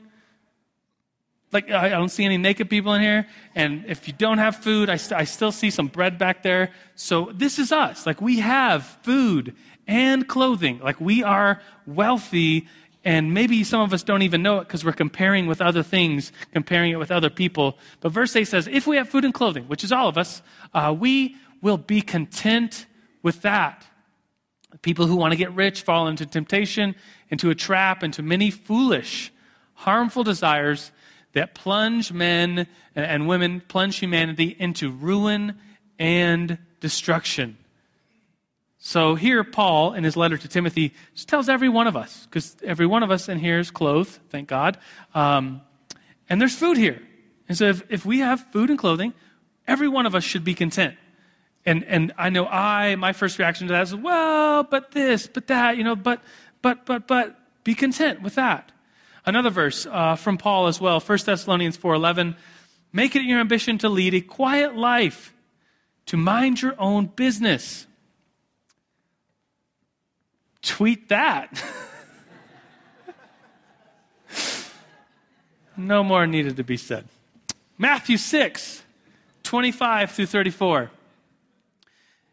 like 1.52 1.70
I 1.70 1.90
don't 1.90 2.08
see 2.08 2.24
any 2.24 2.38
naked 2.38 2.70
people 2.70 2.94
in 2.94 3.02
here. 3.02 3.26
And 3.54 3.84
if 3.86 4.08
you 4.08 4.14
don't 4.14 4.38
have 4.38 4.56
food, 4.56 4.88
I, 4.88 4.96
st- 4.96 5.20
I 5.20 5.24
still 5.24 5.52
see 5.52 5.70
some 5.70 5.86
bread 5.86 6.18
back 6.18 6.42
there. 6.42 6.70
So 6.94 7.30
this 7.34 7.58
is 7.58 7.72
us. 7.72 8.06
Like 8.06 8.20
we 8.20 8.40
have 8.40 8.84
food 9.02 9.54
and 9.86 10.26
clothing. 10.26 10.78
Like 10.78 11.00
we 11.00 11.22
are 11.22 11.60
wealthy. 11.86 12.68
And 13.04 13.34
maybe 13.34 13.64
some 13.64 13.80
of 13.80 13.92
us 13.92 14.02
don't 14.02 14.22
even 14.22 14.42
know 14.42 14.58
it 14.58 14.68
because 14.68 14.84
we're 14.84 14.92
comparing 14.92 15.46
with 15.46 15.60
other 15.60 15.82
things, 15.82 16.32
comparing 16.52 16.92
it 16.92 16.96
with 16.98 17.10
other 17.10 17.30
people. 17.30 17.76
But 18.00 18.12
verse 18.12 18.34
8 18.34 18.44
says, 18.44 18.68
if 18.68 18.86
we 18.86 18.96
have 18.96 19.08
food 19.08 19.24
and 19.24 19.34
clothing, 19.34 19.64
which 19.64 19.84
is 19.84 19.92
all 19.92 20.08
of 20.08 20.16
us, 20.16 20.40
uh, 20.72 20.94
we 20.98 21.36
will 21.60 21.78
be 21.78 22.00
content 22.00 22.86
with 23.22 23.42
that. 23.42 23.84
People 24.80 25.06
who 25.06 25.16
want 25.16 25.32
to 25.32 25.36
get 25.36 25.52
rich 25.52 25.82
fall 25.82 26.08
into 26.08 26.24
temptation, 26.24 26.94
into 27.30 27.50
a 27.50 27.54
trap, 27.54 28.02
into 28.02 28.22
many 28.22 28.50
foolish, 28.50 29.30
harmful 29.74 30.24
desires 30.24 30.90
that 31.34 31.54
plunge 31.54 32.12
men 32.12 32.66
and 32.94 33.28
women, 33.28 33.60
plunge 33.68 33.98
humanity 33.98 34.56
into 34.58 34.90
ruin 34.90 35.58
and 35.98 36.58
destruction. 36.80 37.56
So 38.78 39.14
here, 39.14 39.44
Paul, 39.44 39.94
in 39.94 40.02
his 40.02 40.16
letter 40.16 40.36
to 40.36 40.48
Timothy, 40.48 40.92
tells 41.26 41.48
every 41.48 41.68
one 41.68 41.86
of 41.86 41.96
us, 41.96 42.26
because 42.26 42.56
every 42.64 42.86
one 42.86 43.02
of 43.02 43.10
us 43.10 43.28
in 43.28 43.38
here 43.38 43.60
is 43.60 43.70
clothed, 43.70 44.18
thank 44.30 44.48
God, 44.48 44.76
um, 45.14 45.60
and 46.28 46.40
there's 46.40 46.56
food 46.56 46.76
here. 46.76 47.00
And 47.48 47.56
so 47.56 47.66
if, 47.66 47.82
if 47.90 48.04
we 48.04 48.18
have 48.18 48.44
food 48.52 48.70
and 48.70 48.78
clothing, 48.78 49.12
every 49.68 49.88
one 49.88 50.06
of 50.06 50.14
us 50.14 50.24
should 50.24 50.42
be 50.42 50.54
content. 50.54 50.96
And, 51.64 51.84
and 51.84 52.12
I 52.18 52.30
know 52.30 52.46
I, 52.46 52.96
my 52.96 53.12
first 53.12 53.38
reaction 53.38 53.68
to 53.68 53.72
that 53.74 53.82
is, 53.82 53.94
well, 53.94 54.64
but 54.64 54.90
this, 54.92 55.26
but 55.26 55.46
that, 55.46 55.76
you 55.76 55.84
know, 55.84 55.94
but, 55.94 56.20
but, 56.60 56.84
but, 56.86 57.06
but, 57.06 57.38
be 57.64 57.74
content 57.76 58.22
with 58.22 58.34
that. 58.34 58.72
Another 59.24 59.50
verse 59.50 59.86
uh, 59.86 60.16
from 60.16 60.36
Paul 60.36 60.66
as 60.66 60.80
well, 60.80 60.98
1 60.98 61.18
Thessalonians 61.24 61.78
4.11, 61.78 62.34
make 62.92 63.14
it 63.14 63.22
your 63.22 63.38
ambition 63.38 63.78
to 63.78 63.88
lead 63.88 64.14
a 64.14 64.20
quiet 64.20 64.74
life, 64.74 65.32
to 66.06 66.16
mind 66.16 66.60
your 66.60 66.74
own 66.80 67.06
business. 67.06 67.86
Tweet 70.62 71.08
that. 71.10 71.62
no 75.76 76.02
more 76.02 76.26
needed 76.26 76.56
to 76.56 76.64
be 76.64 76.76
said. 76.76 77.06
Matthew 77.78 78.16
6, 78.16 78.82
25 79.44 80.10
through 80.10 80.26
34. 80.26 80.90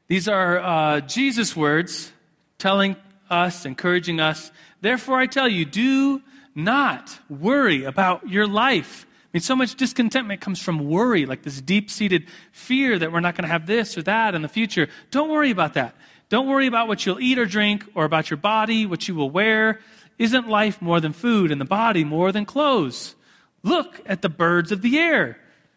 These 0.10 0.28
are 0.28 0.58
uh, 0.58 1.02
Jesus' 1.02 1.56
words 1.56 2.12
telling 2.58 2.96
us, 3.30 3.66
encouraging 3.66 4.20
us. 4.20 4.52
Therefore, 4.82 5.20
I 5.20 5.28
tell 5.28 5.48
you, 5.48 5.66
do 5.66 6.24
not 6.56 7.20
worry 7.30 7.84
about 7.84 8.28
your 8.28 8.48
life. 8.48 9.06
I 9.08 9.28
mean, 9.34 9.42
so 9.42 9.56
much 9.56 9.76
discontentment 9.76 10.42
comes 10.42 10.60
from 10.60 10.90
worry, 10.90 11.28
like 11.28 11.44
this 11.44 11.62
deep 11.62 11.92
seated 11.92 12.26
fear 12.52 12.98
that 12.98 13.12
we're 13.12 13.20
not 13.20 13.36
going 13.36 13.44
to 13.44 13.52
have 13.52 13.68
this 13.68 14.00
or 14.00 14.02
that 14.02 14.34
in 14.34 14.42
the 14.42 14.48
future. 14.48 14.90
Don't 15.12 15.30
worry 15.30 15.52
about 15.52 15.76
that. 15.76 15.94
Don't 16.30 16.48
worry 16.48 16.66
about 16.66 16.88
what 16.88 17.06
you'll 17.06 17.20
eat 17.20 17.38
or 17.38 17.46
drink 17.46 17.86
or 17.94 18.04
about 18.04 18.32
your 18.32 18.38
body, 18.38 18.88
what 18.88 19.08
you 19.08 19.14
will 19.14 19.30
wear. 19.30 19.80
Isn't 20.18 20.50
life 20.50 20.82
more 20.82 21.00
than 21.00 21.14
food 21.14 21.52
and 21.52 21.62
the 21.62 21.66
body 21.66 22.04
more 22.04 22.32
than 22.32 22.46
clothes? 22.46 23.14
Look 23.62 24.02
at 24.08 24.24
the 24.24 24.30
birds 24.30 24.72
of 24.72 24.82
the 24.82 24.98
air. 24.98 25.30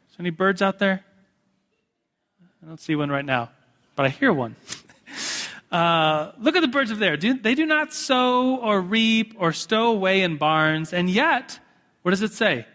Is 0.08 0.16
there 0.16 0.20
any 0.20 0.30
birds 0.30 0.62
out 0.62 0.78
there? 0.78 1.04
I 2.62 2.66
don't 2.66 2.80
see 2.80 2.96
one 2.96 3.10
right 3.10 3.24
now 3.24 3.50
but 4.02 4.10
I 4.10 4.14
hear 4.14 4.32
one. 4.32 4.56
Uh, 5.70 6.32
look 6.40 6.56
at 6.56 6.60
the 6.60 6.66
birds 6.66 6.90
of 6.90 6.98
the 6.98 7.06
air. 7.06 7.16
Do, 7.16 7.34
they 7.34 7.54
do 7.54 7.64
not 7.64 7.94
sow 7.94 8.56
or 8.56 8.80
reap 8.80 9.36
or 9.38 9.52
stow 9.52 9.92
away 9.92 10.22
in 10.22 10.38
barns, 10.38 10.92
and 10.92 11.08
yet, 11.08 11.60
what 12.02 12.10
does 12.10 12.22
it 12.22 12.32
say? 12.32 12.66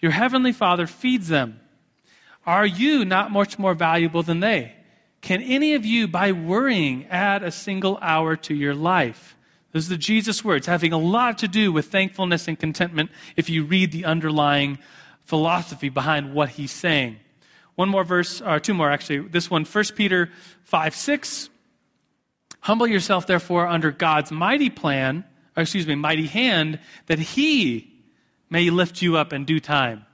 Your 0.00 0.12
heavenly 0.12 0.52
Father 0.52 0.86
feeds 0.86 1.28
them. 1.28 1.58
Are 2.44 2.66
you 2.66 3.06
not 3.06 3.32
much 3.32 3.58
more 3.58 3.72
valuable 3.72 4.22
than 4.22 4.40
they? 4.40 4.74
Can 5.22 5.40
any 5.40 5.72
of 5.72 5.86
you, 5.86 6.06
by 6.06 6.32
worrying, 6.32 7.06
add 7.06 7.42
a 7.42 7.50
single 7.50 7.98
hour 8.02 8.36
to 8.36 8.54
your 8.54 8.74
life? 8.74 9.38
Those 9.72 9.86
are 9.86 9.94
the 9.94 9.96
Jesus 9.96 10.44
words, 10.44 10.66
having 10.66 10.92
a 10.92 10.98
lot 10.98 11.38
to 11.38 11.48
do 11.48 11.72
with 11.72 11.86
thankfulness 11.86 12.46
and 12.46 12.58
contentment 12.58 13.10
if 13.36 13.48
you 13.48 13.64
read 13.64 13.90
the 13.90 14.04
underlying 14.04 14.78
philosophy 15.24 15.88
behind 15.88 16.34
what 16.34 16.50
he's 16.50 16.72
saying. 16.72 17.20
One 17.76 17.88
more 17.88 18.04
verse, 18.04 18.40
or 18.40 18.60
two 18.60 18.74
more 18.74 18.90
actually. 18.90 19.20
This 19.28 19.50
one, 19.50 19.64
1 19.64 19.84
Peter 19.96 20.30
5 20.64 20.94
6. 20.94 21.48
Humble 22.60 22.86
yourself, 22.86 23.26
therefore, 23.26 23.66
under 23.66 23.90
God's 23.90 24.30
mighty 24.30 24.70
plan, 24.70 25.24
or 25.56 25.62
excuse 25.62 25.86
me, 25.86 25.94
mighty 25.94 26.26
hand, 26.26 26.78
that 27.06 27.18
He 27.18 27.92
may 28.48 28.70
lift 28.70 29.02
you 29.02 29.16
up 29.16 29.32
in 29.32 29.44
due 29.44 29.60
time. 29.60 30.06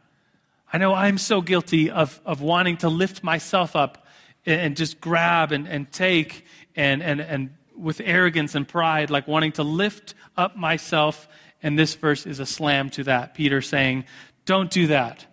I 0.73 0.79
know 0.79 0.95
I'm 0.95 1.19
so 1.19 1.41
guilty 1.43 1.91
of, 1.91 2.21
of 2.25 2.41
wanting 2.41 2.79
to 2.79 2.89
lift 2.89 3.23
myself 3.23 3.77
up 3.77 4.07
and, 4.47 4.77
just 4.77 5.01
grab 5.01 5.53
and, 5.53 5.69
and 5.69 5.91
take 5.93 6.45
and, 6.75 7.03
and, 7.03 7.21
and 7.21 7.51
with 7.77 8.01
arrogance 8.03 8.55
and 8.55 8.67
pride, 8.67 9.11
like 9.11 9.29
wanting 9.29 9.53
to 9.53 9.63
lift 9.63 10.15
up 10.37 10.57
myself. 10.57 11.29
And 11.63 11.79
this 11.79 11.95
verse 11.95 12.25
is 12.25 12.41
a 12.41 12.47
slam 12.47 12.89
to 12.91 13.05
that. 13.05 13.35
Peter 13.35 13.61
saying, 13.61 14.05
Don't 14.45 14.71
do 14.71 14.87
that 14.89 15.27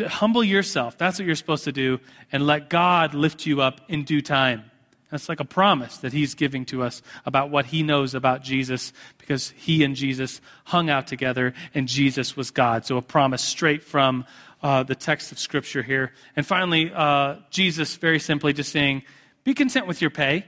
to 0.00 0.08
humble 0.08 0.42
yourself. 0.42 0.98
That's 0.98 1.18
what 1.18 1.26
you're 1.26 1.36
supposed 1.36 1.64
to 1.64 1.72
do, 1.72 2.00
and 2.32 2.46
let 2.46 2.68
God 2.68 3.14
lift 3.14 3.46
you 3.46 3.60
up 3.60 3.80
in 3.88 4.04
due 4.04 4.22
time. 4.22 4.70
That's 5.10 5.28
like 5.28 5.40
a 5.40 5.44
promise 5.44 5.98
that 5.98 6.12
he's 6.12 6.34
giving 6.34 6.64
to 6.66 6.82
us 6.82 7.02
about 7.26 7.50
what 7.50 7.66
he 7.66 7.82
knows 7.82 8.14
about 8.14 8.42
Jesus 8.42 8.92
because 9.18 9.50
he 9.56 9.82
and 9.82 9.96
Jesus 9.96 10.40
hung 10.64 10.88
out 10.88 11.08
together 11.08 11.52
and 11.74 11.88
Jesus 11.88 12.36
was 12.36 12.50
God. 12.52 12.86
So 12.86 12.96
a 12.96 13.02
promise 13.02 13.42
straight 13.42 13.82
from 13.82 14.24
uh, 14.62 14.84
the 14.84 14.94
text 14.94 15.32
of 15.32 15.38
Scripture 15.38 15.82
here. 15.82 16.12
And 16.36 16.46
finally, 16.46 16.92
uh, 16.94 17.36
Jesus 17.50 17.96
very 17.96 18.20
simply 18.20 18.52
just 18.52 18.70
saying, 18.70 19.02
be 19.42 19.52
content 19.52 19.88
with 19.88 20.00
your 20.00 20.10
pay. 20.10 20.46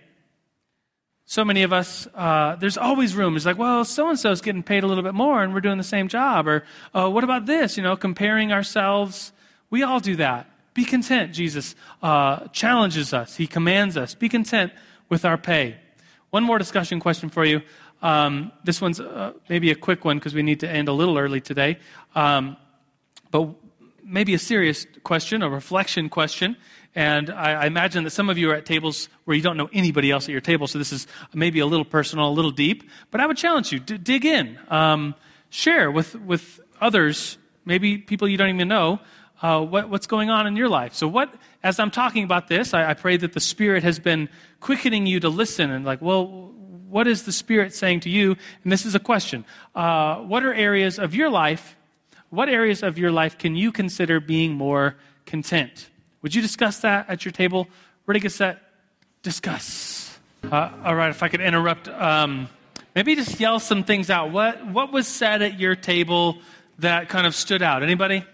So 1.25 1.45
many 1.45 1.63
of 1.65 1.73
us, 1.73 2.07
uh, 2.15 2.57
there's 2.57 2.77
always 2.77 3.17
room. 3.17 3.37
It's 3.37 3.47
like, 3.47 3.59
well, 3.59 3.85
so 3.85 4.11
and 4.11 4.19
so 4.19 4.31
is 4.31 4.43
getting 4.43 4.63
paid 4.63 4.85
a 4.85 4.87
little 4.87 5.03
bit 5.03 5.15
more 5.15 5.43
and 5.43 5.55
we're 5.55 5.61
doing 5.61 5.79
the 5.79 5.85
same 5.85 6.07
job. 6.07 6.47
Or, 6.47 6.63
uh, 6.95 7.11
what 7.11 7.25
about 7.25 7.47
this? 7.47 7.77
You 7.77 7.83
know, 7.83 7.97
comparing 7.97 8.53
ourselves 8.53 9.33
we 9.73 9.83
all 9.83 10.01
do 10.01 10.17
that. 10.17 10.49
Be 10.75 10.85
content, 10.85 11.33
Jesus 11.33 11.75
uh, 12.03 12.47
challenges 12.49 13.15
us. 13.15 13.37
He 13.37 13.47
commands 13.47 13.97
us. 13.97 14.15
Be 14.15 14.29
content 14.29 14.71
with 15.09 15.25
our 15.25 15.39
pay. 15.39 15.77
One 16.29 16.45
more 16.45 16.59
discussion 16.59 17.01
question 17.01 17.31
for 17.31 17.45
you. 17.45 17.63
Um, 18.03 18.53
this 18.65 18.83
one's 18.83 19.01
uh, 19.01 19.33
maybe 19.49 19.71
a 19.71 19.75
quick 19.75 20.05
one 20.05 20.19
because 20.19 20.35
we 20.35 20.43
need 20.43 20.61
to 20.61 20.69
end 20.69 20.89
a 20.89 20.93
little 20.93 21.17
early 21.17 21.41
today. 21.41 21.79
Um, 22.15 22.59
but 23.31 23.49
maybe 24.05 24.35
a 24.35 24.39
serious 24.39 24.87
question, 25.05 25.43
a 25.43 25.49
reflection 25.49 26.11
question. 26.11 26.57
And 26.95 27.31
I, 27.31 27.63
I, 27.63 27.67
imagine 27.67 28.05
that 28.05 28.11
some 28.11 28.29
of 28.29 28.37
you 28.37 28.51
are 28.51 28.55
at 28.55 28.67
tables 28.67 29.09
where 29.25 29.35
you 29.35 29.43
don't 29.43 29.57
know 29.57 29.71
anybody 29.73 30.11
else 30.11 30.25
at 30.25 30.33
your 30.33 30.43
table, 30.43 30.67
so 30.67 30.77
this 30.77 30.93
is 30.93 31.07
maybe 31.33 31.61
a 31.61 31.67
little 31.67 31.87
personal, 31.87 32.29
a 32.29 32.35
little 32.35 32.51
deep. 32.51 32.91
But 33.11 33.23
I 33.23 33.27
would 33.27 33.39
challenge 33.39 33.73
you 33.73 33.81
to 33.81 33.97
dig 33.97 34.27
in, 34.27 34.59
um, 34.69 35.15
share 35.49 35.91
with, 35.91 36.15
with 36.17 36.61
others, 36.79 37.39
maybe 37.65 37.97
people 37.97 38.29
you 38.29 38.37
don't 38.37 38.51
even 38.51 38.69
know, 38.69 39.01
uh, 39.43 39.61
what, 39.61 39.91
what's 39.91 40.07
going 40.07 40.31
on 40.31 40.47
in 40.47 40.57
your 40.57 40.69
life. 40.69 40.95
So, 40.95 41.09
what, 41.09 41.35
as 41.63 41.81
I'm 41.81 41.91
talking 41.91 42.23
about 42.23 42.49
this, 42.49 42.73
I, 42.73 42.91
I, 42.91 42.95
pray 42.95 43.17
that 43.17 43.33
the 43.33 43.41
Spirit 43.41 43.83
has 43.83 43.99
been 43.99 44.29
quickening 44.61 45.05
you 45.05 45.19
to 45.21 45.29
listen 45.29 45.71
and, 45.71 45.85
like, 45.85 46.01
well, 46.01 46.53
what 46.89 47.09
is 47.09 47.25
the 47.25 47.33
Spirit 47.33 47.75
saying 47.75 48.01
to 48.01 48.11
you? 48.11 48.37
And 48.63 48.73
this 48.73 48.87
is 48.87 48.95
a 48.95 49.01
question. 49.01 49.45
Uh, 49.75 50.19
what 50.19 50.45
are 50.45 50.55
areas 50.55 50.99
of 50.99 51.15
your 51.15 51.29
life, 51.29 51.77
what 52.31 52.49
areas 52.49 52.83
of 52.83 52.99
your 52.99 53.11
life 53.11 53.37
can 53.37 53.57
you 53.57 53.73
consider 53.73 54.21
being 54.21 54.53
more 54.53 54.97
content? 55.27 55.91
Would 56.23 56.35
you 56.35 56.43
discuss 56.43 56.79
that 56.79 57.11
at 57.11 57.25
your 57.25 57.33
table? 57.33 57.67
Ready, 58.07 58.21
get 58.21 58.33
set, 58.33 58.63
discuss. 59.23 60.19
Uh, 60.45 60.71
all 60.85 60.95
right, 60.95 61.11
if 61.11 61.23
I 61.23 61.29
could 61.29 61.41
interrupt, 61.41 61.89
um, 61.89 62.49
maybe 62.95 63.17
just 63.17 63.41
yell 63.41 63.59
some 63.59 63.83
things 63.83 64.09
out. 64.09 64.31
What, 64.31 64.67
what 64.67 64.93
was 64.93 65.09
said 65.09 65.43
at 65.43 65.59
your 65.59 65.75
table 65.75 66.39
that 66.79 67.09
kind 67.09 67.27
of 67.27 67.35
stood 67.35 67.63
out? 67.63 67.83
Anybody? 67.83 68.25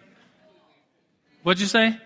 What'd 1.49 1.63
you 1.63 1.67
say? 1.67 1.97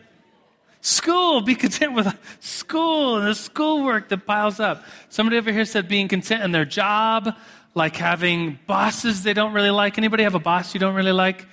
School. 0.83 1.41
Be 1.41 1.57
content 1.57 1.95
with 1.95 2.17
school 2.39 3.17
and 3.17 3.27
the 3.27 3.35
schoolwork 3.35 4.09
that 4.11 4.25
piles 4.25 4.61
up. 4.61 4.85
Somebody 5.09 5.37
over 5.37 5.51
here 5.51 5.65
said 5.65 5.89
being 5.89 6.07
content 6.07 6.45
in 6.45 6.53
their 6.53 6.65
job, 6.65 7.35
like 7.75 7.97
having 7.97 8.61
bosses 8.69 9.25
they 9.25 9.33
don't 9.33 9.53
really 9.53 9.73
like. 9.73 9.99
Anybody 9.99 10.23
have 10.23 10.37
a 10.37 10.39
boss 10.39 10.75
you 10.75 10.79
don't 10.79 10.95
really 10.95 11.11
like? 11.11 11.45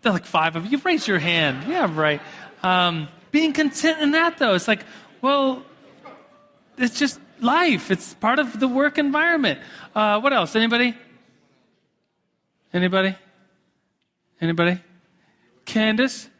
They're 0.00 0.12
like 0.12 0.24
five 0.24 0.56
of 0.56 0.72
you. 0.72 0.78
Raise 0.78 1.06
your 1.06 1.18
hand. 1.18 1.70
Yeah, 1.70 1.94
right. 1.94 2.22
Um, 2.62 3.08
being 3.30 3.52
content 3.52 4.00
in 4.00 4.12
that, 4.12 4.38
though, 4.38 4.54
it's 4.54 4.66
like, 4.66 4.86
well, 5.20 5.62
it's 6.78 6.98
just 6.98 7.20
life. 7.40 7.90
It's 7.90 8.14
part 8.14 8.38
of 8.38 8.58
the 8.58 8.68
work 8.68 8.96
environment. 8.96 9.60
Uh, 9.94 10.18
what 10.18 10.32
else? 10.32 10.56
Anybody? 10.56 10.96
Anybody? 12.72 13.14
Anybody? 14.40 14.80
Candace? 15.66 16.30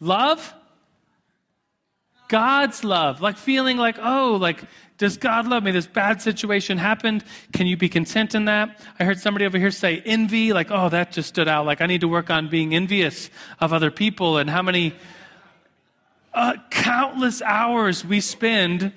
Love? 0.00 0.54
God's 2.28 2.82
love, 2.82 3.20
like 3.20 3.36
feeling 3.36 3.76
like, 3.76 3.98
oh, 4.00 4.36
like, 4.40 4.64
does 4.98 5.16
God 5.16 5.46
love 5.46 5.62
me? 5.62 5.70
This 5.70 5.86
bad 5.86 6.22
situation 6.22 6.78
happened. 6.78 7.22
Can 7.52 7.66
you 7.66 7.76
be 7.76 7.88
content 7.88 8.34
in 8.34 8.46
that? 8.46 8.80
I 8.98 9.04
heard 9.04 9.20
somebody 9.20 9.44
over 9.44 9.58
here 9.58 9.70
say 9.70 10.02
envy, 10.04 10.52
like, 10.52 10.70
oh, 10.70 10.88
that 10.88 11.12
just 11.12 11.28
stood 11.28 11.48
out. 11.48 11.66
Like, 11.66 11.80
I 11.80 11.86
need 11.86 12.00
to 12.00 12.08
work 12.08 12.30
on 12.30 12.48
being 12.48 12.74
envious 12.74 13.30
of 13.60 13.72
other 13.72 13.90
people 13.90 14.38
and 14.38 14.48
how 14.48 14.62
many 14.62 14.94
uh, 16.32 16.54
countless 16.70 17.42
hours 17.42 18.04
we 18.04 18.20
spend 18.20 18.92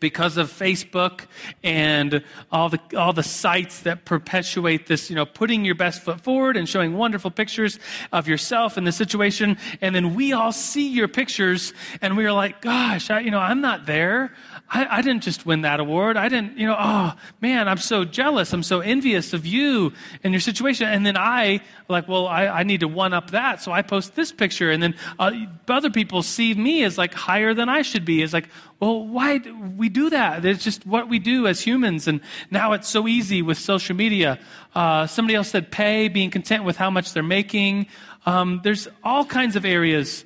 because 0.00 0.36
of 0.36 0.50
Facebook 0.50 1.22
and 1.62 2.22
all 2.50 2.68
the 2.68 2.80
all 2.96 3.12
the 3.12 3.22
sites 3.22 3.80
that 3.80 4.04
perpetuate 4.04 4.86
this, 4.86 5.10
you 5.10 5.16
know, 5.16 5.26
putting 5.26 5.64
your 5.64 5.74
best 5.74 6.02
foot 6.02 6.20
forward 6.20 6.56
and 6.56 6.68
showing 6.68 6.94
wonderful 6.94 7.30
pictures 7.30 7.78
of 8.12 8.28
yourself 8.28 8.76
in 8.78 8.84
the 8.84 8.92
situation, 8.92 9.56
and 9.80 9.94
then 9.94 10.14
we 10.14 10.32
all 10.32 10.52
see 10.52 10.88
your 10.88 11.08
pictures 11.08 11.72
and 12.00 12.16
we 12.16 12.26
are 12.26 12.32
like, 12.32 12.60
gosh, 12.60 13.10
I, 13.10 13.20
you 13.20 13.30
know, 13.30 13.38
I'm 13.38 13.60
not 13.60 13.86
there. 13.86 14.32
I, 14.70 14.98
I, 14.98 15.02
didn't 15.02 15.22
just 15.22 15.44
win 15.44 15.62
that 15.62 15.78
award. 15.78 16.16
I 16.16 16.28
didn't, 16.28 16.58
you 16.58 16.66
know, 16.66 16.76
oh 16.78 17.14
man, 17.40 17.68
I'm 17.68 17.78
so 17.78 18.04
jealous. 18.04 18.52
I'm 18.52 18.62
so 18.62 18.80
envious 18.80 19.32
of 19.32 19.46
you 19.46 19.92
and 20.22 20.32
your 20.32 20.40
situation. 20.40 20.88
And 20.88 21.04
then 21.04 21.16
I, 21.16 21.60
like, 21.88 22.08
well, 22.08 22.26
I, 22.26 22.46
I 22.46 22.62
need 22.62 22.80
to 22.80 22.88
one 22.88 23.12
up 23.12 23.32
that. 23.32 23.60
So 23.62 23.72
I 23.72 23.82
post 23.82 24.16
this 24.16 24.32
picture. 24.32 24.70
And 24.70 24.82
then 24.82 24.94
uh, 25.18 25.32
other 25.68 25.90
people 25.90 26.22
see 26.22 26.54
me 26.54 26.82
as 26.82 26.96
like 26.96 27.14
higher 27.14 27.52
than 27.54 27.68
I 27.68 27.82
should 27.82 28.04
be. 28.04 28.22
It's 28.22 28.32
like, 28.32 28.48
well, 28.80 29.06
why 29.06 29.38
do 29.38 29.56
we 29.76 29.88
do 29.88 30.10
that? 30.10 30.44
It's 30.44 30.64
just 30.64 30.86
what 30.86 31.08
we 31.08 31.18
do 31.18 31.46
as 31.46 31.60
humans. 31.60 32.08
And 32.08 32.20
now 32.50 32.72
it's 32.72 32.88
so 32.88 33.06
easy 33.06 33.42
with 33.42 33.58
social 33.58 33.94
media. 33.94 34.40
Uh, 34.74 35.06
somebody 35.06 35.36
else 35.36 35.50
said 35.50 35.70
pay, 35.70 36.08
being 36.08 36.30
content 36.30 36.64
with 36.64 36.76
how 36.76 36.90
much 36.90 37.12
they're 37.12 37.22
making. 37.22 37.86
Um, 38.26 38.60
there's 38.64 38.88
all 39.04 39.24
kinds 39.24 39.56
of 39.56 39.64
areas. 39.64 40.24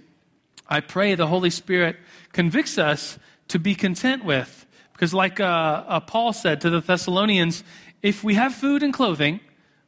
I 0.69 0.81
pray 0.81 1.17
the 1.17 1.27
Holy 1.27 1.51
Spirit 1.51 1.97
convicts 2.33 2.79
us 2.79 3.19
to 3.49 3.59
be 3.59 3.75
content 3.75 4.25
with. 4.25 4.67
Because, 4.93 5.15
like 5.15 5.41
uh, 5.41 5.45
uh, 5.87 6.01
Paul 6.01 6.33
said 6.33 6.61
to 6.63 6.71
the 6.71 6.81
Thessalonians, 6.81 7.63
if 8.03 8.25
we 8.25 8.35
have 8.35 8.55
food 8.55 8.83
and 8.83 8.93
clothing, 8.93 9.41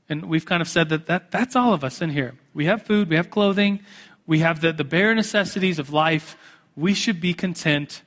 and 0.09 0.25
we've 0.27 0.47
kind 0.47 0.61
of 0.61 0.69
said 0.69 0.89
that, 0.89 1.07
that 1.07 1.31
that's 1.31 1.55
all 1.57 1.73
of 1.73 1.85
us 1.85 2.01
in 2.01 2.11
here. 2.11 2.35
We 2.55 2.67
have 2.67 2.83
food, 2.83 3.09
we 3.09 3.17
have 3.17 3.31
clothing, 3.31 3.81
we 4.27 4.41
have 4.41 4.61
the, 4.61 4.73
the 4.73 4.85
bare 4.85 5.15
necessities 5.15 5.79
of 5.79 5.93
life. 5.93 6.37
We 6.77 6.95
should 6.95 7.21
be 7.21 7.35
content 7.35 8.03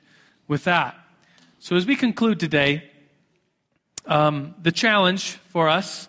with 0.48 0.64
that. 0.64 0.96
So, 1.58 1.76
as 1.76 1.86
we 1.86 1.96
conclude 1.96 2.40
today, 2.40 2.90
um, 4.06 4.54
the 4.60 4.72
challenge 4.72 5.38
for 5.48 5.68
us, 5.68 6.08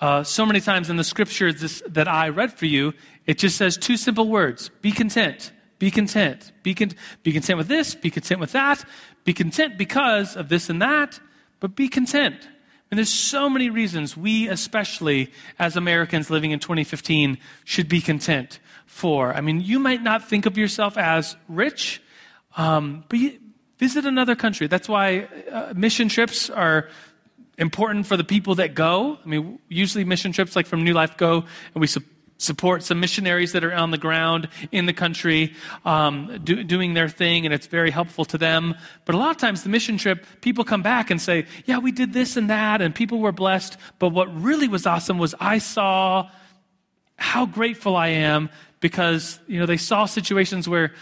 uh, 0.00 0.22
so 0.22 0.44
many 0.44 0.60
times 0.60 0.90
in 0.90 0.96
the 0.96 1.04
scriptures 1.04 1.60
this, 1.60 1.82
that 1.88 2.08
I 2.08 2.28
read 2.28 2.52
for 2.52 2.66
you, 2.66 2.92
it 3.26 3.38
just 3.38 3.56
says 3.56 3.76
two 3.76 3.96
simple 3.96 4.28
words 4.28 4.70
be 4.80 4.92
content. 4.92 5.52
Be 5.78 5.90
content. 5.90 6.52
Be, 6.62 6.74
con- 6.74 6.92
be 7.22 7.32
content 7.32 7.58
with 7.58 7.68
this. 7.68 7.94
Be 7.94 8.10
content 8.10 8.40
with 8.40 8.52
that. 8.52 8.84
Be 9.24 9.32
content 9.32 9.76
because 9.76 10.36
of 10.36 10.48
this 10.48 10.70
and 10.70 10.80
that, 10.80 11.20
but 11.60 11.76
be 11.76 11.88
content. 11.88 12.48
And 12.90 12.98
there's 12.98 13.12
so 13.12 13.50
many 13.50 13.68
reasons 13.68 14.16
we, 14.16 14.48
especially 14.48 15.32
as 15.58 15.76
Americans 15.76 16.30
living 16.30 16.52
in 16.52 16.60
2015, 16.60 17.38
should 17.64 17.88
be 17.88 18.00
content 18.00 18.60
for. 18.86 19.34
I 19.34 19.40
mean, 19.40 19.60
you 19.60 19.78
might 19.78 20.02
not 20.02 20.28
think 20.28 20.46
of 20.46 20.56
yourself 20.56 20.96
as 20.96 21.36
rich, 21.48 22.00
um, 22.56 23.04
but 23.08 23.18
you, 23.18 23.38
visit 23.78 24.06
another 24.06 24.36
country. 24.36 24.68
That's 24.68 24.88
why 24.88 25.28
uh, 25.50 25.74
mission 25.76 26.08
trips 26.08 26.48
are 26.48 26.88
important 27.58 28.06
for 28.06 28.16
the 28.16 28.24
people 28.24 28.54
that 28.56 28.74
go. 28.74 29.18
I 29.22 29.28
mean, 29.28 29.58
usually 29.68 30.04
mission 30.04 30.32
trips 30.32 30.56
like 30.56 30.66
from 30.66 30.84
New 30.84 30.94
Life 30.94 31.16
go, 31.16 31.44
and 31.74 31.80
we 31.80 31.86
support 31.86 32.15
some 32.38 33.00
missionaries 33.00 33.52
that 33.52 33.64
are 33.64 33.72
on 33.72 33.90
the 33.90 33.98
ground 33.98 34.48
in 34.72 34.86
the 34.86 34.92
country 34.92 35.54
um, 35.84 36.40
do, 36.44 36.62
doing 36.62 36.94
their 36.94 37.08
thing, 37.08 37.44
and 37.44 37.54
it's 37.54 37.66
very 37.66 37.90
helpful 37.90 38.24
to 38.26 38.38
them. 38.38 38.74
But 39.04 39.14
a 39.14 39.18
lot 39.18 39.30
of 39.30 39.38
times, 39.38 39.62
the 39.62 39.68
mission 39.68 39.96
trip, 39.96 40.24
people 40.40 40.64
come 40.64 40.82
back 40.82 41.10
and 41.10 41.20
say, 41.20 41.46
Yeah, 41.64 41.78
we 41.78 41.92
did 41.92 42.12
this 42.12 42.36
and 42.36 42.50
that, 42.50 42.82
and 42.82 42.94
people 42.94 43.20
were 43.20 43.32
blessed. 43.32 43.76
But 43.98 44.10
what 44.10 44.34
really 44.40 44.68
was 44.68 44.86
awesome 44.86 45.18
was 45.18 45.34
I 45.40 45.58
saw 45.58 46.30
how 47.16 47.46
grateful 47.46 47.96
I 47.96 48.08
am 48.08 48.50
because 48.80 49.40
you 49.46 49.58
know 49.58 49.66
they 49.66 49.78
saw 49.78 50.04
situations 50.04 50.68
where 50.68 50.92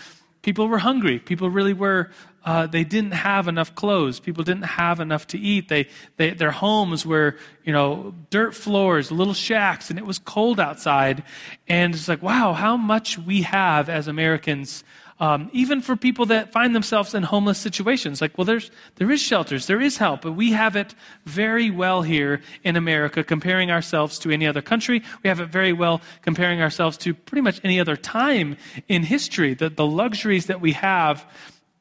people 0.44 0.68
were 0.68 0.78
hungry, 0.78 1.18
people 1.18 1.50
really 1.50 1.72
were 1.72 2.10
uh, 2.44 2.66
they 2.66 2.84
didn't 2.84 3.12
have 3.12 3.48
enough 3.48 3.74
clothes. 3.74 4.20
People 4.20 4.44
didn't 4.44 4.64
have 4.64 5.00
enough 5.00 5.26
to 5.28 5.38
eat. 5.38 5.68
They, 5.68 5.88
they, 6.18 6.30
their 6.30 6.50
homes 6.50 7.06
were, 7.06 7.36
you 7.64 7.72
know, 7.72 8.14
dirt 8.28 8.54
floors, 8.54 9.10
little 9.10 9.32
shacks, 9.32 9.88
and 9.88 9.98
it 9.98 10.04
was 10.04 10.18
cold 10.18 10.60
outside. 10.60 11.24
And 11.68 11.94
it's 11.94 12.06
like, 12.06 12.22
wow, 12.22 12.52
how 12.52 12.76
much 12.76 13.16
we 13.16 13.42
have 13.42 13.88
as 13.88 14.08
Americans, 14.08 14.84
um, 15.20 15.48
even 15.52 15.80
for 15.80 15.96
people 15.96 16.26
that 16.26 16.52
find 16.52 16.74
themselves 16.74 17.14
in 17.14 17.22
homeless 17.22 17.58
situations. 17.58 18.20
Like, 18.20 18.36
well, 18.36 18.44
there's, 18.44 18.70
there 18.96 19.10
is 19.10 19.20
shelters, 19.20 19.66
there 19.66 19.80
is 19.80 19.96
help, 19.96 20.22
but 20.22 20.32
we 20.32 20.52
have 20.52 20.76
it 20.76 20.94
very 21.24 21.70
well 21.70 22.02
here 22.02 22.40
in 22.64 22.76
America 22.76 23.22
comparing 23.22 23.70
ourselves 23.70 24.18
to 24.20 24.30
any 24.30 24.46
other 24.46 24.62
country. 24.62 25.02
We 25.22 25.28
have 25.28 25.40
it 25.40 25.48
very 25.48 25.72
well 25.72 26.00
comparing 26.22 26.60
ourselves 26.60 26.96
to 26.98 27.14
pretty 27.14 27.42
much 27.42 27.60
any 27.64 27.78
other 27.78 27.96
time 27.96 28.56
in 28.88 29.02
history. 29.04 29.54
The, 29.54 29.70
the 29.70 29.86
luxuries 29.86 30.46
that 30.46 30.60
we 30.60 30.72
have 30.72 31.24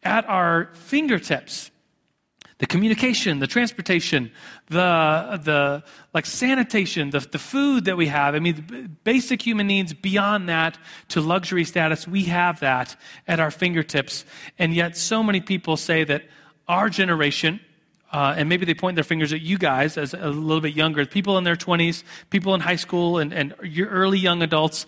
at 0.03 0.27
our 0.29 0.69
fingertips 0.73 1.71
the 2.60 2.66
communication, 2.66 3.39
the 3.39 3.47
transportation, 3.47 4.32
the, 4.68 5.39
the 5.43 5.84
like 6.14 6.26
sanitation, 6.26 7.10
the, 7.10 7.20
the 7.20 7.39
food 7.39 7.86
that 7.86 7.97
we 7.97 8.08
have. 8.08 8.36
I 8.36 8.39
mean, 8.39 8.97
basic 9.04 9.41
human 9.41 9.68
needs 9.68 9.93
beyond 9.93 10.49
that 10.49 10.78
to 11.10 11.22
luxury 11.22 11.64
status, 11.64 12.08
we 12.08 12.26
have 12.26 12.60
that 12.60 12.95
at 13.28 13.39
our 13.39 13.51
fingertips. 13.51 14.26
And 14.60 14.74
yet, 14.74 14.95
so 14.97 15.24
many 15.24 15.41
people 15.41 15.78
say 15.78 16.04
that 16.04 16.24
our 16.68 16.89
generation, 16.89 17.60
uh, 18.12 18.36
and 18.38 18.47
maybe 18.47 18.66
they 18.66 18.76
point 18.76 18.95
their 18.95 19.04
fingers 19.04 19.34
at 19.34 19.41
you 19.41 19.58
guys 19.58 19.97
as 19.97 20.14
a 20.14 20.30
little 20.30 20.62
bit 20.62 20.76
younger, 20.76 21.06
people 21.06 21.38
in 21.38 21.43
their 21.43 21.56
20s, 21.56 22.04
people 22.30 22.54
in 22.54 22.62
high 22.62 22.76
school, 22.76 23.18
and, 23.18 23.34
and 23.34 23.56
your 23.64 23.89
early 23.89 24.20
young 24.20 24.41
adults 24.43 24.86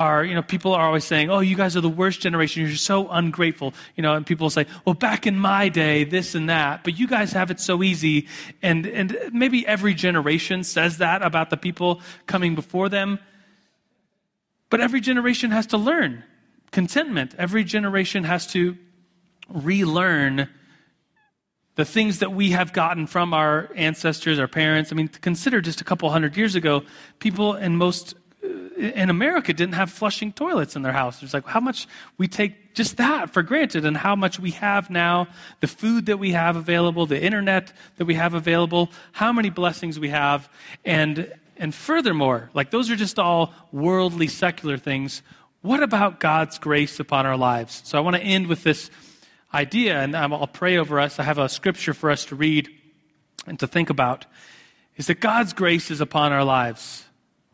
are, 0.00 0.24
you 0.24 0.34
know, 0.34 0.42
people 0.42 0.72
are 0.72 0.86
always 0.86 1.04
saying, 1.04 1.30
oh, 1.30 1.40
you 1.40 1.54
guys 1.54 1.76
are 1.76 1.82
the 1.82 1.88
worst 1.88 2.22
generation. 2.22 2.62
You're 2.66 2.74
so 2.74 3.08
ungrateful. 3.10 3.74
You 3.96 4.02
know, 4.02 4.14
and 4.14 4.26
people 4.26 4.48
say, 4.48 4.66
well, 4.86 4.94
back 4.94 5.26
in 5.26 5.38
my 5.38 5.68
day, 5.68 6.04
this 6.04 6.34
and 6.34 6.48
that. 6.48 6.82
But 6.82 6.98
you 6.98 7.06
guys 7.06 7.32
have 7.32 7.50
it 7.50 7.60
so 7.60 7.82
easy. 7.82 8.26
And, 8.62 8.86
and 8.86 9.16
maybe 9.30 9.66
every 9.66 9.92
generation 9.92 10.64
says 10.64 10.98
that 10.98 11.20
about 11.20 11.50
the 11.50 11.58
people 11.58 12.00
coming 12.26 12.54
before 12.54 12.88
them. 12.88 13.18
But 14.70 14.80
every 14.80 15.02
generation 15.02 15.50
has 15.50 15.66
to 15.66 15.76
learn 15.76 16.24
contentment. 16.70 17.34
Every 17.36 17.62
generation 17.62 18.24
has 18.24 18.46
to 18.48 18.78
relearn 19.50 20.48
the 21.74 21.84
things 21.84 22.20
that 22.20 22.32
we 22.32 22.50
have 22.50 22.72
gotten 22.72 23.06
from 23.06 23.34
our 23.34 23.70
ancestors, 23.74 24.38
our 24.38 24.48
parents. 24.48 24.92
I 24.92 24.94
mean, 24.94 25.08
consider 25.08 25.60
just 25.60 25.80
a 25.80 25.84
couple 25.84 26.08
hundred 26.10 26.36
years 26.36 26.54
ago, 26.54 26.84
people 27.18 27.54
in 27.54 27.76
most 27.76 28.14
in 28.42 29.10
America 29.10 29.52
didn't 29.52 29.74
have 29.74 29.90
flushing 29.90 30.32
toilets 30.32 30.74
in 30.74 30.82
their 30.82 30.92
house. 30.92 31.22
It's 31.22 31.34
like 31.34 31.46
how 31.46 31.60
much 31.60 31.86
we 32.16 32.28
take 32.28 32.74
just 32.74 32.96
that 32.96 33.30
for 33.30 33.42
granted 33.42 33.84
and 33.84 33.96
how 33.96 34.16
much 34.16 34.40
we 34.40 34.52
have 34.52 34.88
now, 34.88 35.28
the 35.60 35.66
food 35.66 36.06
that 36.06 36.18
we 36.18 36.32
have 36.32 36.56
available, 36.56 37.04
the 37.04 37.22
internet 37.22 37.72
that 37.96 38.06
we 38.06 38.14
have 38.14 38.32
available, 38.32 38.90
how 39.12 39.32
many 39.32 39.50
blessings 39.50 39.98
we 39.98 40.08
have. 40.08 40.48
And, 40.84 41.32
and 41.58 41.74
furthermore, 41.74 42.50
like 42.54 42.70
those 42.70 42.90
are 42.90 42.96
just 42.96 43.18
all 43.18 43.52
worldly, 43.72 44.28
secular 44.28 44.78
things. 44.78 45.22
What 45.60 45.82
about 45.82 46.20
God's 46.20 46.58
grace 46.58 46.98
upon 47.00 47.26
our 47.26 47.36
lives? 47.36 47.82
So 47.84 47.98
I 47.98 48.00
want 48.00 48.16
to 48.16 48.22
end 48.22 48.46
with 48.46 48.62
this 48.62 48.90
idea, 49.52 50.00
and 50.00 50.16
I'll 50.16 50.46
pray 50.46 50.78
over 50.78 50.98
us. 50.98 51.18
I 51.18 51.24
have 51.24 51.38
a 51.38 51.48
scripture 51.48 51.92
for 51.92 52.10
us 52.10 52.24
to 52.26 52.36
read 52.36 52.70
and 53.46 53.58
to 53.60 53.66
think 53.66 53.90
about. 53.90 54.24
Is 54.96 55.08
that 55.08 55.20
God's 55.20 55.52
grace 55.52 55.90
is 55.90 56.00
upon 56.00 56.32
our 56.32 56.44
lives. 56.44 57.04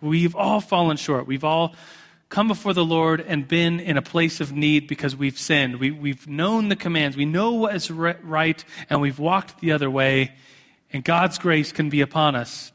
We've 0.01 0.37
all 0.37 0.61
fallen 0.61 0.97
short. 0.97 1.27
We've 1.27 1.45
all 1.45 1.75
come 2.29 2.49
before 2.49 2.75
the 2.75 2.85
Lord 2.85 3.21
and 3.21 3.47
been 3.49 3.81
in 3.81 3.97
a 3.97 4.03
place 4.03 4.41
of 4.41 4.53
need 4.53 4.87
because 4.89 5.17
we've 5.17 5.39
sinned. 5.39 5.77
We, 5.77 5.91
we've 5.91 6.27
known 6.27 6.69
the 6.69 6.77
commands. 6.77 7.17
We 7.17 7.25
know 7.25 7.53
what 7.53 7.75
is 7.75 7.91
right, 7.91 8.65
and 8.91 9.01
we've 9.01 9.19
walked 9.19 9.61
the 9.61 9.73
other 9.73 9.91
way. 9.91 10.35
And 10.93 11.03
God's 11.03 11.39
grace 11.39 11.73
can 11.73 11.89
be 11.89 12.01
upon 12.01 12.35
us. 12.35 12.73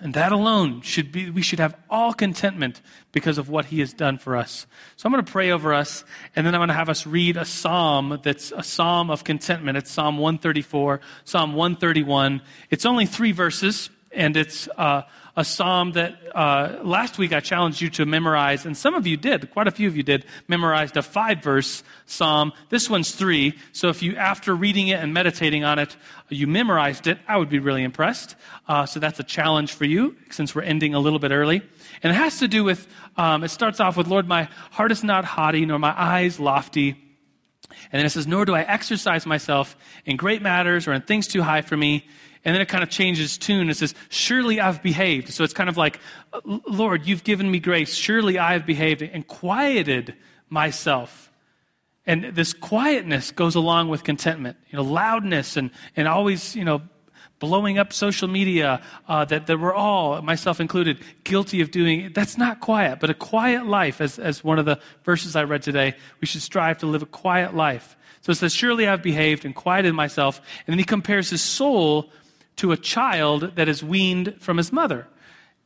And 0.00 0.14
that 0.14 0.30
alone 0.30 0.82
should 0.82 1.10
be, 1.10 1.28
we 1.28 1.42
should 1.42 1.58
have 1.58 1.76
all 1.90 2.12
contentment 2.12 2.80
because 3.10 3.36
of 3.36 3.48
what 3.48 3.64
he 3.66 3.80
has 3.80 3.92
done 3.92 4.18
for 4.18 4.36
us. 4.36 4.66
So 4.96 5.06
I'm 5.06 5.12
going 5.12 5.24
to 5.24 5.30
pray 5.30 5.50
over 5.50 5.74
us, 5.74 6.04
and 6.36 6.46
then 6.46 6.54
I'm 6.54 6.60
going 6.60 6.68
to 6.68 6.74
have 6.74 6.88
us 6.88 7.04
read 7.04 7.36
a 7.36 7.44
psalm 7.44 8.20
that's 8.22 8.52
a 8.56 8.62
psalm 8.62 9.10
of 9.10 9.24
contentment. 9.24 9.76
It's 9.76 9.90
Psalm 9.90 10.18
134, 10.18 11.00
Psalm 11.24 11.54
131. 11.54 12.42
It's 12.70 12.86
only 12.86 13.06
three 13.06 13.32
verses, 13.32 13.90
and 14.12 14.36
it's 14.36 14.68
uh, 14.76 15.02
a 15.38 15.44
psalm 15.44 15.92
that 15.92 16.20
uh, 16.34 16.80
last 16.82 17.16
week 17.16 17.32
I 17.32 17.38
challenged 17.38 17.80
you 17.80 17.88
to 17.90 18.04
memorize, 18.04 18.66
and 18.66 18.76
some 18.76 18.94
of 18.94 19.06
you 19.06 19.16
did, 19.16 19.52
quite 19.52 19.68
a 19.68 19.70
few 19.70 19.86
of 19.86 19.96
you 19.96 20.02
did, 20.02 20.24
memorized 20.48 20.96
a 20.96 21.02
five 21.02 21.44
verse 21.44 21.84
psalm. 22.06 22.52
This 22.70 22.90
one's 22.90 23.12
three. 23.12 23.56
So 23.70 23.88
if 23.88 24.02
you, 24.02 24.16
after 24.16 24.52
reading 24.52 24.88
it 24.88 24.98
and 24.98 25.14
meditating 25.14 25.62
on 25.62 25.78
it, 25.78 25.96
you 26.28 26.48
memorized 26.48 27.06
it, 27.06 27.18
I 27.28 27.36
would 27.36 27.48
be 27.48 27.60
really 27.60 27.84
impressed. 27.84 28.34
Uh, 28.66 28.84
so 28.84 28.98
that's 28.98 29.20
a 29.20 29.22
challenge 29.22 29.74
for 29.74 29.84
you 29.84 30.16
since 30.30 30.56
we're 30.56 30.62
ending 30.62 30.94
a 30.94 30.98
little 30.98 31.20
bit 31.20 31.30
early. 31.30 31.62
And 32.02 32.12
it 32.12 32.16
has 32.16 32.40
to 32.40 32.48
do 32.48 32.64
with, 32.64 32.88
um, 33.16 33.44
it 33.44 33.50
starts 33.50 33.78
off 33.78 33.96
with, 33.96 34.08
Lord, 34.08 34.26
my 34.26 34.48
heart 34.72 34.90
is 34.90 35.04
not 35.04 35.24
haughty, 35.24 35.64
nor 35.64 35.78
my 35.78 35.94
eyes 35.96 36.40
lofty. 36.40 36.96
And 37.92 38.00
then 38.00 38.06
it 38.06 38.10
says, 38.10 38.26
Nor 38.26 38.44
do 38.44 38.56
I 38.56 38.62
exercise 38.62 39.24
myself 39.24 39.76
in 40.04 40.16
great 40.16 40.42
matters 40.42 40.88
or 40.88 40.92
in 40.94 41.02
things 41.02 41.28
too 41.28 41.42
high 41.42 41.62
for 41.62 41.76
me. 41.76 42.06
And 42.44 42.54
then 42.54 42.62
it 42.62 42.68
kind 42.68 42.82
of 42.82 42.90
changes 42.90 43.36
tune. 43.36 43.68
It 43.68 43.76
says, 43.76 43.94
Surely 44.08 44.60
I've 44.60 44.82
behaved. 44.82 45.30
So 45.30 45.44
it's 45.44 45.52
kind 45.52 45.68
of 45.68 45.76
like, 45.76 46.00
Lord, 46.44 47.06
you've 47.06 47.24
given 47.24 47.50
me 47.50 47.58
grace. 47.58 47.94
Surely 47.94 48.38
I 48.38 48.52
have 48.52 48.66
behaved 48.66 49.02
and 49.02 49.26
quieted 49.26 50.14
myself. 50.48 51.32
And 52.06 52.24
this 52.24 52.54
quietness 52.54 53.32
goes 53.32 53.54
along 53.54 53.88
with 53.88 54.02
contentment. 54.02 54.56
You 54.70 54.78
know, 54.78 54.82
loudness 54.82 55.56
and, 55.56 55.70
and 55.94 56.08
always, 56.08 56.56
you 56.56 56.64
know, 56.64 56.80
blowing 57.38 57.78
up 57.78 57.92
social 57.92 58.28
media 58.28 58.82
uh, 59.06 59.24
that, 59.26 59.46
that 59.46 59.60
we're 59.60 59.74
all, 59.74 60.20
myself 60.22 60.60
included, 60.60 60.98
guilty 61.24 61.60
of 61.60 61.70
doing. 61.70 62.10
That's 62.14 62.36
not 62.36 62.60
quiet, 62.60 62.98
but 63.00 63.10
a 63.10 63.14
quiet 63.14 63.66
life, 63.66 64.00
as, 64.00 64.18
as 64.18 64.42
one 64.42 64.58
of 64.58 64.64
the 64.64 64.80
verses 65.04 65.36
I 65.36 65.44
read 65.44 65.62
today, 65.62 65.94
we 66.20 66.26
should 66.26 66.42
strive 66.42 66.78
to 66.78 66.86
live 66.86 67.02
a 67.02 67.06
quiet 67.06 67.54
life. 67.54 67.96
So 68.22 68.32
it 68.32 68.36
says, 68.36 68.54
Surely 68.54 68.88
I've 68.88 69.02
behaved 69.02 69.44
and 69.44 69.54
quieted 69.54 69.94
myself. 69.94 70.40
And 70.66 70.72
then 70.72 70.78
he 70.78 70.84
compares 70.84 71.30
his 71.30 71.42
soul 71.42 72.10
to 72.58 72.72
a 72.72 72.76
child 72.76 73.56
that 73.56 73.68
is 73.68 73.82
weaned 73.82 74.36
from 74.40 74.56
his 74.56 74.72
mother. 74.72 75.06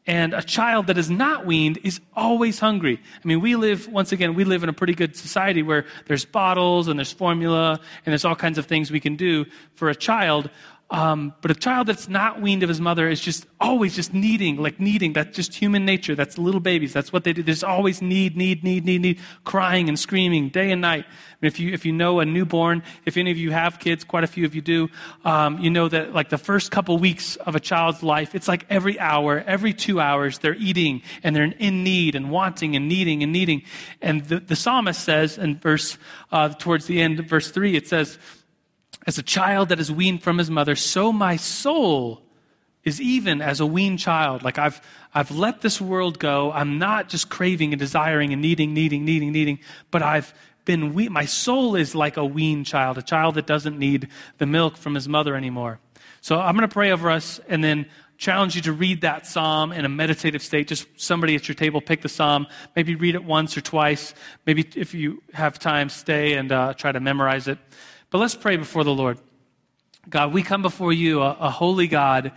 And 0.05 0.35
a 0.35 0.43
child 0.43 0.89
that 0.89 0.99
is 0.99 1.09
not 1.09 1.47
weaned 1.47 1.79
is 1.85 2.01
always 2.15 2.59
hungry. 2.59 3.01
I 3.23 3.29
mean, 3.29 3.41
we 3.41 3.55
live, 3.55 3.87
once 3.87 4.11
again, 4.11 4.35
we 4.35 4.43
live 4.43 4.65
in 4.65 4.69
a 4.69 4.73
pretty 4.73 4.95
good 4.95 5.15
society 5.15 5.63
where 5.63 5.85
there's 6.07 6.25
bottles 6.25 6.89
and 6.89 6.99
there's 6.99 7.13
formula 7.13 7.79
and 8.05 8.13
there's 8.13 8.25
all 8.25 8.35
kinds 8.35 8.59
of 8.59 8.67
things 8.67 8.91
we 8.91 8.99
can 8.99 9.15
do 9.15 9.45
for 9.75 9.91
a 9.91 9.95
child. 9.95 10.51
Um, 10.93 11.33
but 11.41 11.51
a 11.51 11.55
child 11.55 11.87
that's 11.87 12.07
not 12.07 12.43
weaned 12.43 12.63
of 12.63 12.69
his 12.69 12.81
mother 12.81 13.09
is 13.09 13.19
just 13.19 13.47
always 13.59 13.97
just 13.97 14.13
needing, 14.13 14.59
like 14.59 14.79
needing. 14.79 15.15
That's 15.15 15.35
just 15.35 15.55
human 15.55 15.87
nature. 15.87 16.15
That's 16.15 16.37
little 16.37 16.61
babies. 16.61 16.93
That's 16.93 17.11
what 17.11 17.25
they 17.25 17.33
do. 17.33 17.43
There's 17.43 17.65
always 17.65 18.03
need, 18.03 18.37
need, 18.37 18.63
need, 18.63 18.85
need, 18.85 19.01
need, 19.01 19.19
crying 19.45 19.89
and 19.89 19.99
screaming 19.99 20.51
day 20.51 20.71
and 20.71 20.83
night. 20.83 21.07
Mean, 21.41 21.49
if 21.49 21.59
you 21.59 21.73
if 21.73 21.87
you 21.87 21.93
know 21.93 22.21
a 22.21 22.27
newborn, 22.27 22.83
if 23.07 23.17
any 23.17 23.31
of 23.31 23.39
you 23.39 23.53
have 23.53 23.79
kids, 23.79 24.05
quite 24.05 24.23
a 24.23 24.27
few 24.27 24.45
of 24.45 24.55
you 24.55 24.61
do, 24.61 24.91
um, 25.25 25.59
you 25.61 25.71
know 25.71 25.89
that 25.89 26.13
like 26.13 26.29
the 26.29 26.37
first 26.37 26.71
couple 26.71 26.99
weeks 26.99 27.37
of 27.37 27.57
a 27.57 27.61
child's 27.61 28.03
life, 28.03 28.35
it's 28.35 28.47
like 28.47 28.67
every 28.69 29.01
hour, 29.01 29.43
every 29.47 29.73
two 29.73 29.99
hours, 29.99 30.41
they're 30.41 30.55
eating 30.57 31.01
and 31.23 31.35
they're 31.35 31.45
in 31.59 31.83
need 31.83 32.15
and 32.15 32.31
wanting 32.31 32.77
and 32.77 32.87
needing 32.87 33.23
and 33.23 33.33
needing. 33.33 33.63
And 34.03 34.25
the, 34.27 34.41
the 34.41 34.57
psalmist 34.57 35.03
says 35.03 35.39
in 35.39 35.59
verse 35.59 35.97
uh, 36.31 36.51
towards 36.51 36.85
the 36.85 37.01
end, 37.01 37.27
verse 37.27 37.51
three, 37.51 37.77
it 37.77 37.89
says 37.89 38.19
as 39.07 39.19
a 39.19 39.23
child 39.23 39.71
that 39.71 39.81
is 39.81 39.91
weaned 39.91 40.23
from 40.23 40.39
his 40.39 40.51
mother, 40.51 40.77
so 40.77 41.13
my 41.13 41.37
soul 41.37 42.23
is 42.85 43.01
even 43.01 43.41
as 43.41 43.61
a 43.61 43.67
weaned 43.67 43.99
child. 43.99 44.43
Like 44.43 44.59
I've, 44.59 44.81
I've 45.15 45.31
let 45.31 45.61
this 45.61 45.81
world 45.81 46.19
go. 46.19 46.51
I'm 46.53 46.79
not 46.79 47.09
just 47.09 47.29
craving 47.29 47.73
and 47.73 47.81
desiring 47.81 48.33
and 48.33 48.43
needing, 48.43 48.75
needing, 48.75 49.05
needing, 49.05 49.33
needing, 49.33 49.61
but 49.91 50.03
I've 50.03 50.35
been 50.65 50.95
weaned. 50.95 51.13
My 51.13 51.25
soul 51.25 51.77
is 51.77 51.95
like 51.95 52.17
a 52.17 52.25
weaned 52.25 52.67
child, 52.67 52.99
a 52.99 53.03
child 53.03 53.37
that 53.37 53.47
doesn't 53.47 53.79
need 53.79 54.09
the 54.39 54.47
milk 54.47 54.77
from 54.77 54.95
his 54.95 55.09
mother 55.09 55.37
anymore. 55.37 55.79
So 56.21 56.39
I'm 56.39 56.57
going 56.57 56.69
to 56.69 56.73
pray 56.73 56.93
over 56.93 57.11
us 57.11 57.41
and 57.49 57.63
then 57.63 57.87
challenge 58.17 58.55
you 58.55 58.63
to 58.63 58.73
read 58.73 59.01
that 59.01 59.27
psalm 59.27 59.73
in 59.73 59.85
a 59.85 59.89
meditative 59.89 60.43
state. 60.43 60.69
Just 60.69 60.87
somebody 60.97 61.35
at 61.35 61.49
your 61.49 61.57
table 61.57 61.81
pick 61.81 62.03
the 62.03 62.09
psalm. 62.09 62.47
Maybe 62.77 62.95
read 62.95 63.17
it 63.17 63.25
once 63.25 63.57
or 63.57 63.61
twice. 63.61 64.15
Maybe 64.47 64.65
if 64.77 64.95
you 64.95 65.23
have 65.35 65.59
time, 65.59 65.89
stay 65.89 66.35
and 66.35 66.53
uh, 66.53 66.75
try 66.75 66.93
to 66.93 67.01
memorize 67.01 67.49
it. 67.49 67.59
But 68.13 68.19
let's 68.19 68.35
pray 68.35 68.57
before 68.57 68.85
the 68.85 68.93
Lord. 68.93 69.17
God, 70.07 70.35
we 70.35 70.43
come 70.43 70.61
before 70.61 70.93
you, 70.93 71.23
a, 71.23 71.31
a 71.41 71.51
holy 71.51 71.87
God, 71.87 72.33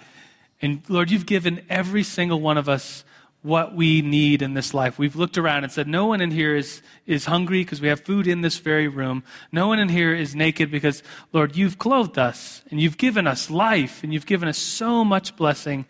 and 0.62 0.82
Lord, 0.88 1.12
you've 1.12 1.26
given 1.26 1.66
every 1.70 2.02
single 2.02 2.40
one 2.40 2.58
of 2.58 2.70
us 2.70 3.04
what 3.42 3.76
we 3.76 4.02
need 4.02 4.42
in 4.42 4.54
this 4.54 4.74
life. 4.74 4.98
We've 4.98 5.18
looked 5.18 5.38
around 5.38 5.66
and 5.66 5.72
said, 5.72 5.86
no 5.86 6.06
one 6.06 6.22
in 6.22 6.32
here 6.32 6.56
is, 6.56 6.82
is 7.06 7.26
hungry 7.26 7.62
because 7.62 7.82
we 7.82 7.90
have 7.90 8.00
food 8.00 8.26
in 8.26 8.40
this 8.40 8.58
very 8.58 8.88
room. 8.88 9.26
No 9.52 9.68
one 9.68 9.80
in 9.80 9.90
here 9.90 10.16
is 10.16 10.34
naked 10.34 10.72
because, 10.72 11.04
Lord, 11.34 11.58
you've 11.58 11.78
clothed 11.78 12.18
us 12.18 12.62
and 12.72 12.80
you've 12.80 12.98
given 12.98 13.28
us 13.28 13.52
life 13.52 14.02
and 14.02 14.14
you've 14.14 14.26
given 14.26 14.48
us 14.48 14.58
so 14.58 15.04
much 15.04 15.36
blessing. 15.36 15.86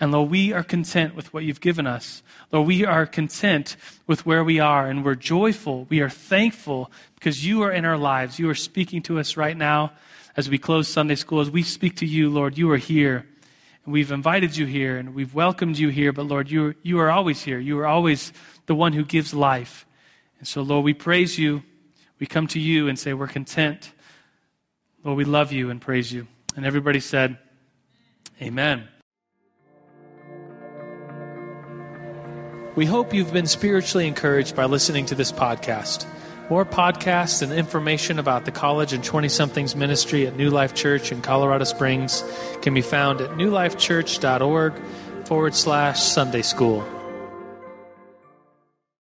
And 0.00 0.12
Lord, 0.12 0.30
we 0.30 0.54
are 0.54 0.64
content 0.64 1.14
with 1.14 1.32
what 1.34 1.44
you've 1.44 1.60
given 1.60 1.86
us. 1.86 2.22
Lord, 2.50 2.66
we 2.66 2.86
are 2.86 3.04
content 3.04 3.76
with 4.06 4.24
where 4.24 4.42
we 4.42 4.58
are 4.58 4.86
and 4.88 5.04
we're 5.04 5.14
joyful. 5.14 5.86
We 5.90 6.00
are 6.00 6.08
thankful 6.08 6.90
because 7.16 7.46
you 7.46 7.62
are 7.62 7.70
in 7.70 7.84
our 7.84 7.98
lives. 7.98 8.38
You 8.38 8.48
are 8.48 8.54
speaking 8.54 9.02
to 9.02 9.18
us 9.18 9.36
right 9.36 9.56
now 9.56 9.92
as 10.38 10.48
we 10.48 10.56
close 10.56 10.88
Sunday 10.88 11.16
school. 11.16 11.40
As 11.40 11.50
we 11.50 11.62
speak 11.62 11.96
to 11.96 12.06
you, 12.06 12.30
Lord, 12.30 12.56
you 12.56 12.70
are 12.70 12.78
here. 12.78 13.26
And 13.84 13.92
we've 13.92 14.10
invited 14.10 14.56
you 14.56 14.64
here 14.64 14.96
and 14.96 15.14
we've 15.14 15.34
welcomed 15.34 15.78
you 15.78 15.90
here. 15.90 16.14
But 16.14 16.26
Lord, 16.26 16.50
you, 16.50 16.74
you 16.82 16.98
are 17.00 17.10
always 17.10 17.42
here. 17.42 17.58
You 17.58 17.78
are 17.80 17.86
always 17.86 18.32
the 18.64 18.74
one 18.74 18.94
who 18.94 19.04
gives 19.04 19.34
life. 19.34 19.86
And 20.38 20.48
so, 20.48 20.62
Lord, 20.62 20.82
we 20.82 20.94
praise 20.94 21.38
you. 21.38 21.62
We 22.18 22.26
come 22.26 22.46
to 22.48 22.58
you 22.58 22.88
and 22.88 22.98
say 22.98 23.12
we're 23.12 23.28
content. 23.28 23.92
Lord, 25.04 25.18
we 25.18 25.24
love 25.24 25.52
you 25.52 25.68
and 25.68 25.78
praise 25.78 26.10
you. 26.10 26.26
And 26.56 26.64
everybody 26.64 27.00
said, 27.00 27.36
Amen. 28.40 28.88
We 32.80 32.86
hope 32.86 33.12
you've 33.12 33.30
been 33.30 33.46
spiritually 33.46 34.08
encouraged 34.08 34.56
by 34.56 34.64
listening 34.64 35.04
to 35.04 35.14
this 35.14 35.30
podcast. 35.30 36.06
More 36.48 36.64
podcasts 36.64 37.42
and 37.42 37.52
information 37.52 38.18
about 38.18 38.46
the 38.46 38.52
college 38.52 38.94
and 38.94 39.04
20 39.04 39.28
somethings 39.28 39.76
ministry 39.76 40.26
at 40.26 40.34
New 40.34 40.48
Life 40.48 40.72
Church 40.74 41.12
in 41.12 41.20
Colorado 41.20 41.64
Springs 41.64 42.24
can 42.62 42.72
be 42.72 42.80
found 42.80 43.20
at 43.20 43.28
newlifechurch.org 43.32 44.72
forward 45.26 45.54
slash 45.54 46.02
Sunday 46.02 46.40
school. 46.40 46.99